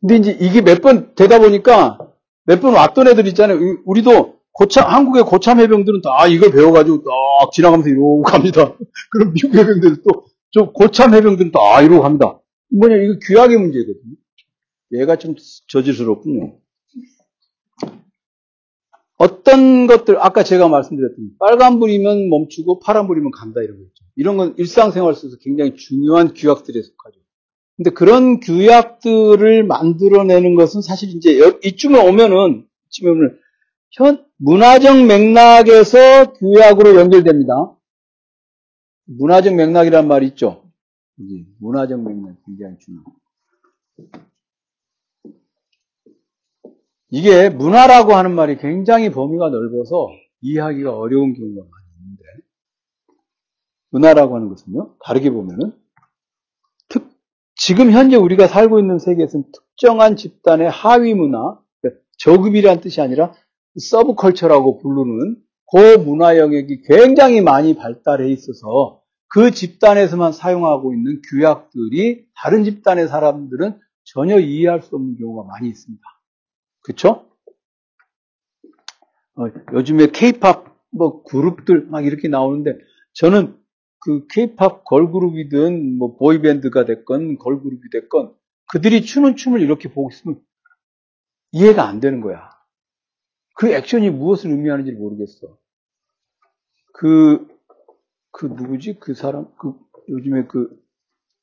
근데 0.00 0.16
이제 0.16 0.32
이게 0.40 0.60
몇 0.60 0.82
번 0.82 1.14
되다 1.14 1.38
보니까 1.38 1.96
몇 2.44 2.60
번 2.60 2.74
왔던 2.74 3.08
애들 3.08 3.26
있잖아요. 3.28 3.58
우리도 3.86 4.40
고참 4.52 4.90
한국의 4.90 5.22
고참 5.22 5.58
해병들은 5.60 6.02
다 6.02 6.26
이걸 6.26 6.50
배워가지고 6.50 7.02
딱 7.04 7.52
지나가면서 7.52 7.88
이러고 7.88 8.20
갑니다. 8.22 8.74
그럼 9.10 9.32
미국 9.32 9.54
해병들은 9.54 10.02
또 10.04 10.26
저 10.52 10.70
고참 10.70 11.14
해병들은 11.14 11.50
다 11.50 11.82
이러고 11.82 12.02
갑니다. 12.02 12.40
뭐냐 12.70 12.96
이거 12.96 13.18
귀하의 13.26 13.56
문제거든요. 13.56 14.14
얘가 14.92 15.16
좀 15.16 15.34
저질스럽군요. 15.68 16.58
어떤 19.18 19.86
것들, 19.86 20.18
아까 20.18 20.42
제가 20.42 20.68
말씀드렸던 20.68 21.36
빨간불이면 21.38 22.28
멈추고 22.28 22.80
파란불이면 22.80 23.30
간다 23.30 23.62
이런 23.62 23.78
거 23.78 23.84
있죠. 23.84 24.04
이런 24.16 24.36
건 24.36 24.54
일상생활 24.58 25.14
속에서 25.14 25.36
굉장히 25.40 25.76
중요한 25.76 26.34
규약들에 26.34 26.82
속하죠. 26.82 27.20
근데 27.76 27.90
그런 27.90 28.40
규약들을 28.40 29.64
만들어내는 29.64 30.56
것은 30.56 30.82
사실 30.82 31.10
이제 31.10 31.38
이쯤에 31.62 32.00
오면은, 32.00 32.66
이쯤에 32.88 33.10
오면 33.10 33.38
현, 33.92 34.24
문화적 34.38 35.06
맥락에서 35.06 36.32
규약으로 36.32 36.96
연결됩니다. 36.96 37.76
문화적 39.04 39.54
맥락이란 39.54 40.08
말이 40.08 40.26
있죠. 40.28 40.64
문화적 41.58 42.00
맥락 42.02 42.36
굉장히 42.46 42.76
중요해요. 42.78 43.04
이게 47.10 47.50
문화라고 47.50 48.14
하는 48.14 48.34
말이 48.34 48.56
굉장히 48.56 49.10
범위가 49.10 49.50
넓어서 49.50 50.08
이해하기가 50.40 50.96
어려운 50.96 51.34
경우가 51.34 51.68
많이 51.70 51.86
있는데, 52.00 52.22
문화라고 53.90 54.34
하는 54.34 54.48
것은요, 54.48 54.96
다르게 55.04 55.30
보면은, 55.30 55.72
특, 56.88 57.10
지금 57.54 57.90
현재 57.90 58.16
우리가 58.16 58.48
살고 58.48 58.80
있는 58.80 58.98
세계에서는 58.98 59.44
특정한 59.52 60.16
집단의 60.16 60.70
하위 60.70 61.12
문화, 61.12 61.60
그러니까 61.80 62.02
저급이란 62.16 62.80
뜻이 62.80 63.02
아니라 63.02 63.34
서브컬처라고 63.78 64.78
부르는 64.78 65.36
그 65.72 65.96
문화 65.96 66.36
영역이 66.36 66.82
굉장히 66.82 67.40
많이 67.40 67.74
발달해 67.74 68.28
있어서 68.28 69.00
그 69.28 69.50
집단에서만 69.50 70.32
사용하고 70.32 70.92
있는 70.92 71.22
규약들이 71.30 72.26
다른 72.36 72.64
집단의 72.64 73.08
사람들은 73.08 73.80
전혀 74.04 74.38
이해할 74.38 74.82
수 74.82 74.94
없는 74.94 75.16
경우가 75.16 75.44
많이 75.44 75.70
있습니다. 75.70 76.02
그렇죠? 76.82 77.26
어, 79.36 79.46
요즘에 79.72 80.08
케이팝 80.08 80.76
뭐 80.90 81.22
그룹들 81.22 81.86
막 81.86 82.04
이렇게 82.04 82.28
나오는데 82.28 82.76
저는 83.14 83.56
그 84.00 84.26
케이팝 84.26 84.84
걸그룹이든 84.84 85.96
뭐 85.96 86.16
보이밴드가 86.16 86.84
됐건 86.84 87.38
걸그룹이 87.38 87.88
됐건 87.90 88.34
그들이 88.70 89.02
추는 89.02 89.36
춤을 89.36 89.62
이렇게 89.62 89.90
보고 89.90 90.10
있으면 90.10 90.38
이해가 91.52 91.88
안 91.88 92.00
되는 92.00 92.20
거야. 92.20 92.50
그 93.54 93.68
액션이 93.68 94.10
무엇을 94.10 94.50
의미하는지 94.50 94.92
모르겠어. 94.92 95.61
그, 96.92 97.46
그 98.30 98.46
누구지? 98.46 98.98
그 98.98 99.14
사람, 99.14 99.46
그 99.56 99.74
요즘에 100.08 100.46
그 100.46 100.80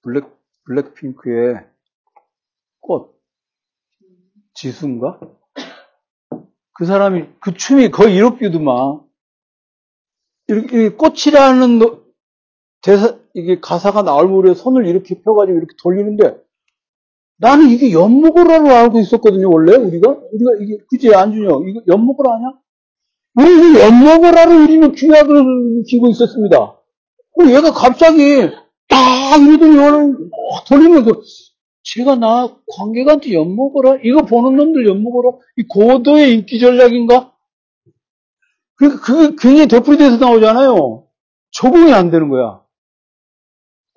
블랙, 0.01 0.25
블랙핑크의 0.65 1.65
꽃, 2.79 3.19
지수인가? 4.53 5.19
그 6.73 6.85
사람이, 6.85 7.27
그 7.41 7.53
춤이 7.53 7.91
거의 7.91 8.15
이렇게도만, 8.15 9.01
이렇게, 10.47 10.89
꽃이라는 10.89 11.79
대사, 12.81 13.19
이게 13.33 13.59
가사가 13.59 14.03
나올 14.03 14.27
무렵 14.27 14.55
손을 14.55 14.85
이렇게 14.87 15.21
펴가지고 15.21 15.57
이렇게 15.57 15.75
돌리는데, 15.81 16.41
나는 17.37 17.69
이게 17.69 17.91
연목으로 17.91 18.51
알고 18.51 18.99
있었거든요, 18.99 19.49
원래, 19.49 19.75
우리가? 19.75 20.09
우리가 20.09 20.51
이게, 20.61 20.77
그지, 20.89 21.13
안준영? 21.13 21.67
이거 21.67 21.81
연목으로 21.87 22.31
아냐? 22.31 22.59
왜 23.35 23.45
이게 23.45 23.81
연목으로 23.81 24.63
우리는 24.63 24.91
규약을 24.93 25.83
지고 25.87 26.07
있었습니다. 26.09 26.79
얘가 27.47 27.71
갑자기 27.71 28.49
딱 28.87 29.37
이러더니 29.41 29.77
돌리면서, 30.67 31.21
제가 31.83 32.15
나 32.15 32.55
관객한테 32.77 33.33
엿먹어라? 33.33 33.99
이거 34.03 34.23
보는 34.23 34.57
놈들 34.57 34.87
엿먹어라? 34.87 35.37
이 35.57 35.63
고도의 35.67 36.33
인기 36.33 36.59
전략인가? 36.59 37.33
그, 38.75 38.99
그게 38.99 39.35
굉장히 39.39 39.67
되풀이돼서 39.67 40.17
나오잖아요. 40.17 41.07
적응이 41.51 41.93
안 41.93 42.11
되는 42.11 42.29
거야. 42.29 42.61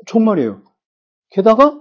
정말이에요. 0.06 0.62
게다가, 1.30 1.80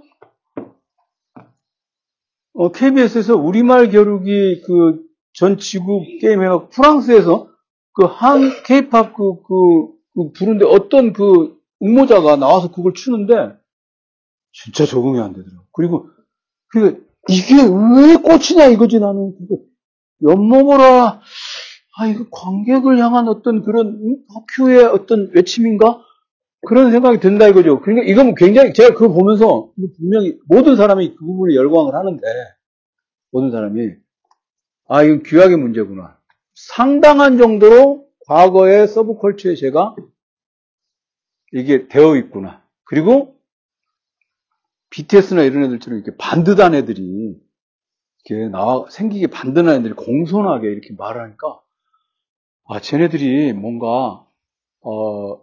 어, 2.54 2.72
KBS에서 2.72 3.36
우리말 3.36 3.92
겨루기 3.92 4.62
그 4.62 5.04
전 5.34 5.58
지구 5.58 6.04
게임 6.20 6.44
해가 6.44 6.70
프랑스에서 6.70 7.50
그 7.94 8.06
한 8.06 8.64
케이팝 8.64 9.14
그, 9.16 9.42
그, 9.44 9.88
그 10.16 10.32
부른데 10.34 10.66
어떤 10.66 11.14
그 11.14 11.58
응모자가 11.84 12.36
나와서 12.38 12.72
그걸 12.72 12.94
추는데 12.94 13.34
진짜 14.54 14.86
적응이 14.86 15.20
안 15.20 15.34
되더라고. 15.34 15.66
그리고 15.74 16.10
그 16.70 17.06
이게 17.30 17.56
왜 17.56 18.16
꽃이냐 18.18 18.68
이거지 18.68 19.00
나는 19.00 19.36
연먹어라. 20.24 21.22
아 21.98 22.08
이거 22.08 22.26
관객을 22.32 22.98
향한 23.00 23.28
어떤 23.28 23.64
그런 23.64 24.18
학교의 24.34 24.86
어떤 24.86 25.32
외침인가 25.34 26.02
그런 26.68 26.92
생각이 26.92 27.20
든다 27.20 27.48
이거죠. 27.50 27.82
그러니까 27.82 28.10
이건 28.10 28.36
굉장히 28.36 28.74
제가 28.74 28.94
그거 28.94 29.10
보면서 29.14 29.72
분명히 29.98 30.38
모든 30.48 30.76
사람이 30.76 31.16
그 31.16 31.26
부분에 31.26 31.56
열광을 31.56 31.96
하는데 31.96 32.22
모든 33.32 33.52
사람이 33.52 33.90
아 34.94 35.04
이건 35.04 35.24
귀하의 35.24 35.56
문제구나. 35.56 36.20
상당한 36.54 37.38
정도로 37.38 38.10
과거의 38.28 38.90
서브컬처에 38.90 39.56
제가 39.56 39.96
이게 41.54 41.88
되어 41.88 42.18
있구나. 42.18 42.62
그리고 42.84 43.40
BTS나 44.90 45.44
이런 45.44 45.64
애들처럼 45.64 45.98
이렇게 45.98 46.18
반듯한 46.18 46.76
애들이 46.76 47.40
이렇게 48.26 48.50
나와 48.50 48.86
생기게 48.90 49.28
반듯한 49.28 49.76
애들이 49.80 49.94
공손하게 49.94 50.68
이렇게 50.68 50.94
말하니까 50.94 51.62
아 52.66 52.82
쟤네들이 52.82 53.54
뭔가 53.54 54.28
어 54.82 55.42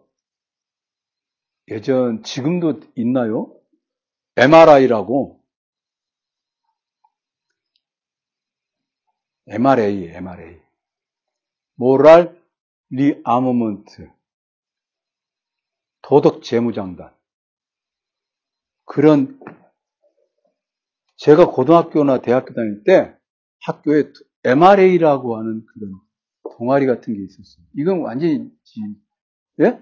예전 1.68 2.22
지금도 2.22 2.80
있나요? 2.96 3.50
MRI라고 4.36 5.37
MRA, 9.48 10.16
MRA. 10.16 10.60
Moral 11.74 12.40
Rearmament. 12.90 14.10
도덕 16.02 16.42
재무장단. 16.42 17.14
그런 18.84 19.38
제가 21.16 21.50
고등학교나 21.50 22.20
대학교 22.20 22.54
다닐 22.54 22.82
때 22.84 23.14
학교에 23.60 24.12
MRA라고 24.44 25.36
하는 25.36 25.66
그런 25.66 25.92
동아리 26.56 26.86
같은 26.86 27.14
게 27.14 27.22
있었어요. 27.22 27.64
이건 27.76 28.00
완전히 28.00 28.50
예? 29.60 29.80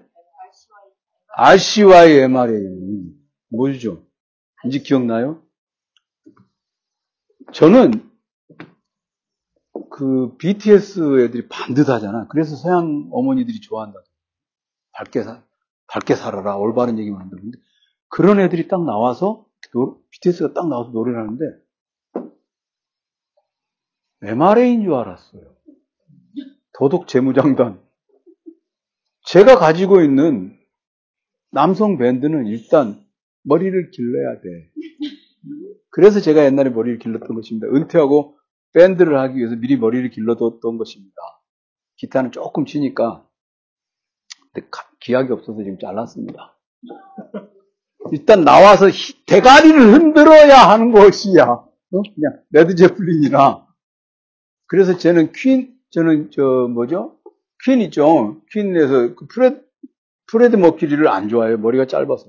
RCY 1.35 2.17
MRA 2.23 2.59
뭐죠? 3.49 4.03
이제 4.65 4.79
기억나요? 4.79 5.41
저는 7.53 8.06
그 9.89 10.35
BTS 10.37 11.21
애들이 11.21 11.47
반듯하잖아. 11.47 12.27
그래서 12.29 12.55
서양 12.55 13.07
어머니들이 13.11 13.61
좋아한다. 13.61 13.99
밝게 14.91 15.23
사, 15.23 15.43
밝게 15.87 16.15
살아라. 16.15 16.57
올바른 16.57 16.97
얘기만 16.99 17.21
한다. 17.21 17.37
근데 17.39 17.57
그런 18.09 18.39
애들이 18.39 18.67
딱 18.67 18.83
나와서 18.83 19.45
BTS가 20.11 20.53
딱 20.53 20.67
나와서 20.67 20.91
노래를 20.91 21.19
하는데 21.19 21.45
MRA인 24.23 24.83
줄 24.83 24.93
알았어요. 24.93 25.55
도덕 26.77 27.07
재무장단. 27.07 27.81
제가 29.25 29.57
가지고 29.57 30.01
있는 30.01 30.57
남성 31.51 31.97
밴드는 31.97 32.45
일단 32.47 33.03
머리를 33.43 33.91
길러야 33.91 34.41
돼. 34.41 34.71
그래서 35.89 36.19
제가 36.19 36.45
옛날에 36.45 36.69
머리를 36.69 36.99
길렀던 36.99 37.35
것입니다. 37.35 37.67
은퇴하고 37.67 38.36
밴드를 38.73 39.17
하기 39.19 39.37
위해서 39.37 39.55
미리 39.55 39.77
머리를 39.77 40.09
길러뒀던 40.09 40.77
것입니다. 40.77 41.15
기타는 41.97 42.31
조금 42.31 42.65
치니까 42.65 43.27
기약이 44.99 45.31
없어서 45.31 45.59
지금 45.63 45.77
잘랐습니다. 45.79 46.57
일단 48.11 48.43
나와서 48.43 48.87
대가리를 49.25 49.79
흔들어야 49.93 50.69
하는 50.69 50.91
것이야. 50.91 51.43
어? 51.43 51.67
그냥 51.89 52.43
Led 52.51 52.75
Zeppelin이나. 52.75 53.67
그래서 54.67 54.97
저는 54.97 55.31
Queen, 55.33 55.77
저는 55.91 56.31
저 56.31 56.67
뭐죠? 56.71 57.17
Queen이죠. 57.63 58.41
Queen에서 58.51 59.15
그 59.15 59.27
프레드, 59.27 59.65
프레드 60.27 60.55
머큐리를 60.55 61.07
안 61.07 61.29
좋아해요. 61.29 61.57
머리가 61.57 61.87
짧아서. 61.87 62.27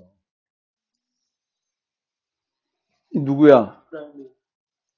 누구야? 3.14 3.82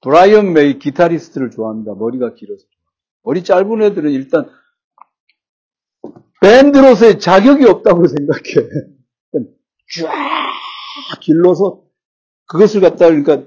브라이언 0.01 0.53
메이 0.53 0.79
기타리스트를 0.79 1.51
좋아합니다. 1.51 1.93
머리가 1.93 2.33
길어서. 2.33 2.65
머리 3.23 3.43
짧은 3.43 3.81
애들은 3.81 4.11
일단 4.11 4.49
밴드로서의 6.41 7.19
자격이 7.19 7.65
없다고 7.65 8.07
생각해. 8.07 8.69
쫙 9.99 11.19
길러서 11.19 11.83
그것을 12.47 12.81
갖다 12.81 13.07
그러니까 13.07 13.43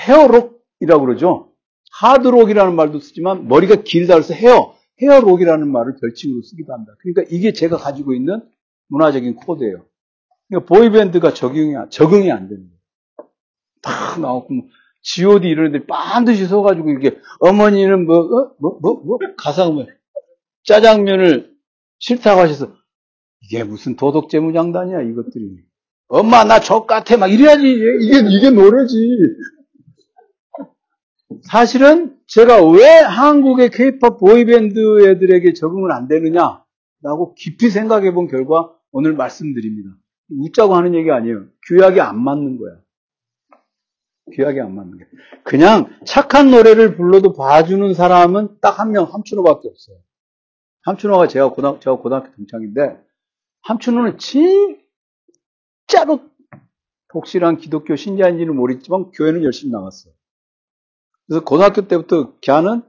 hair 0.00 0.32
rock이라고 0.32 1.04
그러죠. 1.04 1.52
하드록이라는 1.92 2.74
말도 2.74 3.00
쓰지만 3.00 3.48
머리가 3.48 3.76
길다 3.82 4.14
해서 4.14 4.32
헤어, 4.32 4.74
헤어록이라는 5.02 5.70
말을 5.70 5.96
별칭으로 6.00 6.42
쓰기도 6.42 6.72
합니다. 6.72 6.94
그러니까 7.00 7.22
이게 7.34 7.52
제가 7.52 7.76
가지고 7.76 8.14
있는 8.14 8.42
문화적인 8.88 9.36
코드예요. 9.36 9.84
그러니까 10.48 10.74
보이밴드가 10.74 11.34
적용이, 11.34 11.74
적응이 11.90 12.32
안 12.32 12.48
거예요. 12.48 12.64
딱 13.82 14.20
나왔고, 14.20 14.54
뭐 14.54 14.64
G.O.D 15.02 15.48
이런 15.48 15.68
애들이 15.68 15.86
반드시 15.86 16.46
서가지고 16.46 16.90
이게 16.92 17.18
어머니는 17.40 18.06
뭐, 18.06 18.18
어? 18.18 18.54
뭐, 18.58 18.78
뭐, 18.80 19.02
뭐, 19.04 19.18
뭐, 19.72 19.86
짜장면을 20.64 21.50
싫다고 21.98 22.40
하셔서 22.40 22.74
이게 23.42 23.64
무슨 23.64 23.96
도덕재무장단이야, 23.96 25.02
이것들이. 25.02 25.64
엄마, 26.08 26.44
나적 26.44 26.86
같아. 26.86 27.16
막 27.16 27.28
이래야지. 27.28 27.62
이게, 28.00 28.18
이게 28.28 28.50
노래지. 28.50 28.96
사실은 31.44 32.16
제가 32.26 32.64
왜 32.68 32.86
한국의 32.86 33.70
케이팝 33.70 34.18
보이밴드 34.18 35.08
애들에게 35.08 35.52
적응을 35.54 35.92
안 35.92 36.08
되느냐라고 36.08 37.34
깊이 37.36 37.70
생각해 37.70 38.12
본 38.12 38.28
결과 38.28 38.70
오늘 38.92 39.14
말씀드립니다. 39.14 39.90
웃자고 40.30 40.74
하는 40.74 40.94
얘기 40.94 41.10
아니에요. 41.10 41.46
규약이 41.68 42.00
안 42.00 42.22
맞는 42.22 42.58
거야. 42.58 42.76
규약이 44.34 44.60
안 44.60 44.74
맞는 44.74 44.98
게. 44.98 45.06
그냥 45.44 45.90
착한 46.06 46.50
노래를 46.50 46.96
불러도 46.96 47.32
봐주는 47.32 47.94
사람은 47.94 48.60
딱 48.60 48.78
한 48.78 48.92
명, 48.92 49.04
함춘호밖에 49.04 49.68
없어요. 49.68 49.96
함춘호가 50.82 51.28
제가 51.28 51.50
고등, 51.50 51.80
제가 51.80 51.96
고등학교 51.96 52.32
동창인데, 52.34 53.00
함춘호는 53.62 54.18
진짜로 54.18 54.80
독실한 57.08 57.58
기독교 57.58 57.96
신자인지는 57.96 58.54
모르겠지만, 58.56 59.10
교회는 59.10 59.42
열심히 59.44 59.72
나갔어요. 59.72 60.14
그래서 61.26 61.44
고등학교 61.44 61.86
때부터 61.88 62.38
걔는 62.40 62.82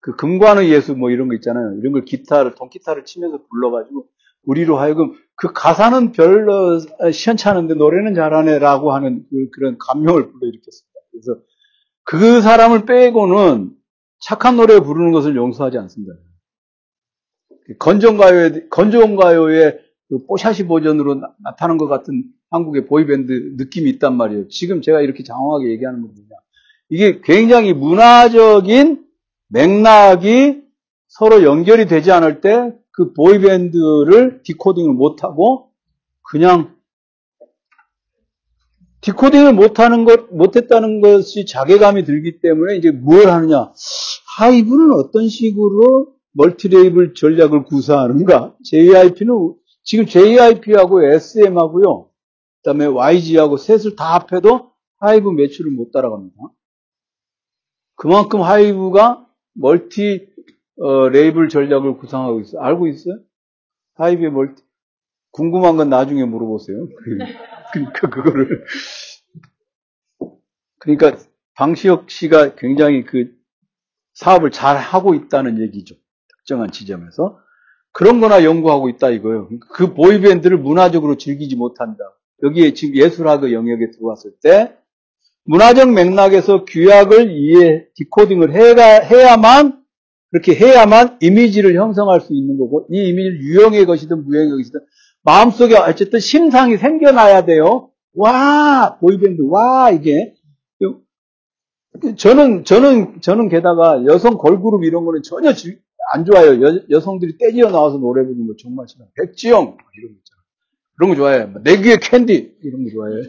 그 0.00 0.16
금관의 0.16 0.70
예수 0.72 0.94
뭐 0.94 1.10
이런 1.10 1.28
거 1.28 1.34
있잖아요. 1.34 1.74
이런 1.78 1.92
걸 1.92 2.04
기타를, 2.04 2.54
통기타를 2.54 3.04
치면서 3.04 3.44
불러가지고, 3.50 4.08
우리로 4.44 4.78
하여금 4.78 5.14
그 5.38 5.52
가사는 5.52 6.12
별로 6.12 6.80
시원찮은데 7.12 7.74
노래는 7.74 8.14
잘하네라고 8.14 8.92
하는 8.92 9.24
그, 9.30 9.60
런 9.60 9.78
감명을 9.78 10.32
불러일으켰습니다. 10.32 11.00
그래서 11.12 11.40
그 12.02 12.40
사람을 12.40 12.84
빼고는 12.84 13.70
착한 14.20 14.56
노래 14.56 14.80
부르는 14.80 15.12
것을 15.12 15.36
용서하지 15.36 15.78
않습니다. 15.78 16.14
건전가요의, 17.78 18.68
건전가요의 18.68 19.78
그 20.08 20.26
뽀샤시 20.26 20.66
버전으로 20.66 21.14
나, 21.14 21.54
타난 21.56 21.78
것 21.78 21.86
같은 21.86 22.24
한국의 22.50 22.86
boy 22.86 23.15
band 23.15 23.54
느낌이 23.58 23.90
있단 23.90 24.16
말이에요. 24.16 24.48
지금 24.48 24.82
제가 24.82 25.02
이렇게 25.02 25.22
장황하게 25.22 25.70
얘기하는 25.70 26.00
건 26.00 26.14
뭐냐. 26.14 26.30
이게 26.88 27.20
굉장히 27.22 27.72
문화적인 27.74 29.04
맥락이 29.50 30.62
서로 31.06 31.44
연결이 31.44 31.86
되지 31.86 32.10
않을 32.10 32.40
때 32.40 32.72
그 32.98 33.12
boy 33.12 33.47
band를 33.47 34.42
decoding을 34.42 34.92
못하고 34.92 35.70
그냥 36.22 36.74
decoding을 39.02 39.52
못하는 39.52 40.04
것, 40.04 40.34
못했다는 40.34 41.00
것이 41.00 41.46
자괴감이 41.46 42.04
들기 42.04 42.40
때문에 42.40 42.74
이제 42.74 42.90
뭘 42.90 43.28
하느냐. 43.28 43.72
HYBE는 44.36 44.94
어떤 44.94 45.28
식으로 45.28 46.12
multi-label 46.32 47.14
전략을 47.14 47.66
구사하는가? 47.66 48.56
JYP는, 48.64 49.54
지금 49.84 50.04
JYP하고 50.04 51.04
SM하고요. 51.04 52.08
그 52.08 52.62
다음에 52.64 52.86
YG하고 52.86 53.58
셋을 53.58 53.94
다 53.94 54.18
합해도 54.18 54.72
HYBE 54.96 55.30
매출을 55.30 55.70
못 55.70 55.92
따라갑니다. 55.92 56.36
그만큼 57.94 58.42
HYBE가 58.42 59.24
multi 59.54 60.26
어, 60.80 61.08
레이블 61.08 61.48
전략을 61.48 61.98
구상하고 61.98 62.40
있어요. 62.40 62.62
알고 62.62 62.86
있어요? 62.88 63.18
HYBE의 63.94 64.30
multi. 64.30 64.62
궁금한 65.32 65.76
건 65.76 65.88
나중에 65.88 66.24
물어보세요. 66.24 66.88
그러니까 67.72 68.08
그거를. 68.08 68.64
그러니까 70.78 71.18
방시혁 71.54 72.10
씨가 72.10 72.54
굉장히 72.54 73.04
그 73.04 73.32
사업을 74.14 74.50
잘 74.50 74.76
하고 74.76 75.14
있다는 75.14 75.60
얘기죠. 75.60 75.96
특정한 76.28 76.70
지점에서. 76.70 77.38
그런 77.92 78.20
거나 78.20 78.44
연구하고 78.44 78.88
있다 78.88 79.10
이거예요. 79.10 79.48
그 79.72 79.92
보이밴드를 79.94 80.56
문화적으로 80.58 81.16
즐기지 81.16 81.56
못한다. 81.56 81.98
여기에 82.42 82.74
지금 82.74 82.96
예술학의 82.96 83.52
영역에 83.52 83.90
들어왔을 83.90 84.32
때 84.40 84.76
문화적 85.44 85.92
맥락에서 85.92 86.64
규약을 86.64 87.30
이해, 87.32 87.86
디코딩을 87.94 88.52
해야, 88.52 89.00
해야만 89.00 89.77
그렇게 90.30 90.54
해야만 90.54 91.18
이미지를 91.20 91.74
형성할 91.74 92.20
수 92.20 92.34
있는 92.34 92.58
거고 92.58 92.86
이 92.90 93.08
이미지를 93.08 93.40
유형의 93.40 93.86
것이든 93.86 94.24
무형의 94.24 94.50
것이든 94.50 94.80
마음속에 95.22 95.76
어쨌든 95.76 96.20
심상이 96.20 96.76
생겨나야 96.76 97.44
돼요. 97.44 97.90
와 98.14 98.98
보이밴드 99.00 99.42
와 99.42 99.90
이게 99.90 100.34
저는 102.16 102.64
저는 102.64 103.20
저는 103.20 103.48
게다가 103.48 104.04
여성 104.04 104.38
걸그룹 104.38 104.84
이런 104.84 105.04
거는 105.04 105.22
전혀 105.22 105.52
안 106.12 106.24
좋아요. 106.24 106.60
여, 106.90 107.00
성들이 107.00 107.36
떼지어 107.38 107.70
나와서 107.70 107.98
노래 107.98 108.24
부르는 108.24 108.46
거 108.46 108.54
정말 108.62 108.86
싫어. 108.88 109.04
백지영 109.14 109.60
이런 109.60 110.12
거 110.12 110.18
있잖아. 110.18 110.42
그런 110.96 111.10
거 111.10 111.16
좋아해. 111.16 111.46
내 111.64 111.80
귀에 111.82 111.96
캔디 111.96 112.58
이런 112.62 112.84
거 112.84 112.90
좋아해. 112.90 113.22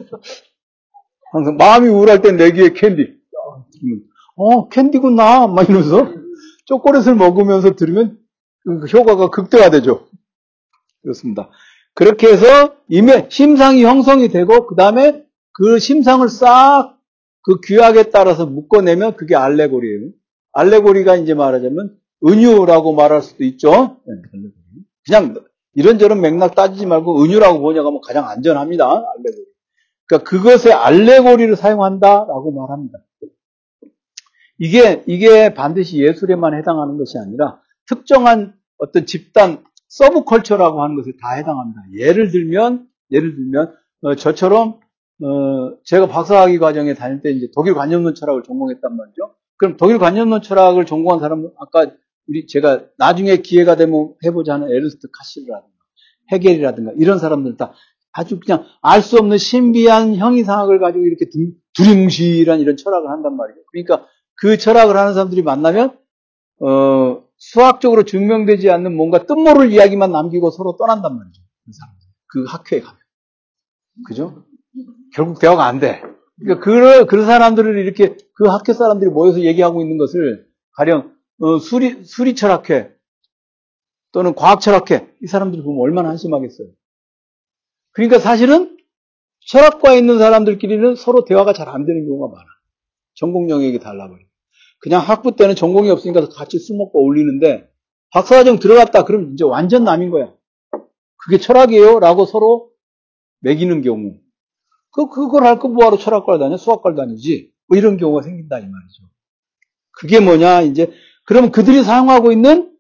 항상 1.32 1.58
마음이 1.58 1.88
우울할 1.88 2.22
땐 2.22 2.38
내 2.38 2.52
귀에 2.52 2.70
캔디. 2.70 3.20
어 4.36 4.70
캔디구나 4.70 5.48
막 5.48 5.70
이러면서 5.70 6.14
초콜릿을 6.70 7.16
먹으면서 7.16 7.76
들으면 7.76 8.18
그 8.64 8.86
효과가 8.86 9.30
극대화되죠. 9.30 10.08
그렇습니다. 11.02 11.50
그렇게 11.94 12.28
해서 12.28 12.76
이미 12.88 13.12
심상이 13.30 13.84
형성이 13.84 14.30
되고 14.30 14.68
그 14.68 14.76
다음에 14.76 15.26
그 15.54 15.80
심상을 15.80 16.28
싹 16.30 17.00
그 17.50 17.60
규약에 17.66 18.12
따라서 18.12 18.46
묶어내면 18.46 19.16
그게 19.16 19.36
알레고리예요. 19.36 20.12
알레고리가 20.54 21.16
이제 21.16 21.34
말하자면 21.34 21.98
은유라고 22.28 22.94
말할 22.94 23.22
수도 23.22 23.44
있죠. 23.44 23.98
네, 24.06 24.14
그냥 25.06 25.34
이런저런 25.74 26.22
맥락 26.22 26.56
따지지 26.56 26.86
말고 26.86 27.24
은유라고 27.24 27.60
보냐고 27.60 27.88
하면 27.88 28.02
가장 28.06 28.28
안전합니다. 28.28 28.86
알레고리. 28.86 29.46
그러니까 30.06 30.30
그것에 30.30 30.72
알레고리를 30.72 31.56
사용한다라고 31.56 32.52
말합니다. 32.52 33.00
이게, 34.60 35.04
이게 35.08 35.54
반드시 35.54 35.98
예술에만 36.00 36.54
해당하는 36.54 36.98
것이 36.98 37.18
아니라 37.18 37.60
특정한 37.88 38.54
어떤 38.78 39.06
집단, 39.06 39.64
서브컬처라고 39.88 40.84
하는 40.84 40.96
것에 40.96 41.12
다 41.20 41.32
해당합니다. 41.32 41.82
예를 41.98 42.30
들면, 42.30 42.88
예를 43.12 43.36
들면, 43.36 43.74
어, 44.02 44.16
저처럼, 44.16 44.80
어, 45.22 45.78
제가 45.84 46.08
박사학위 46.08 46.60
과정에 46.60 46.94
다닐 46.94 47.22
때 47.22 47.32
이제 47.32 47.48
독일 47.56 47.74
관념론 47.74 48.16
철학을 48.16 48.44
전공했단 48.44 48.96
말이죠. 48.96 49.36
그럼 49.58 49.76
독일 49.78 49.98
관념론 49.98 50.42
철학을 50.42 50.86
전공한 50.86 51.20
사람은 51.20 51.52
아까 51.60 51.92
우리 52.28 52.48
제가 52.48 52.86
나중에 52.98 53.38
기회가 53.38 53.76
되면 53.76 54.14
해보자 54.24 54.54
하는 54.54 54.70
에르스트 54.70 55.08
카실라든가 55.12 55.74
헤겔이라든가 56.32 56.94
이런 56.98 57.18
사람들 57.18 57.58
다 57.58 57.74
아주 58.14 58.40
그냥 58.40 58.66
알 58.82 59.02
수 59.02 59.18
없는 59.18 59.38
신비한 59.38 60.16
형이상학을 60.16 60.80
가지고 60.80 61.06
이렇게 61.06 61.26
두리뭉실한 61.76 62.60
이런 62.60 62.78
철학을 62.78 63.10
한단 63.10 63.36
말이죠. 63.36 63.60
그러니까 63.72 64.08
그 64.42 64.58
철학을 64.58 64.96
하는 64.96 65.14
사람들이 65.14 65.42
만나면 65.44 65.98
어, 66.62 67.24
수학적으로 67.38 68.04
증명되지 68.04 68.70
않는 68.70 68.96
뭔가 68.96 69.26
뜻모를 69.26 69.72
이야기만 69.72 70.12
남기고 70.12 70.52
서로 70.52 70.76
떠난단 70.78 71.18
말이죠. 71.18 71.42
그 71.66 71.72
사람들. 71.74 72.00
그 72.28 72.44
학회에 72.46 72.82
가면. 72.82 73.00
그죠? 74.08 74.46
결국 75.16 75.40
대화가 75.40 75.66
안 75.66 75.80
돼. 75.80 76.02
그러니까 76.40 76.64
그, 76.64 77.06
그 77.06 77.26
사람들을 77.26 77.78
이렇게 77.80 78.16
그 78.36 78.48
학회 78.48 78.74
사람들이 78.74 79.10
모여서 79.10 79.42
얘기하고 79.42 79.82
있는 79.82 79.98
것을 79.98 80.48
가령 80.78 81.14
어, 81.42 81.60
수리, 81.60 82.04
수리 82.04 82.36
철학회 82.36 82.94
또는 84.12 84.34
과학 84.36 84.62
철학회 84.62 85.14
이 85.22 85.28
사람들이 85.28 85.62
보면 85.64 85.82
얼마나 85.82 86.10
한심하겠어요. 86.10 86.68
그러니까 87.92 88.20
사실은 88.20 88.78
철학과에 89.48 89.98
있는 89.98 90.20
사람들끼리는 90.20 90.96
서로 90.96 91.26
대화가 91.26 91.54
잘 91.54 91.70
안 91.70 91.86
되는 91.86 92.06
경우가 92.06 92.34
많아. 92.34 92.46
전공 93.16 93.50
영역이 93.50 93.80
달라버려. 93.80 94.29
그냥 94.80 95.02
학부 95.02 95.36
때는 95.36 95.56
전공이 95.56 95.90
없으니까 95.90 96.30
같이 96.30 96.58
술 96.60 96.78
먹고 96.78 97.00
어울리는데 97.02 97.70
박사과정 98.12 98.60
들어갔다 98.60 99.04
그러면 99.04 99.34
이제 99.34 99.44
완전 99.44 99.84
남인 99.84 100.10
거야. 100.10 100.34
그게 101.18 101.38
철학이에요? 101.38 102.00
라고 102.00 102.26
서로 102.26 102.72
매기는 103.42 103.82
경우. 103.82 104.16
그, 104.92 105.08
그걸 105.10 105.44
할 105.46 105.60
거 105.60 105.68
뭐하러 105.68 105.98
철학과를 105.98 106.40
다녀? 106.40 106.58
수학과를 106.58 106.96
다니지? 106.98 107.52
뭐 107.68 107.78
이런 107.78 107.98
경우가 107.98 108.24
생긴다, 108.24 108.58
이 108.58 108.62
말이죠. 108.62 109.04
그게 109.92 110.20
뭐냐, 110.20 110.62
이제, 110.62 110.92
그러면 111.26 111.52
그들이 111.52 111.84
사용하고 111.84 112.32
있는 112.32 112.76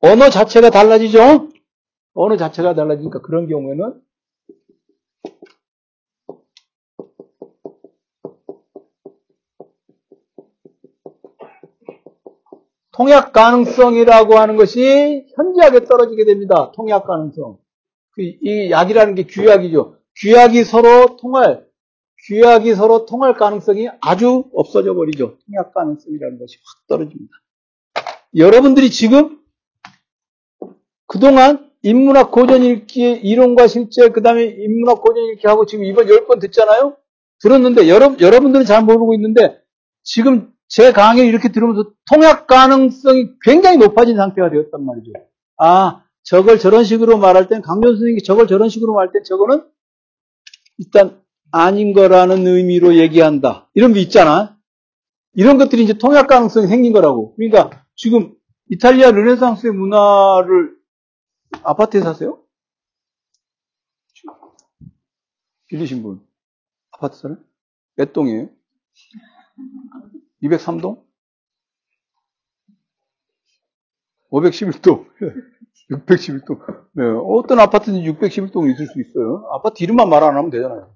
언어 0.00 0.28
자체가 0.28 0.70
달라지죠? 0.70 1.48
언어 2.14 2.36
자체가 2.36 2.74
달라지니까 2.74 3.20
그런 3.22 3.48
경우에는 3.48 4.00
통약 13.00 13.32
가능성이라고 13.32 14.34
하는 14.38 14.56
것이 14.56 15.24
현저하게 15.34 15.84
떨어지게 15.84 16.26
됩니다. 16.26 16.70
통약 16.76 17.06
가능성. 17.06 17.56
그, 18.10 18.20
이 18.20 18.70
약이라는 18.70 19.14
게 19.14 19.22
규약이죠. 19.22 19.96
규약이 20.20 20.64
서로 20.64 21.16
통할, 21.16 21.66
규약이 22.26 22.74
서로 22.74 23.06
통할 23.06 23.32
가능성이 23.32 23.88
아주 24.02 24.44
없어져 24.54 24.92
버리죠. 24.92 25.38
통약 25.46 25.72
가능성이라는 25.72 26.38
것이 26.38 26.58
확 26.58 26.88
떨어집니다. 26.88 27.32
여러분들이 28.36 28.90
지금 28.90 29.38
그동안 31.06 31.70
인문학 31.82 32.32
고전 32.32 32.62
읽기 32.62 33.12
이론과 33.12 33.66
실제 33.66 34.10
그 34.10 34.20
다음에 34.20 34.44
인문학 34.44 35.00
고전 35.00 35.24
읽기 35.32 35.46
하고 35.46 35.64
지금 35.64 35.86
이번 35.86 36.06
열 36.10 36.26
번 36.26 36.38
듣잖아요. 36.38 36.98
들었는데 37.40 37.88
여러, 37.88 38.14
여러분들은 38.20 38.66
잘 38.66 38.84
모르고 38.84 39.14
있는데 39.14 39.58
지금 40.02 40.52
제 40.70 40.92
강의 40.92 41.26
이렇게 41.26 41.50
들으면서 41.50 41.90
통역 42.08 42.46
가능성이 42.46 43.30
굉장히 43.42 43.76
높아진 43.76 44.16
상태가 44.16 44.50
되었단 44.50 44.86
말이죠. 44.86 45.12
아, 45.58 46.04
저걸 46.22 46.60
저런 46.60 46.84
식으로 46.84 47.18
말할 47.18 47.48
땐, 47.48 47.60
강변 47.60 47.94
선생님이 47.94 48.22
저걸 48.22 48.46
저런 48.46 48.68
식으로 48.68 48.94
말할 48.94 49.12
땐 49.12 49.24
저거는 49.24 49.68
일단 50.78 51.20
아닌 51.50 51.92
거라는 51.92 52.46
의미로 52.46 52.94
얘기한다. 52.94 53.68
이런 53.74 53.92
게 53.92 54.00
있잖아. 54.00 54.56
이런 55.32 55.58
것들이 55.58 55.82
이제 55.82 55.94
통역 55.94 56.28
가능성이 56.28 56.68
생긴 56.68 56.92
거라고. 56.92 57.34
그러니까 57.34 57.84
지금 57.96 58.36
이탈리아 58.70 59.10
르네상스의 59.10 59.72
문화를 59.72 60.76
아파트에 61.64 62.00
사세요? 62.00 62.44
빌리신 65.66 66.04
분. 66.04 66.24
아파트 66.92 67.18
사는? 67.18 67.44
몇 67.96 68.12
동이에요? 68.12 68.48
203동? 70.42 71.02
511동. 74.32 75.06
611동. 75.90 76.58
네. 76.92 77.04
어떤 77.26 77.58
아파트는 77.60 78.00
611동이 78.02 78.72
있을 78.72 78.86
수 78.86 79.00
있어요. 79.00 79.48
아파트 79.52 79.82
이름만 79.82 80.08
말 80.08 80.22
안 80.22 80.36
하면 80.36 80.50
되잖아요. 80.50 80.94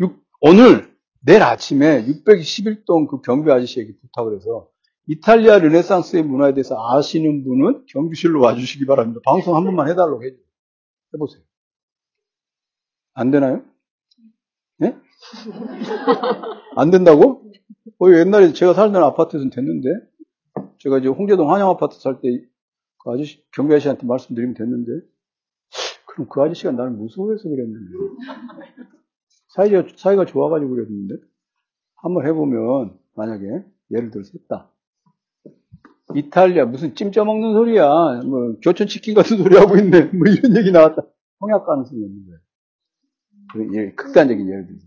6, 0.00 0.20
오늘, 0.40 0.92
내일 1.20 1.42
아침에 1.42 2.04
611동 2.04 3.06
그 3.08 3.20
경비 3.20 3.50
아저씨에게 3.50 3.92
부탁을 4.00 4.36
해서 4.36 4.68
이탈리아 5.06 5.58
르네상스의 5.58 6.22
문화에 6.24 6.52
대해서 6.52 6.76
아시는 6.78 7.44
분은 7.44 7.86
경비실로 7.88 8.40
와주시기 8.40 8.86
바랍니다. 8.86 9.20
방송 9.24 9.56
한 9.56 9.64
번만 9.64 9.88
해달라고 9.88 10.22
해줘. 10.24 10.36
해보세요. 11.14 11.42
안 13.14 13.30
되나요? 13.30 13.62
예? 14.82 14.96
안 16.76 16.90
된다고? 16.90 17.47
어, 18.00 18.10
옛날에 18.10 18.52
제가 18.52 18.74
살던 18.74 19.02
아파트에서는 19.02 19.50
됐는데, 19.50 19.88
제가 20.78 20.98
이제 20.98 21.08
홍제동 21.08 21.52
한양 21.52 21.68
아파트 21.68 21.98
살 22.00 22.20
때, 22.20 22.28
그 23.02 23.10
아저씨, 23.10 23.42
경비 23.52 23.74
아저씨한테 23.74 24.06
말씀드리면 24.06 24.54
됐는데, 24.54 25.06
그럼 26.06 26.28
그 26.28 26.40
아저씨가 26.40 26.72
나를 26.72 26.92
무서워해서 26.92 27.48
그랬는데, 27.48 27.92
사이가, 29.54 29.84
사이가 29.96 30.24
좋아가지고 30.24 30.70
그랬는데, 30.70 31.16
한번 31.96 32.26
해보면, 32.26 32.98
만약에, 33.14 33.46
예를 33.90 34.10
들어서 34.10 34.32
했다. 34.34 34.70
이탈리아, 36.14 36.64
무슨 36.64 36.94
찜 36.94 37.12
쪄먹는 37.12 37.52
소리야. 37.52 38.22
뭐, 38.24 38.56
교촌치킨 38.62 39.14
같은 39.14 39.36
소리 39.36 39.56
하고 39.56 39.76
있네. 39.76 40.04
뭐, 40.12 40.26
이런 40.26 40.56
얘기 40.56 40.70
나왔다. 40.70 41.02
통역 41.40 41.66
가능성이 41.66 42.02
없는 42.02 42.26
거예요. 42.26 42.38
그 43.52 43.76
예, 43.76 43.92
극단적인 43.92 44.48
예를 44.48 44.66
들어서. 44.66 44.86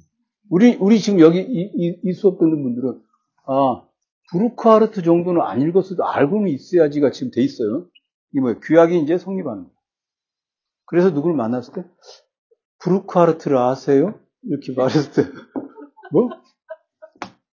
우리, 0.51 0.75
우리 0.81 0.99
지금 0.99 1.21
여기 1.21 1.39
이, 1.39 1.71
이, 1.73 1.97
이 2.03 2.13
수업 2.13 2.37
듣는 2.37 2.61
분들은, 2.61 3.01
아, 3.47 3.83
브루크하르트 4.31 5.01
정도는 5.01 5.41
안 5.41 5.61
읽었어도 5.61 6.05
알고는 6.05 6.49
있어야지가 6.49 7.11
지금 7.11 7.31
돼 7.31 7.41
있어요. 7.41 7.87
이게 8.31 8.41
뭐예요? 8.41 8.59
규약이 8.59 8.99
이제 8.99 9.17
성립하는 9.17 9.63
거예요. 9.63 9.75
그래서 10.87 11.09
누구를 11.11 11.37
만났을 11.37 11.73
때, 11.73 11.85
브루크하르트를 12.79 13.57
아세요? 13.57 14.19
이렇게 14.43 14.73
말했을 14.75 15.13
때, 15.13 15.31
뭐? 16.11 16.27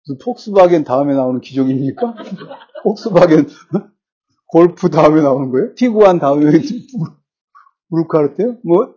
무슨 0.05 0.17
폭스바겐 0.21 0.83
다음에 0.83 1.15
나오는 1.15 1.39
기종입니까? 1.39 2.15
폭스바겐, 2.83 3.47
골프 4.47 4.89
다음에 4.89 5.21
나오는 5.21 5.49
거예요? 5.49 5.75
티구안 5.75 6.19
다음에 6.19 6.51
브루크하르트요? 7.89 8.57
뭐? 8.65 8.95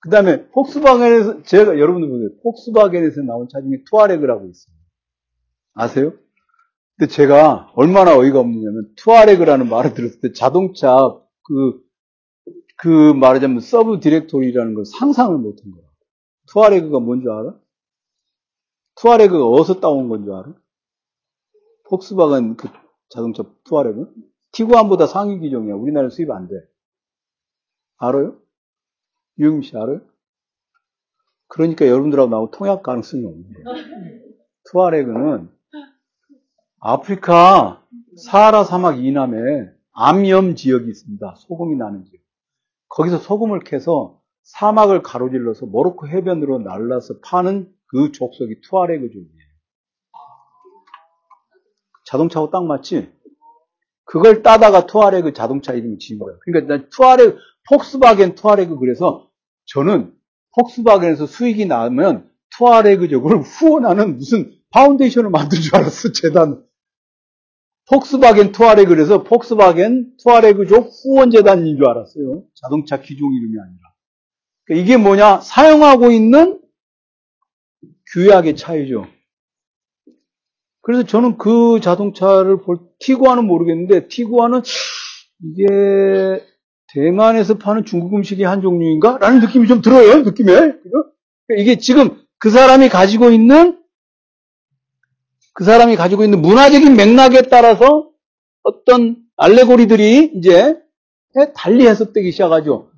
그 0.00 0.08
다음에 0.10 0.48
폭스바겐에서 0.50 1.42
제가 1.42 1.78
여러분들 1.78 2.08
보세요. 2.08 2.28
폭스바겐에서 2.42 3.22
나온 3.22 3.48
차 3.48 3.60
중에 3.60 3.82
투아레그라고 3.90 4.46
있어요. 4.48 4.74
아세요? 5.74 6.12
근데 6.96 7.12
제가 7.12 7.72
얼마나 7.74 8.16
어이가 8.16 8.40
없느냐면 8.40 8.92
투아레그라는 8.96 9.68
말을 9.68 9.94
들었을 9.94 10.20
때 10.20 10.32
자동차 10.32 10.96
그, 11.44 11.82
그 12.76 13.12
말하자면 13.14 13.60
sub 13.60 14.00
directory라는 14.00 14.74
걸 14.74 14.84
상상을 14.86 15.36
못한 15.38 15.70
거야. 15.70 15.84
투아레그가 16.52 17.00
뭔 17.00 17.20
줄 17.20 17.30
알아? 17.30 17.58
투아레그가 18.96 19.44
어디서 19.46 19.80
따온 19.80 20.08
건 20.08 20.24
줄 20.24 20.32
알아? 20.34 20.54
폭스바겐 21.88 22.56
그 22.56 22.68
자동차 23.10 23.42
투아레그? 23.64 24.12
티구안보다 24.52 25.06
상위 25.06 25.38
기종이야. 25.40 25.74
우리나라에 25.74 26.10
수입 26.10 26.30
안 26.30 26.48
돼. 26.48 26.54
알아요? 27.98 28.38
알아요? 29.76 30.00
그러니까 31.48 31.86
여러분들하고 31.86 32.30
나하고 32.30 32.50
통역 32.50 32.82
가능성이 32.82 33.24
없는 33.26 33.52
거예요. 33.64 33.80
투아레그는 34.70 35.50
아프리카 36.80 37.84
사하라 38.24 38.64
사막 38.64 39.04
이남에 39.04 39.70
암염 39.92 40.54
지역이 40.54 40.88
있습니다. 40.88 41.34
소금이 41.38 41.76
나는 41.76 42.04
지역. 42.04 42.20
거기서 42.88 43.18
소금을 43.18 43.60
캐서 43.60 44.20
사막을 44.42 45.02
가로질러서 45.02 45.66
모로코 45.66 46.08
해변으로 46.08 46.60
날라서 46.60 47.20
파는 47.22 47.72
그 47.86 48.12
족속이 48.12 48.60
투아레그 48.62 49.08
족이에요. 49.08 49.50
자동차하고 52.06 52.50
딱 52.50 52.64
맞지? 52.64 53.12
그걸 54.04 54.42
따다가 54.42 54.86
투아레그 54.86 55.32
자동차 55.32 55.72
이름을 55.72 55.98
지은 55.98 56.18
거예요. 56.18 56.38
그러니까 56.44 56.74
난 56.74 56.88
투아레그, 56.90 57.38
폭스바겐 57.68 58.34
투아레그 58.34 58.78
그래서 58.78 59.29
저는 59.70 60.12
폭스바겐에서 60.56 61.26
수익이 61.26 61.66
나면 61.66 62.28
투아레그족을 62.56 63.38
후원하는 63.42 64.16
무슨 64.16 64.52
foundation을 64.70 65.30
만든 65.30 65.60
줄 65.60 65.76
알았어, 65.76 66.12
재단. 66.12 66.64
폭스바겐 67.88 68.52
투아레그래서 68.52 69.24
폭스바겐 69.24 70.16
투아레그족 70.22 70.90
후원재단인 71.02 71.76
줄 71.76 71.88
알았어요. 71.88 72.44
자동차 72.54 73.00
기종 73.00 73.32
이름이 73.32 73.58
아니라. 73.60 73.80
그러니까 74.64 74.84
이게 74.84 74.96
뭐냐? 74.96 75.40
사용하고 75.40 76.10
있는 76.12 76.60
규약의 78.12 78.56
차이죠. 78.56 79.06
그래서 80.82 81.04
저는 81.04 81.36
그 81.36 81.80
자동차를 81.80 82.62
볼, 82.62 82.78
티구아는 83.00 83.44
모르겠는데, 83.44 84.08
티구아는 84.08 84.62
이게 85.42 86.44
대만에서 86.92 87.58
파는 87.58 87.84
중국 87.84 88.14
음식의 88.14 88.44
한 88.44 88.62
종류인가? 88.62 89.18
라는 89.18 89.40
느낌이 89.40 89.68
좀 89.68 89.80
들어요, 89.80 90.22
느낌에. 90.22 90.52
그러니까 90.52 90.82
이게 91.56 91.78
지금 91.78 92.22
그 92.38 92.50
사람이 92.50 92.88
가지고 92.88 93.30
있는, 93.30 93.80
그 95.52 95.64
사람이 95.64 95.96
가지고 95.96 96.24
있는 96.24 96.42
문화적인 96.42 96.96
맥락에 96.96 97.42
따라서 97.42 98.10
어떤 98.62 99.16
알레고리들이 99.36 100.32
이제 100.34 100.82
달리 101.54 101.86
해석되기 101.86 102.32
시작하죠. 102.32 102.90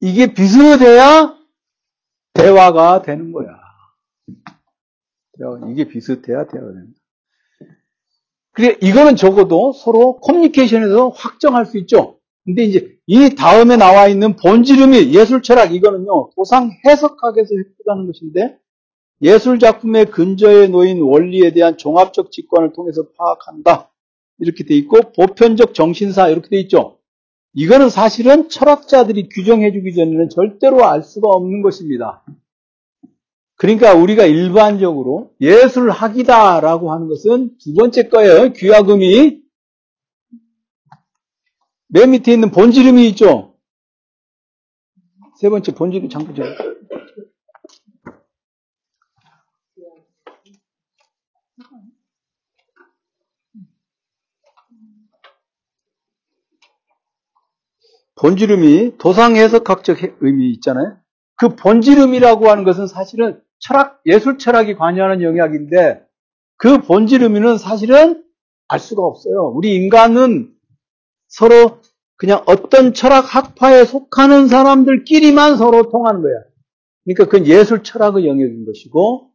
이게 0.00 0.32
비슷해야 0.34 1.36
대화가 2.34 3.02
되는 3.02 3.32
거야. 3.32 3.46
이게 5.70 5.84
비슷해야 5.86 6.46
대화가 6.46 6.72
됩니다. 6.72 7.00
그래, 8.52 8.76
이거는 8.80 9.16
적어도 9.16 9.72
서로 9.72 10.16
커뮤니케이션에서 10.16 11.10
확정할 11.10 11.66
수 11.66 11.78
있죠. 11.78 12.15
근데 12.46 12.62
이제 12.62 12.96
이 13.06 13.34
다음에 13.34 13.76
나와 13.76 14.06
있는 14.06 14.36
본지름이 14.36 15.12
예술 15.12 15.42
철학 15.42 15.74
이거는요 15.74 16.30
도상 16.36 16.70
해석학에서 16.86 17.56
획득하는 17.56 18.06
것인데 18.06 18.56
예술 19.20 19.58
작품의 19.58 20.06
근저에 20.06 20.68
놓인 20.68 21.02
원리에 21.02 21.52
대한 21.52 21.76
종합적 21.76 22.30
직관을 22.30 22.72
통해서 22.72 23.02
파악한다 23.18 23.90
이렇게 24.38 24.64
돼 24.64 24.74
있고 24.76 25.12
보편적 25.12 25.74
정신사 25.74 26.28
이렇게 26.28 26.48
돼 26.48 26.60
있죠. 26.60 26.98
이거는 27.54 27.88
사실은 27.88 28.48
철학자들이 28.48 29.28
규정해주기 29.30 29.94
전에는 29.94 30.28
절대로 30.28 30.84
알 30.84 31.02
수가 31.02 31.28
없는 31.28 31.62
것입니다. 31.62 32.22
그러니까 33.56 33.94
우리가 33.94 34.26
일반적으로 34.26 35.30
예술학이다라고 35.40 36.92
하는 36.92 37.08
것은 37.08 37.56
두 37.58 37.72
번째 37.74 38.08
거예요. 38.08 38.52
귀화금이 38.52 39.45
맨 41.88 42.10
밑에 42.10 42.32
있는 42.32 42.50
본지름이 42.50 43.08
있죠. 43.10 43.54
세 45.40 45.48
번째 45.48 45.74
본지름 45.74 46.08
장부죠. 46.08 46.42
본지름이 58.16 58.96
도상 58.96 59.36
해석학적 59.36 59.98
의미 60.20 60.50
있잖아요. 60.52 60.96
그 61.36 61.54
본지름이라고 61.54 62.48
하는 62.48 62.64
것은 62.64 62.86
사실은 62.86 63.42
철학, 63.58 64.00
예술 64.06 64.38
철학이 64.38 64.74
관여하는 64.74 65.22
영역인데 65.22 66.02
그 66.56 66.80
본지름이는 66.80 67.58
사실은 67.58 68.24
알 68.68 68.80
수가 68.80 69.02
없어요. 69.02 69.52
우리 69.54 69.74
인간은 69.74 70.55
서로 71.28 71.80
그냥 72.16 72.42
어떤 72.46 72.94
철학 72.94 73.22
학파에 73.34 73.84
속하는 73.84 74.48
사람들끼리만 74.48 75.56
서로 75.56 75.90
통하는 75.90 76.22
거야. 76.22 76.32
그러니까 77.04 77.24
그건 77.24 77.46
예술 77.46 77.82
철학의 77.82 78.26
영역인 78.26 78.64
것이고 78.64 79.30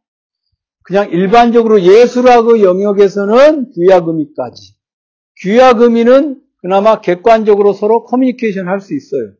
그냥 0.84 1.10
일반적으로 1.10 1.80
예술학의 1.80 2.62
영역에서는 2.64 3.70
귀야금이까지. 3.70 4.74
귀야금이는 5.42 6.40
그나마 6.60 7.00
객관적으로 7.00 7.72
서로 7.72 8.04
커뮤니케이션 8.04 8.68
할 8.68 8.80
수 8.80 8.94
있어요. 8.94 9.32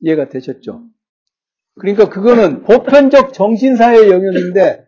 이해가 0.00 0.28
되셨죠? 0.28 0.82
그러니까 1.80 2.08
그거는 2.08 2.62
보편적 2.62 3.32
정신사의 3.32 4.10
영역인데 4.10 4.86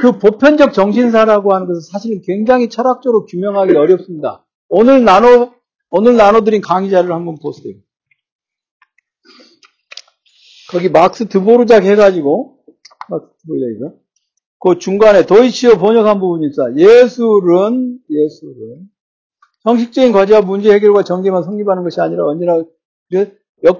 그 0.00 0.18
보편적 0.18 0.72
정신사라고 0.72 1.54
하는 1.54 1.66
것은 1.66 1.80
사실은 1.80 2.20
굉장히 2.22 2.68
철학적으로 2.68 3.24
규명하기 3.26 3.74
어렵습니다. 3.76 4.46
오늘 4.68 5.04
나눠 5.04 5.54
오늘 5.90 6.16
나눠드린 6.16 6.60
강의 6.60 6.90
자료를 6.90 7.14
한번 7.14 7.36
보세요. 7.42 7.74
거기 10.70 10.88
막스 10.88 11.28
드보르작 11.28 11.84
해가지고 11.84 12.58
막스 13.08 13.28
드보르작이죠. 13.42 13.98
그 14.60 14.78
중간에 14.78 15.26
도이치어 15.26 15.78
번역한 15.78 16.20
부분이 16.20 16.46
있어. 16.48 16.76
예술은 16.76 17.98
예술은 18.08 18.88
형식적인 19.64 20.12
과제와 20.12 20.42
문제 20.42 20.72
해결과 20.72 21.02
정제만 21.02 21.42
성립하는 21.42 21.82
것이 21.82 22.00
아니라 22.00 22.26
언제나 22.26 22.62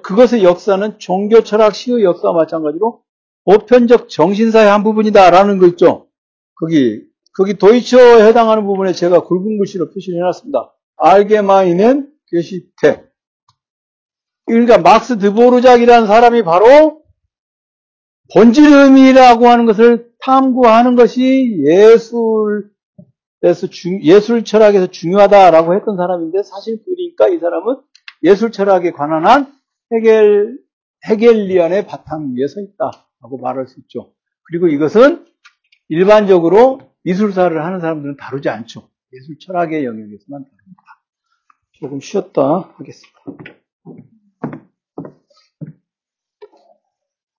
그것의 0.03 0.43
역사는 0.43 0.99
종교 0.99 1.43
철학 1.45 1.75
시의 1.75 2.03
역사와 2.03 2.35
마찬가지로 2.35 3.03
보편적 3.45 4.09
정신사의 4.09 4.69
한 4.69 4.83
부분이다라는 4.83 5.59
거 5.59 5.67
있죠. 5.69 6.09
거기 6.57 7.05
거기 7.33 7.55
도이처에 7.55 8.27
해당하는 8.27 8.67
부분에 8.67 8.93
제가 8.93 9.23
굵은 9.23 9.59
글씨로 9.59 9.91
표시를 9.91 10.19
해놨습니다. 10.19 10.75
알게마인은 11.01 12.13
게시테. 12.31 13.05
그러니까 14.47 14.79
막스 14.79 15.19
드보르작이라는 15.19 16.07
사람이 16.07 16.43
바로 16.43 17.03
본질 18.35 18.65
의미라고 18.73 19.49
하는 19.49 19.67
것을 19.67 20.11
탐구하는 20.21 20.95
것이 20.97 21.63
예술에서 21.65 22.69
중, 23.71 24.03
예술 24.03 24.45
철학에서 24.45 24.89
중요하다라고 24.89 25.75
했던 25.75 25.97
사람인데 25.97 26.43
사실 26.43 26.79
그러니까 26.85 27.29
이 27.29 27.39
사람은 27.39 27.77
예술 28.23 28.53
철학에 28.53 28.93
관한 28.93 29.27
한 29.27 29.53
해겔 29.93 30.59
해겔리안의 31.07 31.87
바탕 31.87 32.35
위에 32.37 32.47
서 32.47 32.61
있다라고 32.61 33.39
말할 33.41 33.67
수 33.67 33.81
있죠. 33.81 34.13
그리고 34.45 34.69
이것은 34.69 35.25
일반적으로 35.89 36.81
미술사를 37.05 37.65
하는 37.65 37.81
사람들은 37.81 38.17
다루지 38.17 38.49
않죠. 38.49 38.89
예술 39.13 39.39
철학의 39.41 39.85
영역에서만 39.85 40.45
다룹니다. 40.45 40.90
조금 41.81 41.99
쉬었다 42.01 42.75
하겠습니다. 42.77 43.60